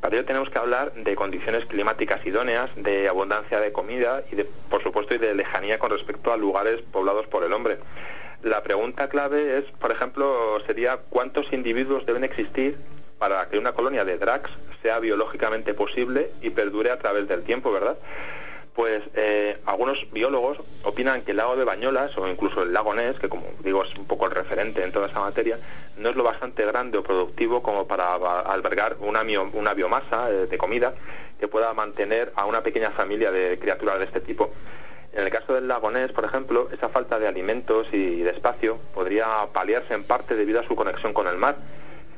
[0.00, 4.44] Para ello tenemos que hablar de condiciones climáticas idóneas, de abundancia de comida y, de,
[4.44, 7.78] por supuesto, y de lejanía con respecto a lugares poblados por el hombre.
[8.42, 12.76] La pregunta clave es, por ejemplo, sería cuántos individuos deben existir
[13.18, 14.50] para que una colonia de drags
[14.82, 17.96] sea biológicamente posible y perdure a través del tiempo, ¿verdad?
[18.74, 23.28] Pues eh, algunos biólogos opinan que el lago de Bañolas o incluso el lago que
[23.28, 25.58] como digo es un poco el referente en toda esa materia,
[25.96, 29.22] no es lo bastante grande o productivo como para albergar una,
[29.52, 30.92] una biomasa eh, de comida
[31.38, 34.50] que pueda mantener a una pequeña familia de criaturas de este tipo.
[35.12, 39.46] En el caso del lago por ejemplo, esa falta de alimentos y de espacio podría
[39.52, 41.56] paliarse en parte debido a su conexión con el mar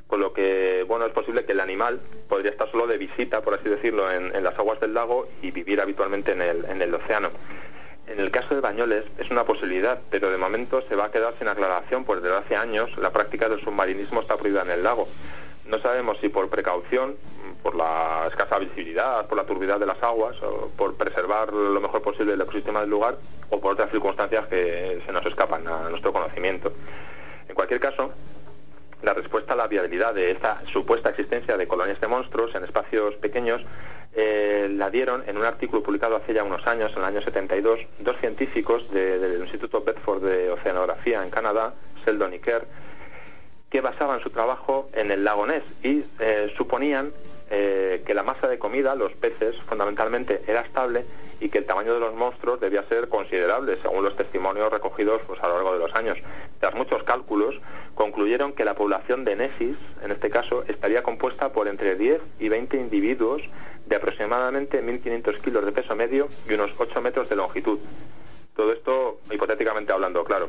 [0.06, 3.54] con lo que, bueno, es posible que el animal podría estar solo de visita, por
[3.54, 7.30] así decirlo, en, las aguas del lago y vivir habitualmente en el, en el océano.
[8.06, 11.34] En el caso de Bañoles es una posibilidad, pero de momento se va a quedar
[11.38, 15.08] sin aclaración, pues desde hace años la práctica del submarinismo está prohibida en el lago.
[15.66, 17.16] No sabemos si por precaución,
[17.64, 22.00] por la escasa visibilidad, por la turbidez de las aguas, o por preservar lo mejor
[22.02, 23.16] posible el ecosistema del lugar,
[23.50, 26.72] o por otras circunstancias que se nos escapan a nuestro conocimiento.
[27.48, 28.12] En cualquier caso,
[29.02, 33.14] la respuesta a la viabilidad de esta supuesta existencia de colonias de monstruos en espacios
[33.16, 33.62] pequeños
[34.18, 37.80] eh, la dieron en un artículo publicado hace ya unos años, en el año 72,
[37.98, 41.74] dos científicos del Instituto Bedford de Oceanografía en Canadá,
[42.04, 42.66] Sheldon y Kerr,
[43.68, 47.12] que basaban su trabajo en el lago Ness y eh, suponían
[47.50, 51.04] eh, que la masa de comida, los peces, fundamentalmente era estable
[51.40, 55.42] y que el tamaño de los monstruos debía ser considerable, según los testimonios recogidos pues,
[55.42, 56.18] a lo largo de los años.
[56.60, 57.60] Tras muchos cálculos,
[57.94, 62.48] concluyeron que la población de Nesis, en este caso, estaría compuesta por entre 10 y
[62.48, 63.42] 20 individuos
[63.86, 67.78] de aproximadamente 1.500 kilos de peso medio y unos 8 metros de longitud.
[68.56, 70.48] Todo esto hipotéticamente hablando, claro.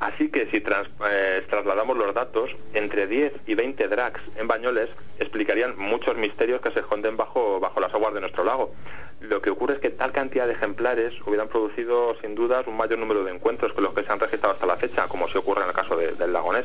[0.00, 5.74] Así que si eh, trasladamos los datos, entre 10 y 20 drags en bañoles explicarían
[5.76, 8.72] muchos misterios que se esconden bajo, bajo las aguas de nuestro lago.
[9.20, 12.98] Lo que ocurre es que tal cantidad de ejemplares hubieran producido sin dudas un mayor
[12.98, 15.62] número de encuentros que los que se han registrado hasta la fecha, como se ocurre
[15.62, 16.64] en el caso del lagonés.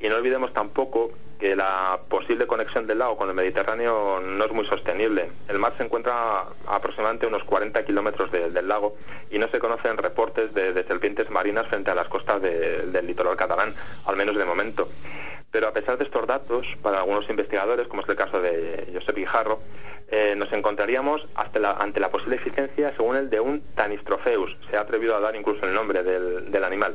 [0.00, 4.52] Y no olvidemos tampoco que la posible conexión del lago con el Mediterráneo no es
[4.52, 5.30] muy sostenible.
[5.48, 8.96] El mar se encuentra a aproximadamente unos 40 kilómetros del lago
[9.30, 13.74] y no se conocen reportes de, serpientes marinas frente a las costas del litoral catalán,
[14.04, 14.88] al menos de momento.
[15.50, 19.16] Pero a pesar de estos datos, para algunos investigadores, como es el caso de Josep
[19.16, 19.60] Guijarro,
[20.10, 24.56] eh, nos encontraríamos hasta ante la posible existencia, según el de un Tanistrofeus.
[24.70, 26.94] Se ha atrevido a dar incluso el nombre del, animal.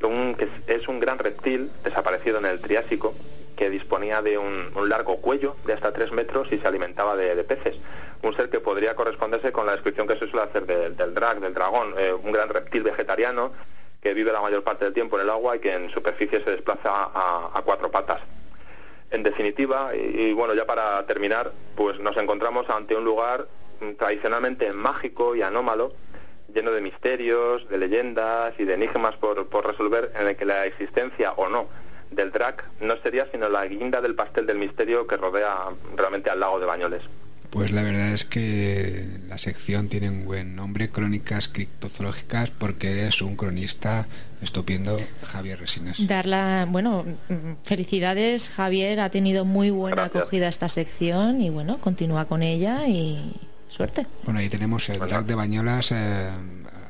[0.00, 3.14] Que es, un gran reptil desaparecido en el Triásico
[3.56, 7.76] que disponía de un, largo cuello de hasta 3 metros y se alimentaba de, peces.
[8.22, 11.52] Un ser que podría corresponderse con la descripción que se suele hacer del drag, del
[11.52, 13.52] dragón, eh, un gran reptil vegetariano
[14.02, 16.50] que vive la mayor parte del tiempo en el agua y que en superficie se
[16.50, 18.20] desplaza a, cuatro patas.
[19.10, 23.46] En definitiva, y, bueno, ya para terminar, pues nos encontramos ante un lugar
[23.98, 25.92] tradicionalmente mágico y anómalo,
[26.54, 30.66] lleno de misterios, de leyendas y de enigmas por, por resolver, en el que la
[30.66, 31.66] existencia o no
[32.10, 36.40] del DRAC no sería sino la guinda del pastel del misterio que rodea realmente al
[36.40, 37.02] lago de Bañoles.
[37.50, 43.20] Pues la verdad es que la sección tiene un buen nombre, Crónicas Criptozoológicas, porque es
[43.22, 44.06] un cronista
[44.40, 46.06] estupendo, Javier Resines.
[46.06, 47.04] Darla, bueno,
[47.64, 53.34] felicidades, Javier, ha tenido muy buena acogida esta sección y bueno, continúa con ella y
[53.70, 54.06] suerte.
[54.24, 56.30] Bueno, ahí tenemos el drag de Bañolas eh,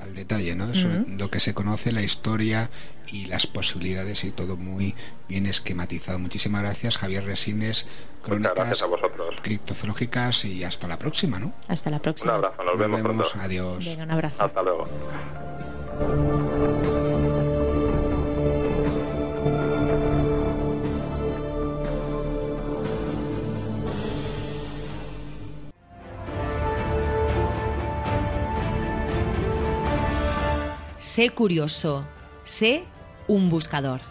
[0.00, 0.68] al detalle, ¿no?
[1.16, 2.70] Lo que se conoce, la historia
[3.06, 4.94] y las posibilidades y todo muy
[5.28, 6.18] bien esquematizado.
[6.18, 7.86] Muchísimas gracias, Javier Resines,
[8.22, 9.36] Crónicas gracias a vosotros.
[9.42, 11.52] Criptozoológicas y hasta la próxima, ¿no?
[11.68, 12.32] Hasta la próxima.
[12.38, 13.26] Un abrazo, nos, vemos, pronto.
[13.38, 13.84] Adiós.
[13.84, 14.42] Venga, un abrazo.
[14.42, 14.88] Hasta luego.
[31.00, 32.06] Sé curioso.
[32.44, 32.84] Sé
[33.26, 34.02] un buscador.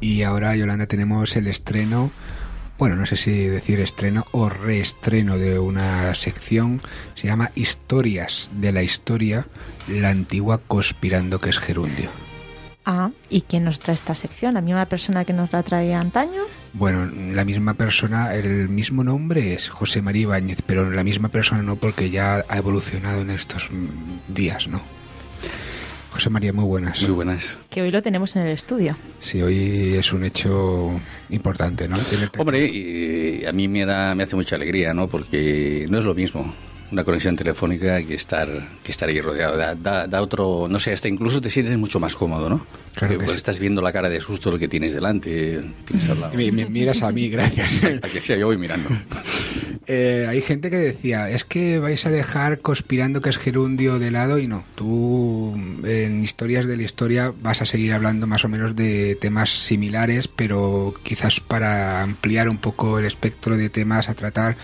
[0.00, 2.10] Y ahora, Yolanda, tenemos el estreno,
[2.78, 6.80] bueno, no sé si decir estreno o reestreno de una sección,
[7.14, 9.46] se llama Historias de la Historia,
[9.88, 12.10] la antigua conspirando que es gerundio.
[12.88, 14.54] Ah, ¿y quién nos trae esta sección?
[14.54, 16.42] ¿La misma persona que nos la traía antaño?
[16.72, 21.62] Bueno, la misma persona, el mismo nombre es José María Ibáñez, pero la misma persona
[21.62, 23.70] no porque ya ha evolucionado en estos
[24.28, 24.80] días, ¿no?
[26.16, 27.02] José María, muy buenas.
[27.02, 27.58] Muy buenas.
[27.68, 28.96] Que hoy lo tenemos en el estudio.
[29.20, 30.98] Sí, hoy es un hecho
[31.28, 31.96] importante, ¿no?
[32.38, 35.08] Hombre, a mí me, da, me hace mucha alegría, ¿no?
[35.08, 36.54] Porque no es lo mismo
[36.92, 38.48] una conexión telefónica que estar
[38.82, 39.56] que estar ahí rodeado.
[39.56, 43.34] Da, da, otro no sé hasta incluso te sientes mucho más cómodo no claro pues
[43.34, 46.34] estás viendo la cara de susto lo que tienes delante tienes al lado.
[46.36, 47.82] Me, miras a mí gracias.
[48.02, 48.88] A que sea yo voy mirando.
[49.88, 54.10] Eh, hay gente que decía es que vais a dejar conspirando que es gerundio de
[54.10, 54.64] lado y no.
[54.74, 55.54] Tú
[55.84, 60.26] en historias de la historia vas a seguir hablando más o menos de temas similares
[60.26, 64.56] pero quizás para ampliar un poco el espectro de temas a tratar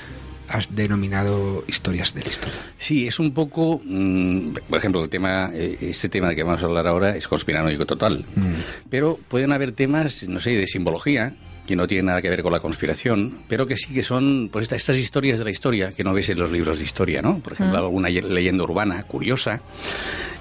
[0.53, 2.59] has denominado historias de la historia.
[2.77, 6.63] Sí, es un poco, mm, por ejemplo, el tema, eh, este tema del que vamos
[6.63, 8.53] a hablar ahora es conspiranoico total, mm.
[8.91, 11.35] pero pueden haber temas, no sé, de simbología,
[11.67, 14.71] que no tienen nada que ver con la conspiración, pero que sí que son pues
[14.71, 17.39] estas historias de la historia que no ves en los libros de historia, ¿no?
[17.39, 17.85] Por ejemplo, mm.
[17.85, 19.63] alguna leyenda urbana curiosa,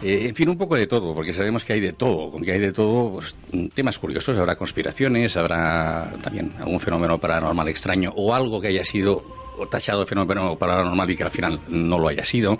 [0.01, 2.51] eh, en fin, un poco de todo, porque sabemos que hay de todo, como que
[2.51, 3.35] hay de todo, pues,
[3.73, 9.40] temas curiosos, habrá conspiraciones, habrá también algún fenómeno paranormal extraño o algo que haya sido
[9.67, 12.57] tachado de fenómeno paranormal y que al final no lo haya sido.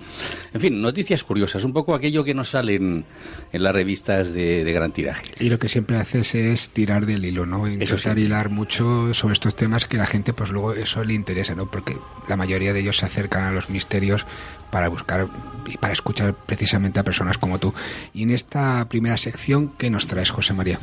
[0.54, 3.06] En fin, noticias curiosas, un poco aquello que nos salen
[3.52, 5.32] en las revistas de, gran tiraje.
[5.40, 7.68] Y lo que siempre haces es tirar del hilo, ¿no?
[7.68, 11.70] Intentar hilar mucho sobre estos temas que la gente, pues luego eso le interesa, ¿no?
[11.70, 11.98] Porque
[12.28, 14.26] la mayoría de ellos se acercan a los misterios
[14.70, 15.28] para buscar
[15.68, 17.74] y para escuchar precisamente a personas como tú.
[18.14, 20.80] Y en esta primera sección, ¿qué nos traes, José María?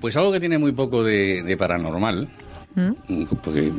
[0.00, 2.28] Pues algo que tiene muy poco de paranormal,
[2.74, 3.24] ¿Mm?
[3.42, 3.72] Porque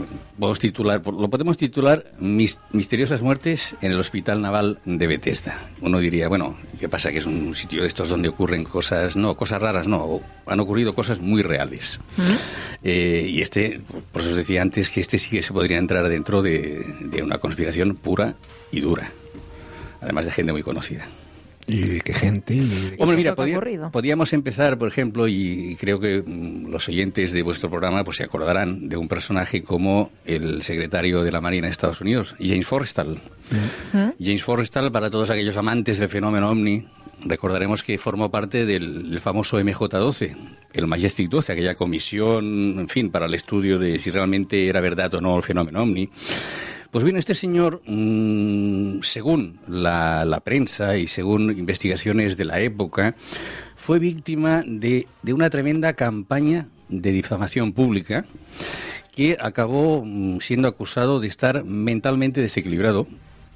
[0.60, 5.58] titular, lo podemos titular Misteriosas muertes en el Hospital Naval de Bethesda.
[5.82, 7.12] Uno diría, bueno, ¿qué pasa?
[7.12, 10.94] Que es un sitio de estos donde ocurren cosas, no, cosas raras, no, han ocurrido
[10.94, 12.00] cosas muy reales.
[12.18, 12.22] ¿Mm?
[12.84, 16.08] Eh, y este, por eso os decía antes que este sí que se podría entrar
[16.10, 18.36] dentro de, de una conspiración pura
[18.72, 19.12] y dura,
[20.02, 21.08] además de gente muy conocida.
[21.68, 22.60] ¿Y qué gente?
[23.00, 28.04] Hombre, mira, podríamos empezar, por ejemplo, y creo que mm, los oyentes de vuestro programa
[28.04, 32.36] pues se acordarán de un personaje como el secretario de la Marina de Estados Unidos,
[32.40, 33.22] James Forrestal.
[33.94, 34.24] ¿Mm?
[34.24, 36.86] James Forrestal, para todos aquellos amantes del fenómeno OVNI,
[37.26, 40.36] recordaremos que formó parte del, famoso MJ-12,
[40.74, 45.14] el Majestic 12, aquella comisión, en fin, para el estudio de si realmente era verdad
[45.14, 46.10] o no el fenómeno OVNI.
[46.94, 53.16] Pues bien, este señor, mm, según la, prensa y según investigaciones de la época,
[53.76, 58.26] fue víctima de, una tremenda campaña de difamación pública
[59.16, 63.08] que acabó mm, siendo acusado de estar mentalmente desequilibrado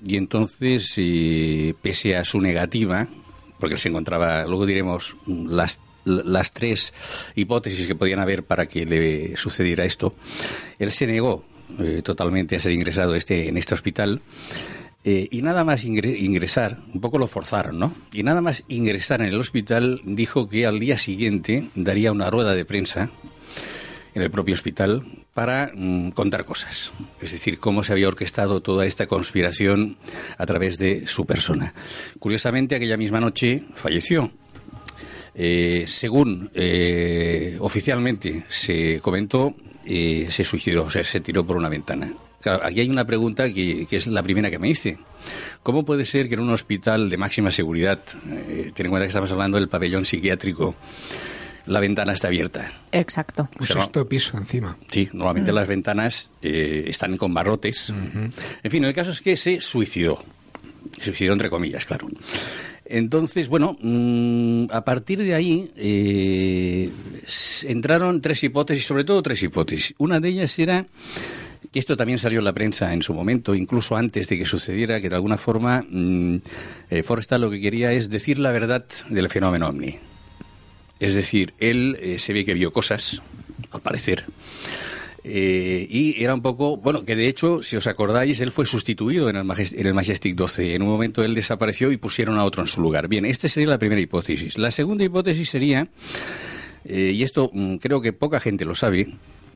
[0.04, 3.08] y entonces, eh, pese a su negativa,
[3.60, 6.92] porque se encontraba, luego diremos, mm, las, las tres
[7.36, 10.16] hipótesis que podían haber para que le sucediera esto,
[10.80, 11.46] él se negó
[11.80, 14.22] eh, totalmente a ser ingresado este, en este hospital.
[15.04, 17.94] Eh, y nada más ingresar, un poco lo forzaron, ¿no?
[18.12, 22.56] Y nada más ingresar en el hospital dijo que al día siguiente daría una rueda
[22.56, 23.10] de prensa
[24.16, 26.92] en el propio hospital para mm, contar cosas.
[27.22, 29.98] Es decir, cómo se había orquestado toda esta conspiración
[30.38, 31.74] a través de su persona.
[32.20, 34.32] Curiosamente, aquella misma noche falleció.
[35.36, 36.50] Eh, según
[37.60, 39.56] oficialmente se comentó,
[39.88, 42.12] se suicidó, o sea, se tiró por una ventana.
[42.42, 44.98] Claro, aquí hay una pregunta que, es la primera que me hice.
[45.64, 48.00] ¿Cómo puede ser que en un hospital de máxima seguridad,
[48.30, 50.76] eh, ten en cuenta que estamos hablando del pabellón psiquiátrico,
[51.66, 52.72] la ventana está abierta?
[52.92, 53.50] Exacto.
[53.60, 54.78] Un sexto piso encima.
[54.90, 55.56] Sí, normalmente mm.
[55.56, 57.90] las ventanas eh, están con barrotes.
[57.90, 60.24] En fin, el caso es que se suicidó.
[61.02, 62.08] Suicidó entre comillas, claro.
[62.90, 66.90] Entonces, bueno, mm, a partir de ahí eh,
[67.64, 69.94] entraron tres hipótesis, sobre todo tres hipótesis.
[69.98, 70.86] Una de ellas era
[71.80, 75.10] esto también salió en la prensa en su momento, incluso antes de que sucediera, que
[75.10, 76.38] de alguna forma mm,
[76.90, 79.98] eh, Forrestal lo que quería es decir la verdad del fenómeno ovni.
[81.00, 83.22] Es decir, él eh, se ve que vio cosas,
[83.72, 84.26] al parecer,
[85.28, 89.30] eh, y era un poco, bueno, que de hecho, si os acordáis, él fue sustituido
[89.30, 90.76] en el, Majestic, en el Majestic 12.
[90.76, 93.08] En un momento él desapareció y pusieron a otro en su lugar.
[93.08, 94.58] Bien, esta sería la primera hipótesis.
[94.58, 95.88] La segunda hipótesis sería,
[96.86, 99.10] y esto mm, creo que poca gente lo sabe,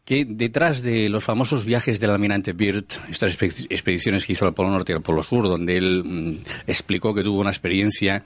[0.06, 4.70] que detrás de los famosos viajes del almirante Byrd, estas expediciones que hizo al Polo
[4.70, 6.36] Norte y al Polo Sur, donde él mm,
[6.68, 8.24] explicó que tuvo una experiencia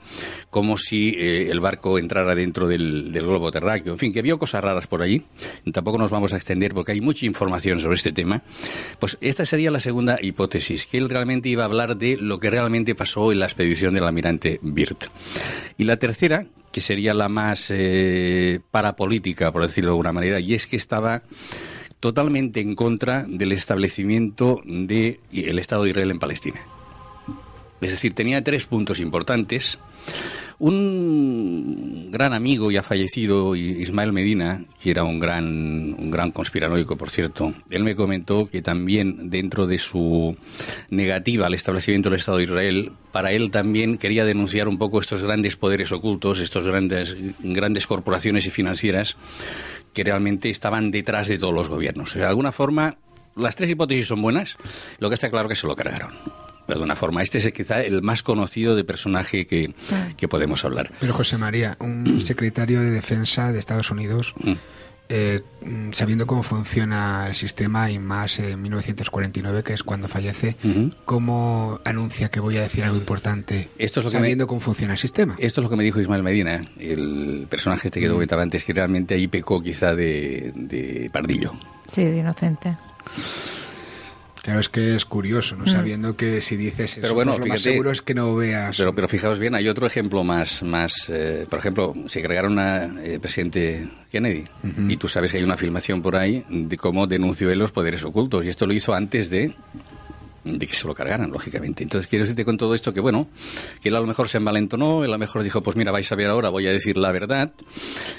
[0.50, 4.62] como si eh, el barco entrara dentro del, globo terráqueo, en fin, que vio cosas
[4.64, 5.24] raras por allí,
[5.72, 8.42] tampoco nos vamos a extender porque hay mucha información sobre este tema,
[8.98, 12.50] pues esta sería la segunda hipótesis, que él realmente iba a hablar de lo que
[12.50, 15.08] realmente pasó en la expedición del almirante Byrd.
[15.76, 16.46] Y la tercera,
[16.76, 21.22] que sería la más eh, parapolítica, por decirlo de alguna manera, y es que estaba
[22.00, 25.18] totalmente en contra del establecimiento del
[25.58, 26.60] Estado de Israel en Palestina.
[27.80, 29.78] Es decir, tenía tres puntos importantes.
[30.58, 37.10] Un gran amigo ya fallecido, Ismael Medina, que era un gran, un gran conspiranoico, por
[37.10, 40.34] cierto, él me comentó que también dentro de su
[40.88, 45.22] negativa al establecimiento del Estado de Israel, para él también quería denunciar un poco estos
[45.22, 49.18] grandes poderes ocultos, estos grandes, grandes corporaciones y financieras
[49.92, 52.14] que realmente estaban detrás de todos los gobiernos.
[52.14, 52.96] de alguna forma,
[53.34, 54.56] las tres hipótesis son buenas,
[55.00, 56.45] lo que está claro que se lo cargaron.
[56.66, 59.74] De alguna forma, este es quizá el más conocido de personaje que,
[60.16, 60.90] que podemos hablar.
[61.00, 64.54] Pero José María, un secretario de Defensa de Estados Unidos, mm.
[65.08, 65.40] Eh,
[65.92, 70.56] sabiendo cómo funciona el sistema y más en 1949, que es cuando fallece,
[71.04, 74.98] ¿cómo anuncia que voy a decir algo importante esto es lo sabiendo cómo funciona el
[74.98, 75.36] sistema?
[75.38, 78.72] Esto es lo que me dijo Ismael Medina, el personaje este que comentaba antes, que
[78.72, 81.52] realmente ahí pecó quizá de, de pardillo.
[81.86, 82.76] Sí, de inocente.
[84.46, 85.64] Claro, es que es curioso, ¿no?
[85.64, 85.68] Mm.
[85.68, 88.76] Sabiendo que si dices eso, pero bueno, pues lo más seguro es que no veas.
[88.76, 92.84] Pero, pero fijaos bien, hay otro ejemplo más, más eh, por ejemplo, se cargaron a
[92.84, 94.44] eh, presidente Kennedy
[94.86, 98.04] y tú sabes que hay una filmación por ahí de cómo denunció él los poderes
[98.04, 99.52] ocultos y esto lo hizo antes de
[100.46, 101.82] de que se lo cargaran, lógicamente.
[101.82, 103.28] Entonces, quiero decirte con todo esto que, bueno,
[103.82, 106.10] que él a lo mejor se envalentonó, él a lo mejor dijo, pues mira, vais
[106.10, 107.52] a ver ahora, voy a decir la verdad,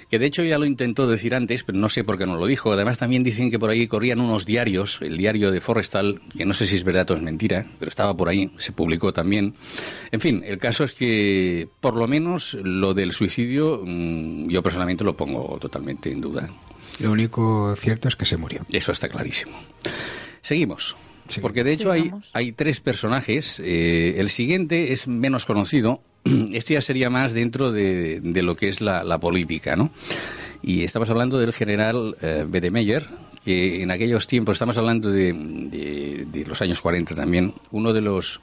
[0.10, 2.45] que de hecho ya lo intentó decir antes, pero no sé por qué no lo
[2.45, 2.72] dijo.
[2.72, 6.54] Además, también dicen que por ahí corrían unos diarios, el diario de Forrestal, que no
[6.54, 9.56] sé si es verdad o es mentira, pero estaba por ahí, se publicó también.
[10.12, 15.04] En fin, el caso es que, por lo menos, lo del suicidio, mm, yo personalmente
[15.04, 16.49] lo pongo totalmente en duda.
[16.99, 18.66] Lo único cierto es que se murió.
[18.72, 19.58] Eso está clarísimo.
[20.41, 20.95] Seguimos.
[21.41, 23.62] Porque de hecho hay, hay tres personajes.
[23.64, 26.02] Eh, el siguiente es menos conocido.
[26.54, 29.91] Este ya sería más dentro de, de lo que es la, política, ¿no?
[30.62, 33.08] Y estamos hablando del general eh, Bedemeyer,
[33.45, 38.41] que en aquellos tiempos, estamos hablando de, de, los años 40 también, uno de los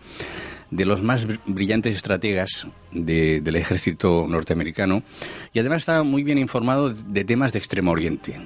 [0.71, 5.03] de los más brillantes estrategas del ejército norteamericano
[5.53, 8.41] y además estaba muy bien informado de temas de Extremo Oriente.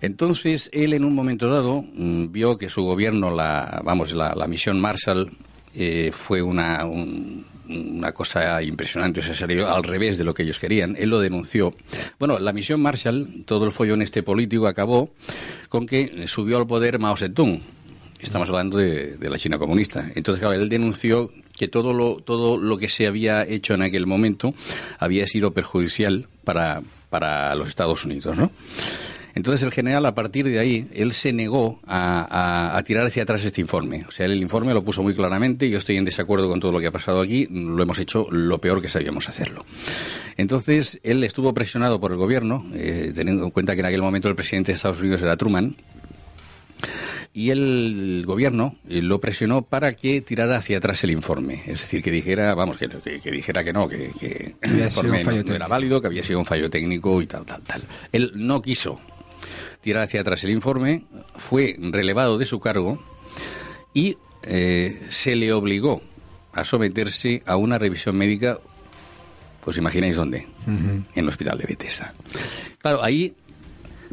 [0.00, 4.80] Entonces, él en un momento dado mm, vio que su gobierno, la, vamos, la, misión
[4.80, 5.30] Marshall,
[5.74, 10.58] eh, fue una, una cosa impresionante, o sea, salió al revés de lo que ellos
[10.58, 10.96] querían.
[10.98, 11.74] Él lo denunció.
[12.18, 15.10] Bueno, la misión Marshall, todo el follón este político acabó
[15.68, 17.60] con que subió al poder Mao Zedong.
[18.20, 20.10] Estamos hablando de, de la China comunista.
[20.14, 24.06] Entonces, claro, él denunció que todo lo, todo lo que se había hecho en aquel
[24.06, 24.54] momento
[24.98, 28.50] había sido perjudicial para, para los Estados Unidos, ¿no?
[29.34, 33.60] Entonces el general, a partir de ahí, él se negó a, tirar hacia atrás este
[33.60, 34.04] informe.
[34.08, 36.80] O sea, el informe lo puso muy claramente, yo estoy en desacuerdo con todo lo
[36.80, 39.64] que ha pasado aquí, lo hemos hecho lo peor que sabíamos hacerlo.
[40.36, 44.28] Entonces, él estuvo presionado por el gobierno, eh, teniendo en cuenta que en aquel momento
[44.28, 45.76] el presidente de Estados Unidos era Truman,
[47.34, 51.62] y el gobierno lo presionó para que tirara hacia atrás el informe.
[51.66, 55.66] Es decir, que dijera, vamos, que, que, dijera que no, que, el informe no, era
[55.66, 57.82] válido, que había sido un fallo técnico y tal, tal, tal.
[58.12, 59.00] Él no quiso
[59.82, 61.04] tirar hacia atrás el informe,
[61.36, 63.02] fue relevado de su cargo
[63.92, 66.00] y eh, se le obligó
[66.52, 68.58] a someterse a una revisión médica,
[69.64, 72.14] pues imagináis dónde, en el hospital de Bethesda.
[72.78, 73.34] Claro, ahí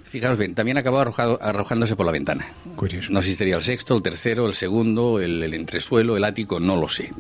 [0.10, 2.48] Fijaros bien, también acabó arrojándose por la ventana.
[2.76, 3.11] Curioso.
[3.11, 6.76] No sé si sería el sexto, el tercero, el segundo, el, entresuelo, el ático, no
[6.76, 7.14] lo sé.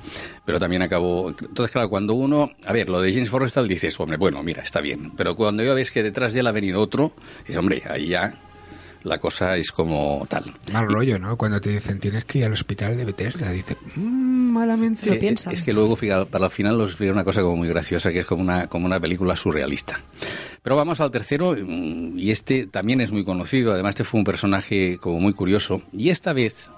[0.43, 1.29] Pero también acabó.
[1.29, 2.51] Entonces, claro, cuando uno.
[2.65, 5.11] A ver, lo de James Forrestal dices, hombre, bueno, mira, está bien.
[5.15, 8.39] Pero cuando ya ves que detrás de él ha venido otro, dices, hombre, ahí ya
[9.03, 10.53] la cosa es como tal.
[10.71, 11.37] Mal rollo, ¿no?
[11.37, 15.51] Cuando te dicen tienes que ir al hospital de Bethesda, dice mmm, malamente lo piensa.
[15.51, 15.97] Es que luego,
[16.29, 18.85] para el final, los explica una cosa como muy graciosa, que es como una, como
[18.85, 20.01] una película surrealista.
[20.61, 24.25] Pero vamos al tercero, mm, y este también es muy conocido, además este fue un
[24.25, 26.69] personaje como muy curioso, y esta vez,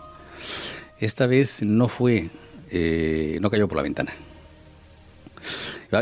[0.99, 2.29] esta vez no fue,
[2.69, 4.13] eh, no cayó por la ventana.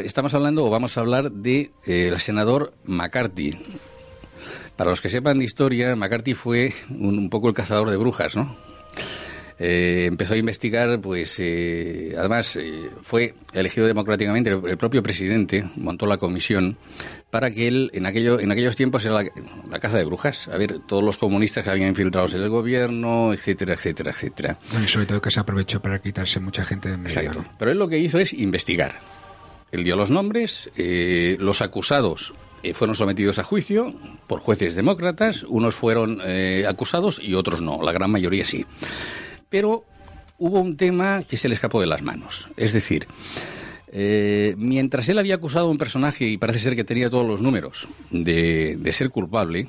[0.04, 3.58] Estamos hablando, o vamos a hablar, del de, eh, senador McCarthy,
[4.76, 8.56] para los que sepan de historia, McCarthy fue un, poco el cazador de brujas, ¿no?
[9.58, 11.42] Eh, empezó a investigar, pues
[12.18, 12.58] además
[13.02, 16.78] fue elegido democráticamente el, propio presidente, montó la comisión
[17.30, 20.80] para que él en aquello en aquellos tiempos era la, caza de brujas, a ver
[20.88, 24.60] todos los comunistas que habían infiltrado en el gobierno, etcétera, etcétera, etcétera.
[24.84, 27.20] y sobre todo que se aprovechó para quitarse mucha gente de medio.
[27.20, 27.46] Exacto.
[27.58, 29.00] Pero él lo que hizo es investigar.
[29.72, 33.94] Él dio los nombres, los acusados eh, fueron sometidos a juicio
[34.28, 38.66] por jueces demócratas, unos fueron eh, acusados y otros no, la gran mayoría sí.
[39.50, 39.86] Pero
[40.38, 43.08] hubo un tema que se le escapó de las manos, es decir,
[43.92, 47.42] eh, mientras él había acusado a un personaje y parece ser que tenía todos los
[47.42, 49.68] números de, ser culpable,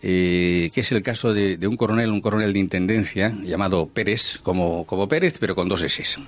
[0.00, 5.08] que es el caso de, un coronel, un coronel de intendencia llamado Pérez, como, como
[5.08, 6.20] Pérez, pero con dos S.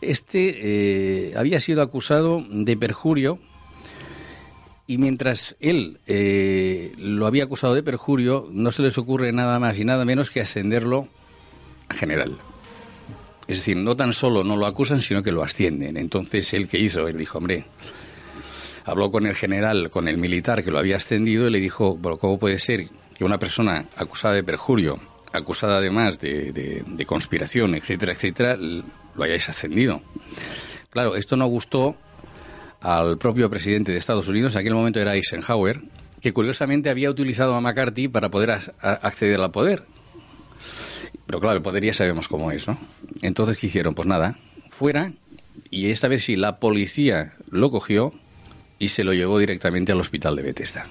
[0.00, 3.40] Este había sido acusado de perjurio
[4.88, 9.78] y mientras él eh, lo había acusado de perjurio, no se les ocurre nada más
[9.78, 11.08] y nada menos que ascenderlo
[11.90, 12.38] a general.
[13.48, 15.96] Es decir, no tan solo no lo acusan, sino que lo ascienden.
[15.96, 17.08] Entonces, ¿él qué hizo?
[17.08, 17.64] Él dijo, hombre,
[18.84, 22.18] habló con el general, con el militar que lo había ascendido y le dijo, bueno,
[22.18, 25.00] ¿cómo puede ser que una persona acusada de perjurio,
[25.32, 30.02] acusada además de, de conspiración, etcétera, etcétera, lo hayáis ascendido?
[30.90, 31.96] Claro, esto no gustó
[32.80, 35.80] al propio presidente de Estados Unidos, en aquel momento era Eisenhower,
[36.20, 38.50] que curiosamente había utilizado a McCarthy para poder
[38.80, 39.84] acceder al poder.
[41.28, 42.78] Pero claro, el poder ya sabemos cómo es, ¿no?
[43.20, 43.94] Entonces, ¿qué hicieron?
[43.94, 44.38] Pues nada,
[44.70, 45.12] fuera,
[45.70, 48.14] y esta vez sí, la policía lo cogió
[48.78, 50.86] y se lo llevó directamente al hospital de Bethesda.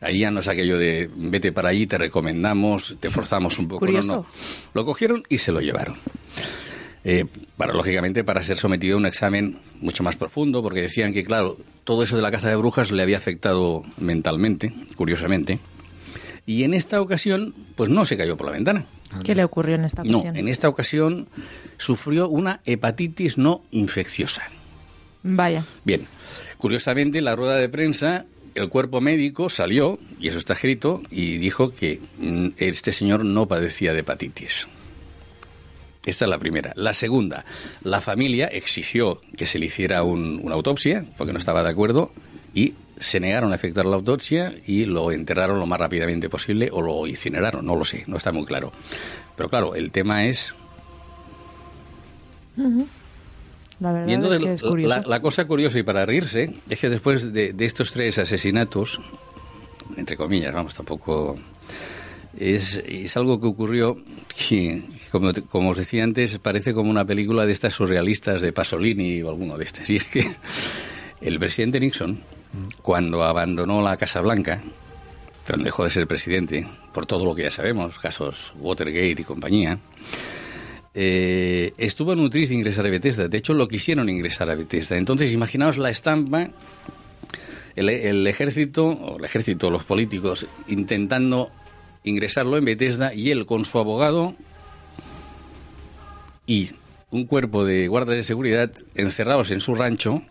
[0.00, 3.84] Ahí ya no es aquello de vete para allí, te recomendamos, te forzamos un poco.
[3.88, 4.26] No, no.
[4.74, 5.96] Lo cogieron y se lo llevaron.
[7.02, 7.26] Eh,
[7.56, 11.58] para lógicamente para ser sometido a un examen mucho más profundo, porque decían que, claro,
[11.82, 15.58] todo eso de la caza de brujas le había afectado mentalmente, curiosamente.
[16.46, 18.84] Y en esta ocasión, pues no se cayó por la ventana.
[19.22, 20.34] ¿Qué le ocurrió en esta ocasión?
[20.34, 21.28] No, en esta ocasión
[21.78, 24.42] sufrió una hepatitis no infecciosa.
[25.22, 25.64] Vaya.
[25.84, 26.06] Bien,
[26.58, 31.70] curiosamente, la rueda de prensa, el cuerpo médico salió, y eso está escrito, y dijo
[31.70, 34.68] que mm, este señor no padecía de hepatitis.
[36.04, 36.72] Esta es la primera.
[36.76, 37.46] La segunda,
[37.82, 42.12] la familia exigió que se le hiciera una autopsia, porque no estaba de acuerdo,
[42.52, 46.80] y se negaron a efectuar la autopsia y lo enterraron lo más rápidamente posible o
[46.80, 48.72] lo incineraron, no lo sé, no está muy claro.
[49.36, 50.54] Pero claro, el tema es...
[53.80, 56.88] La verdad y entonces, es, que La, la, cosa curiosa y para reírse es que
[56.88, 59.00] después de, de estos tres asesinatos,
[59.96, 61.36] entre comillas, vamos, tampoco
[62.38, 63.98] es, es, algo que ocurrió
[64.48, 69.22] que, como, como, os decía antes, parece como una película de estas surrealistas de Pasolini
[69.22, 69.90] o alguno de estas.
[69.90, 70.24] Y es que
[71.20, 72.20] el presidente Nixon,
[72.82, 74.62] cuando abandonó la Casa Blanca,
[75.46, 79.78] donde dejó de ser presidente, por todo lo que ya sabemos, casos Watergate y compañía,
[80.94, 83.28] eh, estuvo en un de ingresar a Bethesda.
[83.28, 84.96] De hecho, lo quisieron ingresar a Bethesda.
[84.96, 86.50] Entonces, imaginaos la estampa,
[87.74, 91.50] el, ejército, o el ejército, los políticos, intentando
[92.04, 94.34] ingresarlo en Bethesda y él con su abogado
[96.46, 96.70] y
[97.10, 100.22] un cuerpo de guardias de seguridad encerrados en su rancho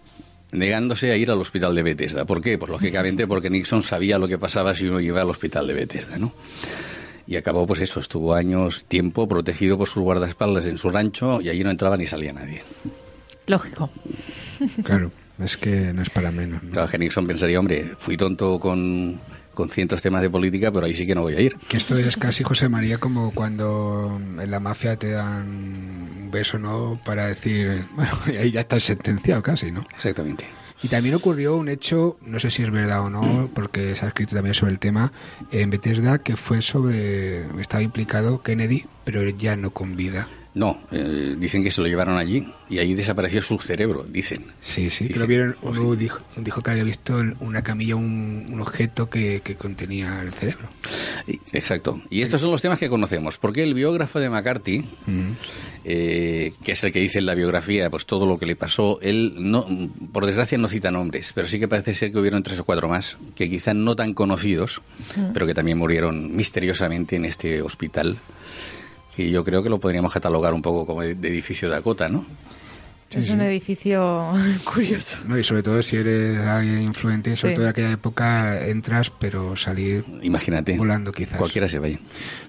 [0.53, 2.25] negándose a ir al hospital de Bethesda.
[2.25, 2.57] ¿Por qué?
[2.57, 6.17] Pues lógicamente porque Nixon sabía lo que pasaba si uno iba al hospital de Bethesda,
[6.17, 6.33] ¿no?
[7.25, 11.49] Y acabó, pues eso, estuvo años, tiempo, protegido por sus guardaespaldas en su rancho y
[11.49, 12.61] allí no entraba ni salía nadie.
[13.47, 13.89] Lógico.
[14.83, 16.61] Claro, es que no es para menos.
[16.71, 19.19] Claro, que Nixon pensaría, hombre, fui tonto con
[19.53, 21.55] con cientos temas de política, pero ahí sí que no voy a ir.
[21.67, 26.57] Que esto es casi, José María, como cuando en la mafia te dan un beso,
[26.57, 26.99] ¿no?
[27.05, 29.83] Para decir, bueno, ahí ya estás sentenciado casi, ¿no?
[29.93, 30.45] Exactamente.
[30.81, 33.47] Y también ocurrió un hecho, no sé si es verdad o no, mm.
[33.53, 35.13] porque se ha escrito también sobre el tema,
[35.51, 40.27] en Bethesda, que fue sobre, estaba implicado Kennedy, pero ya no con vida.
[40.55, 44.45] No, eh, dicen que se lo llevaron allí y allí desapareció su cerebro, dicen.
[44.61, 49.09] Sí, sí, pero vieron, uno dijo, dijo, que había visto en una camilla un, objeto
[49.09, 50.69] que, contenía el cerebro.
[51.53, 52.01] Exacto.
[52.09, 54.85] Y estos son los temas que conocemos, porque el biógrafo de McCarthy,
[55.85, 58.99] eh, que es el que dice en la biografía pues todo lo que le pasó,
[59.01, 59.65] él, no,
[60.11, 62.87] por desgracia, no cita nombres, pero sí que parece ser que hubieron tres o cuatro
[62.87, 64.83] más, que quizá no tan conocidos,
[65.33, 68.17] pero que también murieron misteriosamente en este hospital
[69.17, 72.25] y yo creo que lo podríamos catalogar un poco como de edificio de Dakota, ¿no?
[73.19, 74.33] es un edificio
[74.63, 75.19] curioso.
[75.27, 79.55] No, y sobre todo si eres alguien influente, sobre todo en aquella época entras, pero
[79.55, 81.37] salir Imagínate, volando quizás.
[81.37, 81.99] Cualquiera se vaya.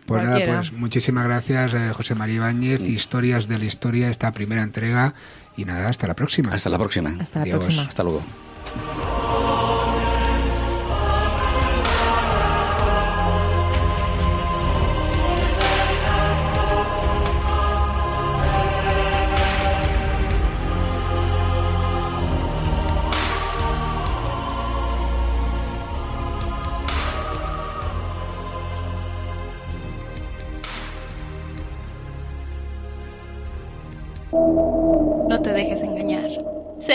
[0.07, 2.95] Pues nada, pues muchísimas gracias eh, José María Ibáñez, mm.
[2.95, 5.15] Historias de la Historia, esta primera entrega.
[5.57, 6.53] Y nada, hasta la próxima.
[6.53, 7.16] Hasta la próxima.
[7.20, 7.82] Hasta la próxima.
[7.82, 8.23] Hasta luego.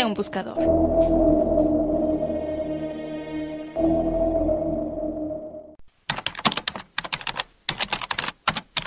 [0.05, 0.57] Un buscador.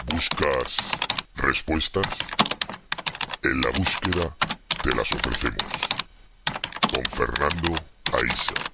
[0.07, 0.77] ¿Buscas
[1.37, 2.07] respuestas?
[3.43, 4.37] En la búsqueda
[4.83, 5.67] te las ofrecemos.
[6.95, 7.75] Con Fernando
[8.13, 8.72] Aisa.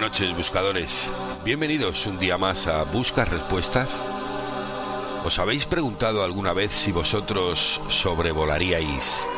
[0.00, 1.12] Noches, buscadores.
[1.44, 4.02] Bienvenidos un día más a Buscas Respuestas.
[5.24, 9.28] ¿Os habéis preguntado alguna vez si vosotros sobrevolaríais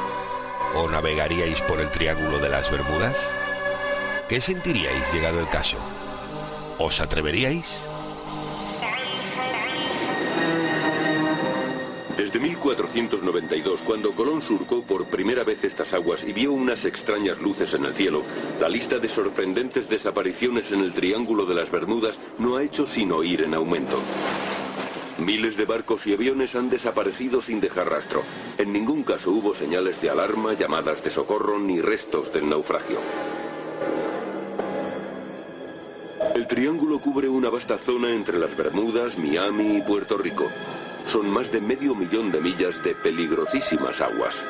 [0.74, 3.16] o navegaríais por el Triángulo de las Bermudas?
[4.28, 5.78] ¿Qué sentiríais llegado el caso?
[6.78, 7.91] ¿Os atreveríais?
[12.22, 17.74] Desde 1492, cuando Colón surcó por primera vez estas aguas y vio unas extrañas luces
[17.74, 18.22] en el cielo,
[18.60, 23.24] la lista de sorprendentes desapariciones en el Triángulo de las Bermudas no ha hecho sino
[23.24, 23.98] ir en aumento.
[25.18, 28.22] Miles de barcos y aviones han desaparecido sin dejar rastro.
[28.56, 32.98] En ningún caso hubo señales de alarma, llamadas de socorro ni restos del naufragio.
[36.36, 40.46] El triángulo cubre una vasta zona entre las Bermudas, Miami y Puerto Rico
[41.06, 44.42] son más de medio millón de millas de peligrosísimas aguas.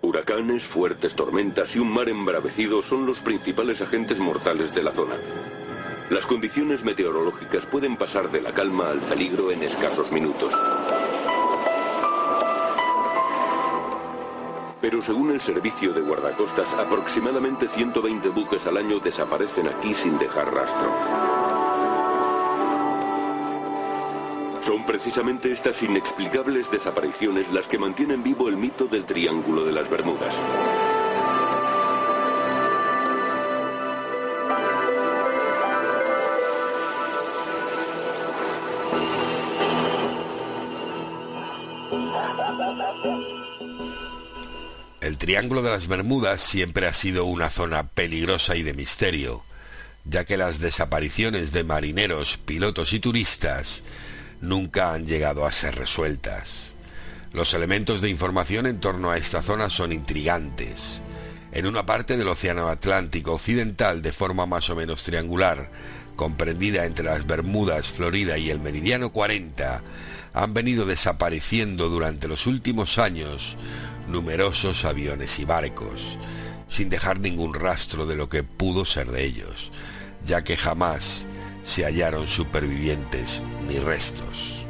[0.00, 5.14] Huracanes, fuertes tormentas y un mar embravecido son los principales agentes mortales de la zona.
[6.10, 10.52] Las condiciones meteorológicas pueden pasar de la calma al peligro en escasos minutos.
[14.82, 20.52] Pero según el servicio de guardacostas, aproximadamente 120 buques al año desaparecen aquí sin dejar
[20.52, 20.90] rastro.
[24.66, 29.88] Son precisamente estas inexplicables desapariciones las que mantienen vivo el mito del Triángulo de las
[29.88, 30.36] Bermudas.
[45.32, 49.42] Triángulo de las Bermudas siempre ha sido una zona peligrosa y de misterio,
[50.04, 53.82] ya que las desapariciones de marineros, pilotos y turistas
[54.42, 56.72] nunca han llegado a ser resueltas.
[57.32, 61.00] Los elementos de información en torno a esta zona son intrigantes.
[61.52, 65.70] En una parte del Océano Atlántico Occidental de forma más o menos triangular,
[66.14, 69.80] comprendida entre las Bermudas, Florida y el Meridiano 40,
[70.34, 73.56] han venido desapareciendo durante los últimos años
[74.12, 76.16] numerosos aviones y barcos,
[76.68, 79.72] sin dejar ningún rastro de lo que pudo ser de ellos,
[80.24, 81.26] ya que jamás
[81.64, 84.66] se hallaron supervivientes ni restos.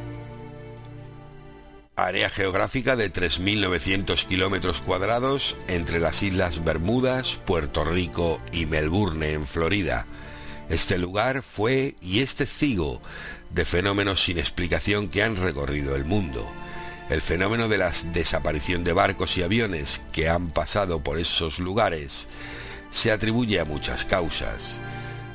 [1.97, 9.47] Área geográfica de 3.900 kilómetros cuadrados entre las islas Bermudas, Puerto Rico y Melbourne, en
[9.47, 10.07] Florida,
[10.71, 13.03] Este lugar fue y es testigo
[13.51, 16.51] de fenómenos sin explicación que han recorrido el mundo.
[17.13, 22.27] El fenómeno de la desaparición de barcos y aviones que han pasado por esos lugares
[22.91, 24.81] se atribuye a muchas causas.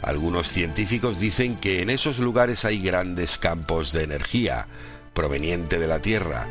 [0.02, 4.66] Algunos científicos dicen que en esos lugares hay grandes campos de energía
[5.14, 6.48] proveniente de la Tierra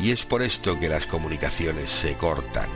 [0.00, 2.68] y es por esto que las comunicaciones se cortan.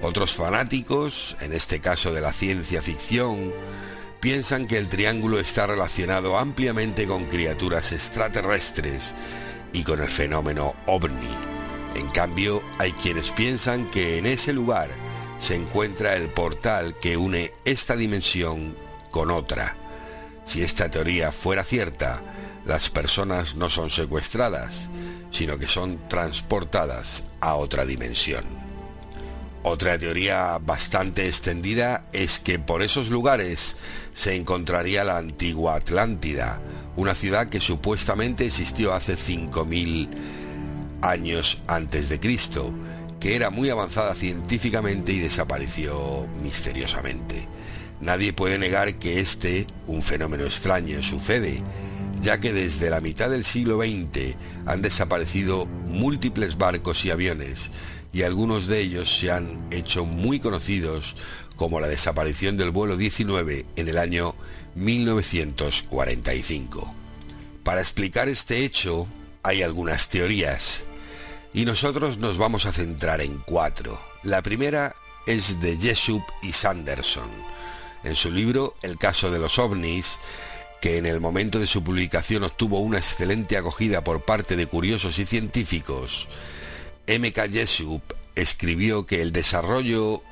[0.00, 3.52] Otros fanáticos, en este caso de la ciencia ficción,
[4.20, 9.12] piensan que el triángulo está relacionado ampliamente con criaturas extraterrestres
[9.72, 11.34] y con el fenómeno ovni.
[11.94, 14.90] En cambio, hay quienes piensan que en ese lugar
[15.38, 18.74] se encuentra el portal que une esta dimensión
[19.10, 19.74] con otra.
[20.44, 22.20] Si esta teoría fuera cierta,
[22.64, 24.88] las personas no son secuestradas,
[25.30, 28.44] sino que son transportadas a otra dimensión.
[29.64, 33.76] Otra teoría bastante extendida es que por esos lugares
[34.12, 36.60] se encontraría la antigua Atlántida,
[36.96, 40.08] una ciudad que supuestamente existió hace 5.000
[41.00, 42.72] años antes de Cristo,
[43.20, 47.46] que era muy avanzada científicamente y desapareció misteriosamente.
[48.00, 51.62] Nadie puede negar que este, un fenómeno extraño, sucede,
[52.20, 54.36] ya que desde la mitad del siglo XX
[54.66, 57.70] han desaparecido múltiples barcos y aviones,
[58.12, 61.16] y algunos de ellos se han hecho muy conocidos
[61.56, 64.34] como la desaparición del vuelo 19 en el año
[64.74, 66.94] 1945.
[67.64, 69.06] Para explicar este hecho
[69.42, 70.82] hay algunas teorías
[71.54, 74.00] y nosotros nos vamos a centrar en cuatro.
[74.22, 74.94] La primera
[75.26, 77.28] es de Jessup y Sanderson.
[78.04, 80.18] En su libro El caso de los ovnis,
[80.80, 85.18] que en el momento de su publicación obtuvo una excelente acogida por parte de curiosos
[85.18, 86.28] y científicos,
[87.06, 87.48] M.K.
[87.48, 88.02] Jessup
[88.34, 90.22] escribió que el desarrollo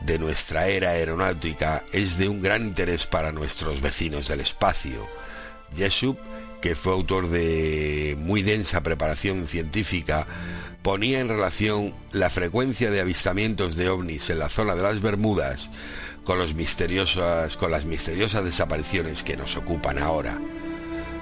[0.00, 5.06] de nuestra era aeronáutica es de un gran interés para nuestros vecinos del espacio.
[5.76, 6.18] Jessup,
[6.60, 10.26] que fue autor de muy densa preparación científica,
[10.82, 15.70] ponía en relación la frecuencia de avistamientos de ovnis en la zona de las Bermudas
[16.24, 16.54] con, los
[17.58, 20.38] con las misteriosas desapariciones que nos ocupan ahora.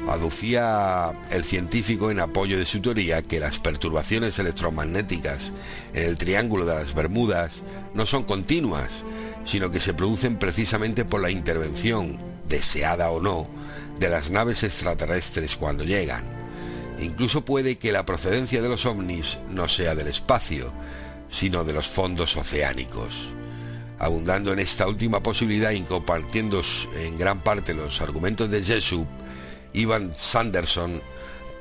[0.09, 5.53] Aducía el científico en apoyo de su teoría que las perturbaciones electromagnéticas
[5.93, 7.63] en el Triángulo de las Bermudas
[7.93, 9.05] no son continuas,
[9.45, 12.19] sino que se producen precisamente por la intervención,
[12.49, 13.47] deseada o no,
[14.01, 16.25] de las naves extraterrestres cuando llegan.
[17.01, 20.73] Incluso puede que la procedencia de los ovnis no sea del espacio,
[21.29, 23.29] sino de los fondos oceánicos.
[23.99, 26.63] Abundando en esta última posibilidad y compartiendo
[26.97, 29.05] en gran parte los argumentos de Jesús,
[29.73, 31.01] Ivan Sanderson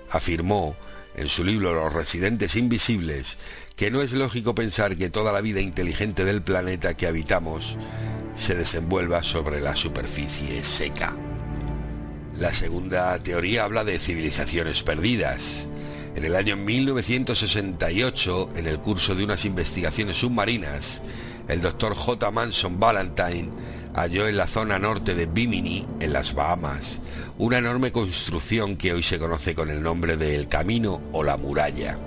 [0.10, 0.76] afirmó
[1.16, 3.38] en su libro Los residentes invisibles
[3.76, 7.78] que no es lógico pensar que toda la vida inteligente del planeta que habitamos
[8.36, 11.14] se desenvuelva sobre la superficie seca.
[12.40, 15.68] La segunda teoría habla de civilizaciones perdidas.
[16.16, 21.02] En el año 1968, en el curso de unas investigaciones submarinas,
[21.48, 22.32] el doctor J.
[22.32, 23.50] Manson Valentine
[23.96, 27.00] halló en la zona norte de Bimini, en las Bahamas,
[27.40, 31.38] una enorme construcción que hoy se conoce con el nombre de El Camino o la
[31.38, 31.98] Muralla.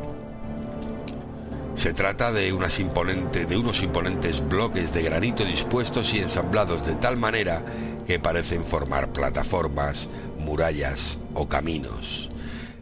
[1.76, 7.16] Se trata de, unas de unos imponentes bloques de granito dispuestos y ensamblados de tal
[7.16, 7.62] manera
[8.08, 10.08] que parecen formar plataformas,
[10.38, 12.28] murallas o caminos.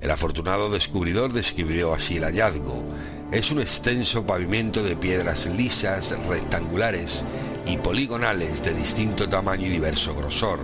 [0.00, 2.82] El afortunado descubridor describió así el hallazgo.
[3.30, 7.24] Es un extenso pavimento de piedras lisas, rectangulares
[7.66, 10.60] y poligonales de distinto tamaño y diverso grosor,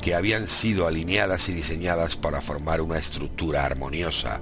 [0.00, 4.40] que habían sido alineadas y diseñadas para formar una estructura armoniosa.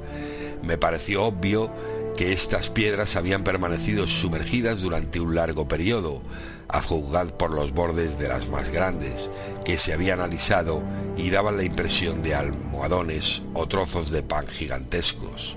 [0.63, 1.71] Me pareció obvio
[2.17, 6.23] que estas piedras habían permanecido sumergidas durante un largo periodo,
[6.69, 9.31] a juzgar por los bordes de las más grandes,
[9.65, 10.83] que se habían alisado
[11.17, 15.57] y daban la impresión de almohadones o trozos de pan gigantescos.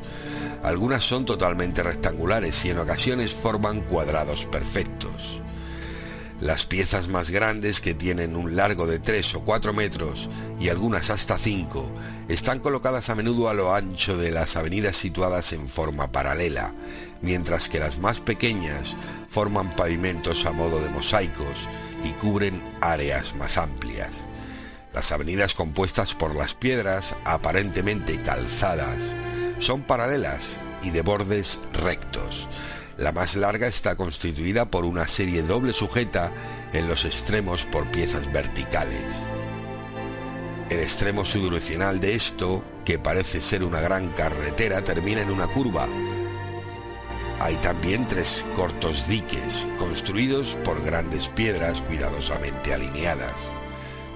[0.63, 5.41] Algunas son totalmente rectangulares y en ocasiones forman cuadrados perfectos.
[6.41, 11.09] Las piezas más grandes, que tienen un largo de 3 o 4 metros y algunas
[11.09, 11.85] hasta 5,
[12.29, 16.71] están colocadas a menudo a lo ancho de las avenidas situadas en forma paralela,
[17.21, 18.95] mientras que las más pequeñas
[19.27, 21.67] forman pavimentos a modo de mosaicos
[22.05, 24.11] y cubren áreas más amplias.
[24.93, 29.13] Las avenidas compuestas por las piedras, aparentemente calzadas,
[29.59, 32.47] son paralelas y de bordes rectos,
[32.99, 36.31] la más larga está constituida por una serie doble sujeta
[36.73, 39.03] en los extremos por piezas verticales.
[40.69, 45.87] El extremo subdireccional de esto, que parece ser una gran carretera, termina en una curva.
[47.39, 53.35] Hay también tres cortos diques, construidos por grandes piedras cuidadosamente alineadas.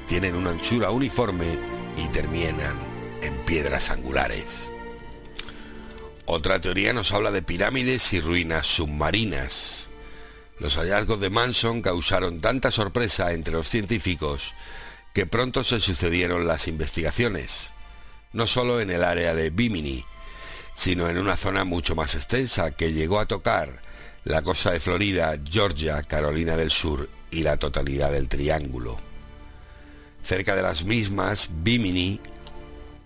[0.07, 1.57] tienen una anchura uniforme
[1.95, 2.75] y terminan
[3.21, 4.72] en piedras angulares.
[6.25, 9.87] Otra teoría nos habla de pirámides y ruinas submarinas.
[10.59, 14.53] Los hallazgos de Manson causaron tanta sorpresa entre los científicos
[15.13, 17.71] que pronto se sucedieron las investigaciones,
[18.31, 20.05] no solo en el área de Bimini,
[20.75, 23.81] sino en una zona mucho más extensa que llegó a tocar
[24.23, 28.97] la costa de Florida, Georgia, Carolina del Sur y la totalidad del Triángulo.
[30.23, 32.21] Cerca de las mismas, Bimini,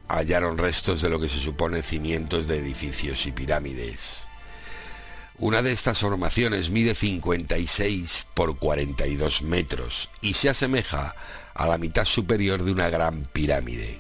[0.07, 4.25] hallaron restos de lo que se supone cimientos de edificios y pirámides.
[5.39, 11.13] Una de estas formaciones mide 56 por 42 metros y se asemeja
[11.53, 13.99] a la mitad superior de una gran pirámide.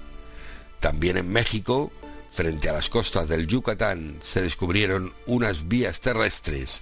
[0.79, 1.91] También en México,
[2.31, 6.81] frente a las costas del Yucatán, se descubrieron unas vías terrestres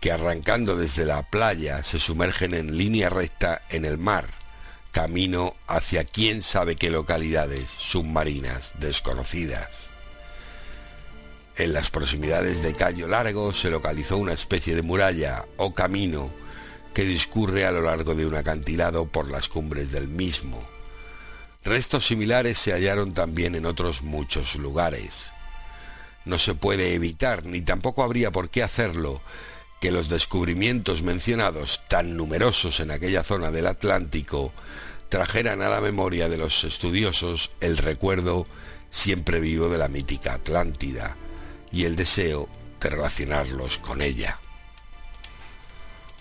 [0.00, 4.26] que arrancando desde la playa se sumergen en línea recta en el mar
[4.96, 9.68] camino hacia quién sabe qué localidades submarinas desconocidas.
[11.58, 16.30] En las proximidades de Cayo Largo se localizó una especie de muralla o camino
[16.94, 20.66] que discurre a lo largo de un acantilado por las cumbres del mismo.
[21.62, 25.26] Restos similares se hallaron también en otros muchos lugares.
[26.24, 29.20] No se puede evitar, ni tampoco habría por qué hacerlo,
[29.78, 34.54] que los descubrimientos mencionados, tan numerosos en aquella zona del Atlántico,
[35.08, 38.46] trajeran a la memoria de los estudiosos el recuerdo
[38.90, 41.16] siempre vivo de la mítica Atlántida
[41.70, 42.48] y el deseo
[42.80, 44.38] de relacionarlos con ella.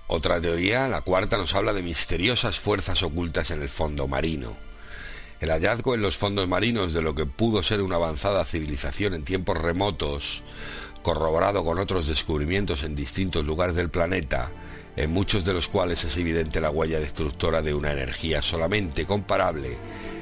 [0.07, 4.55] Otra teoría, la cuarta, nos habla de misteriosas fuerzas ocultas en el fondo marino.
[5.39, 9.25] El hallazgo en los fondos marinos de lo que pudo ser una avanzada civilización en
[9.25, 10.43] tiempos remotos,
[11.01, 14.51] corroborado con otros descubrimientos en distintos lugares del planeta,
[14.95, 19.77] en muchos de los cuales es evidente la huella destructora de una energía solamente comparable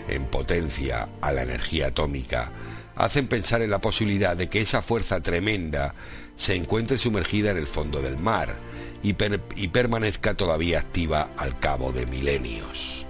[0.08, 2.50] en potencia a la energía atómica,
[2.96, 5.94] hacen pensar en la posibilidad de que esa fuerza tremenda
[6.38, 8.56] se encuentre sumergida en el fondo del mar
[9.04, 13.06] y, permanezca todavía activa al cabo de milenios.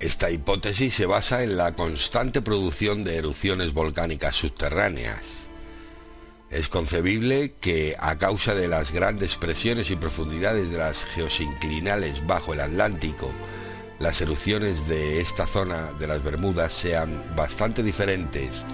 [0.00, 5.47] Esta hipótesis se basa en la constante producción de erupciones volcánicas subterráneas,
[6.50, 12.54] es concebible que a causa de las grandes presiones y profundidades de las geosinclinales bajo
[12.54, 13.30] el Atlántico,
[13.98, 18.64] las erupciones de esta zona de las Bermudas sean bastante diferentes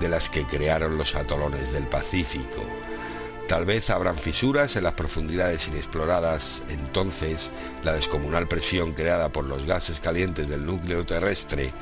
[0.00, 2.64] de las que crearon los atolones del Pacífico.
[3.46, 7.50] Tal vez habrán fisuras en las profundidades inexploradas, entonces
[7.84, 11.72] la descomunal presión creada por los gases calientes del núcleo terrestre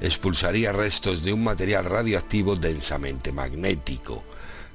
[0.00, 4.24] expulsaría restos de un material radioactivo densamente magnético,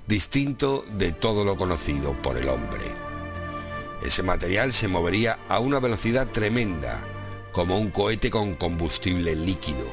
[0.07, 2.81] distinto de todo lo conocido por el hombre.
[4.03, 7.03] Ese material se movería a una velocidad tremenda,
[7.51, 9.85] como un cohete con combustible líquido.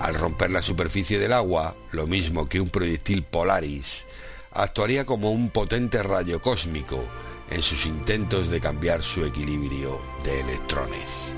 [0.00, 4.04] Al romper la superficie del agua, lo mismo que un proyectil Polaris,
[4.52, 7.02] actuaría como un potente rayo cósmico
[7.50, 11.32] en sus intentos de cambiar su equilibrio de electrones.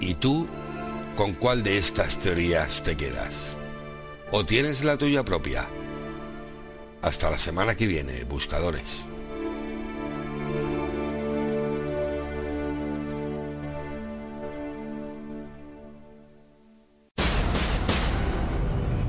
[0.00, 0.46] ¿Y tú
[1.16, 3.57] con cuál de estas teorías te quedas?
[4.30, 5.66] O tienes la tuya propia.
[7.02, 9.04] Hasta la semana que viene, buscadores.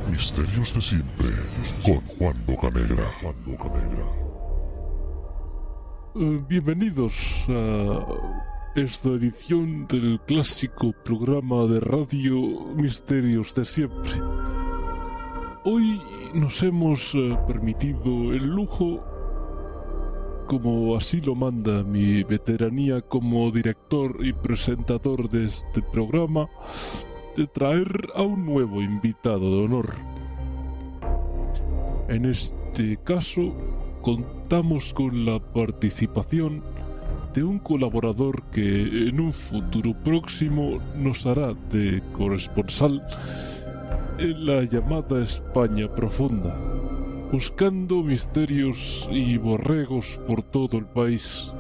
[0.10, 1.30] Misterios de siempre
[1.84, 3.12] con Juan Bocanegra.
[3.22, 4.06] Juan Bocanegra.
[6.16, 7.14] Eh, bienvenidos
[7.48, 8.06] a
[8.76, 14.12] esta edición del clásico programa de radio Misterios de siempre.
[15.65, 16.02] Hoy
[16.34, 19.03] nos hemos eh, permitido el lujo,
[20.48, 26.48] como así lo manda mi veteranía como director y presentador de este programa,
[27.36, 29.95] de traer a un nuevo invitado de honor.
[32.07, 33.53] En este caso,
[34.02, 36.64] contamos con la participación
[37.34, 43.06] de un colaborador que en un futuro próximo nos hará de corresponsal
[44.20, 46.54] en la llamada España profunda,
[47.32, 51.54] buscando misterios y borregos por todo el país.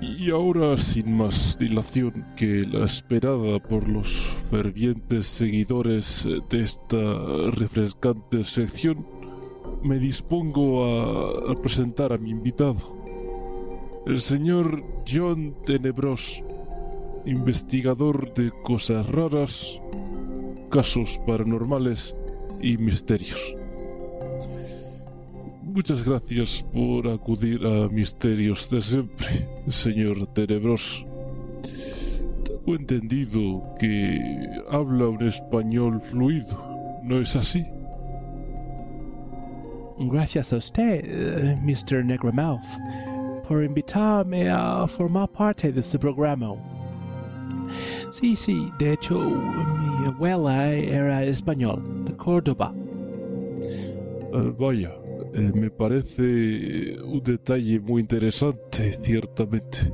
[0.00, 4.08] Y ahora, sin más dilación que la esperada por los
[4.50, 6.96] fervientes seguidores de esta
[7.52, 9.06] refrescante sección,
[9.84, 10.84] me dispongo
[11.48, 12.96] a, presentar a mi invitado,
[14.04, 16.42] el señor John Tenebros
[17.28, 19.80] investigador de cosas raras,
[20.70, 22.16] casos paranormales
[22.62, 23.54] y misterios.
[25.62, 31.06] muchas gracias por acudir a Misterios de siempre, señor Tenebroso.
[32.44, 34.18] Tengo entendido que
[34.70, 36.58] habla un español fluido,
[37.04, 37.64] ¿no es así?
[39.98, 42.04] Gracias a usted, Mr.
[42.04, 42.60] Negromouth,
[43.46, 46.77] por invitarme a formar parte de su programa.
[48.10, 52.74] Sí, sí, de hecho, mi abuela era español, de Córdoba.
[54.32, 54.94] Eh, vaya,
[55.34, 59.92] eh, me parece un detalle muy interesante, ciertamente.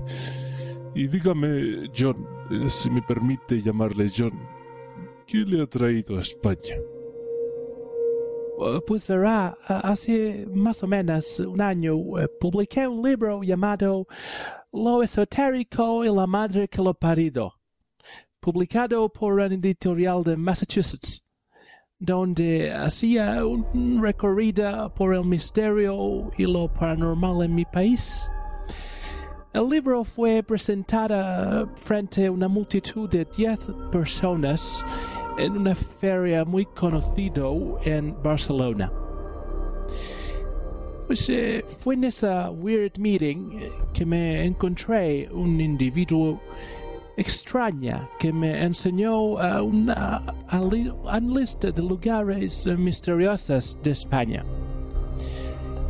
[0.94, 2.26] Y dígame, John,
[2.68, 4.32] si me permite llamarle John,
[5.26, 6.76] ¿qué le ha traído a España?
[8.86, 11.96] Pues verá, hace más o menos un año
[12.40, 14.06] publiqué un libro llamado
[14.76, 17.54] Lo esotérico y la madre que lo parido,
[18.40, 21.30] publicado por una editorial de Massachusetts,
[22.00, 28.28] donde hacía un recorrido por el misterio y lo paranormal en mi país.
[29.52, 33.60] El libro fue presentado frente a una multitud de diez
[33.92, 34.84] personas
[35.38, 39.03] en una feria muy conocido en Barcelona.
[41.06, 46.40] Pues eh, fue en esa weird meeting eh, que me encontré un individuo
[47.16, 49.20] extraña que me enseñó
[49.62, 50.22] una,
[51.22, 54.44] lista de lugares misteriosos de España.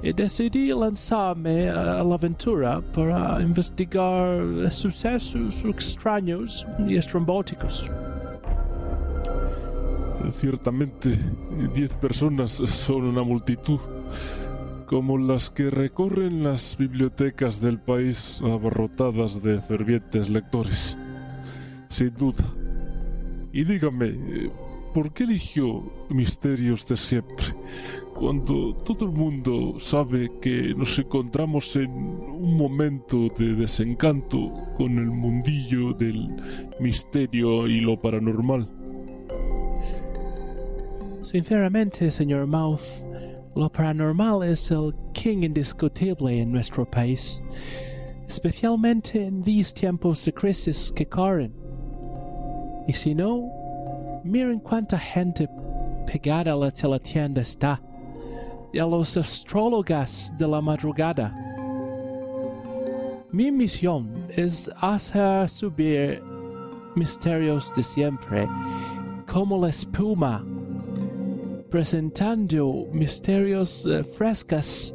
[0.02, 7.86] Y decidí lanzarme a la aventura para investigar sucesos extraños y estrambóticos.
[10.32, 11.18] Ciertamente,
[11.74, 13.78] diez personas son una multitud,
[14.86, 20.98] como las que recorren las bibliotecas del país abarrotadas de fervientes lectores.
[21.89, 22.44] Sin duda.
[23.52, 24.51] Y dígame,
[24.93, 27.47] ¿por qué eligió Misterios de siempre?
[28.15, 35.06] Cuando todo el mundo sabe que nos encontramos en un momento de desencanto con el
[35.06, 36.35] mundillo del
[36.81, 38.69] misterio y lo paranormal.
[41.23, 43.06] Sinceramente, señor Mouth,
[43.56, 47.43] lo paranormal es el king indiscutible en nuestro país,
[48.26, 51.55] especialmente en these tiempos de crisis que corren.
[52.89, 53.51] Y si no,
[54.24, 55.48] miren cuánta gente
[56.06, 57.81] pegada a la tienda está,
[58.72, 61.32] y a los astrólogas de la madrugada.
[63.31, 66.20] Mi misión es hacer subir
[66.97, 68.48] misterios de siempre
[69.26, 70.44] como la espuma
[71.74, 74.94] presentando misterios eh, frescas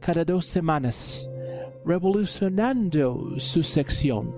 [0.00, 1.30] cada dos semanas,
[1.84, 4.34] revolucionando su sección.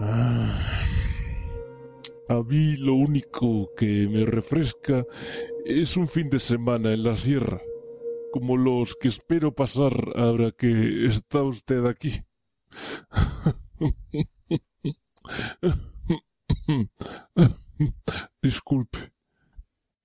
[0.00, 0.58] Ah,
[2.28, 5.06] a mí lo único que me refresca
[5.64, 7.60] es un fin de semana en la sierra,
[8.32, 12.20] como los que espero pasar ahora que está usted aquí.
[18.42, 19.15] Disculpe.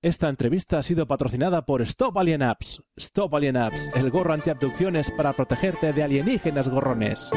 [0.02, 2.82] Esta entrevista ha sido patrocinada por Stop Alien Apps.
[2.96, 7.30] Stop Alien Apps, el gorro antiabducciones para protegerte de alienígenas gorrones.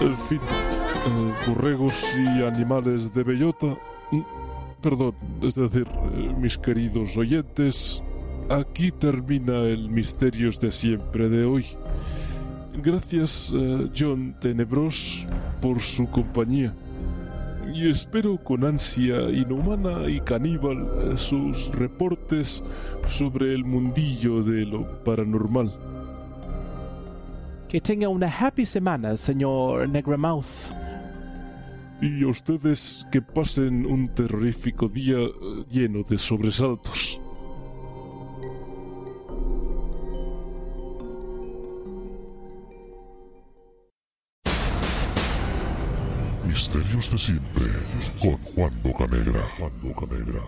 [0.00, 0.40] En fin,
[1.06, 1.34] eh,
[2.18, 3.78] y animales de bellota.
[4.10, 4.22] Mm,
[4.82, 8.02] perdón, es decir, eh, mis queridos oyentes,
[8.48, 11.64] aquí termina el Misterios de siempre de hoy.
[12.74, 15.26] Gracias, uh, John Tenebros,
[15.60, 16.72] por su compañía.
[17.74, 22.64] Y espero con ansia inhumana y caníbal eh, sus reportes
[23.08, 25.70] sobre el mundillo de lo paranormal.
[27.68, 30.72] Que tenga una happy semana, señor Negremouth.
[32.00, 35.30] Y a ustedes que pasen un terrorífico día eh,
[35.70, 37.19] lleno de sobresaltos.
[46.50, 47.64] Misterios de siempre
[48.20, 49.40] con Juan Bocanegra.
[49.56, 50.40] Juan Bocanegra.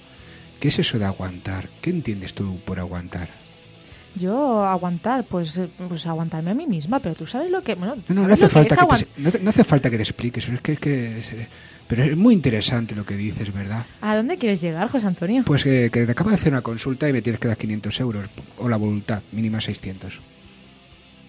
[0.59, 1.69] ¿Qué es eso de aguantar?
[1.81, 3.29] ¿Qué entiendes tú por aguantar?
[4.15, 7.75] Yo aguantar, pues, pues aguantarme a mí misma, pero tú sabes lo que...
[7.75, 10.61] Bueno, no, no, hace falta que te, no, hace falta que te expliques, pero es
[10.61, 10.79] que, es
[11.29, 11.47] que
[11.87, 13.85] pero es muy interesante lo que dices, ¿verdad?
[14.01, 15.43] ¿A dónde quieres llegar, José Antonio?
[15.43, 17.99] Pues que, que te acabo de hacer una consulta y me tienes que dar 500
[17.99, 18.25] euros,
[18.57, 20.19] o la voluntad, mínima 600.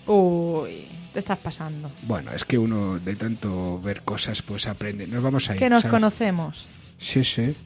[0.07, 1.91] Uy, te estás pasando.
[2.03, 5.07] Bueno, es que uno de tanto ver cosas, pues aprende.
[5.07, 5.59] Nos vamos a ir.
[5.59, 6.69] Que nos conocemos.
[7.01, 7.57] Sí, sí,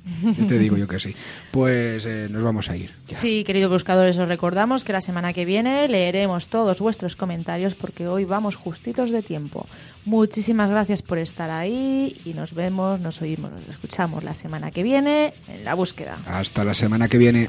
[0.49, 1.15] te digo yo que sí.
[1.51, 2.93] Pues eh, nos vamos a ir.
[3.11, 8.07] Sí, queridos buscadores, os recordamos que la semana que viene leeremos todos vuestros comentarios porque
[8.07, 9.67] hoy vamos justitos de tiempo.
[10.05, 14.85] Muchísimas gracias por estar ahí y nos vemos, nos oímos, nos escuchamos la semana que
[14.85, 16.17] viene en la búsqueda.
[16.27, 17.49] Hasta la semana que viene.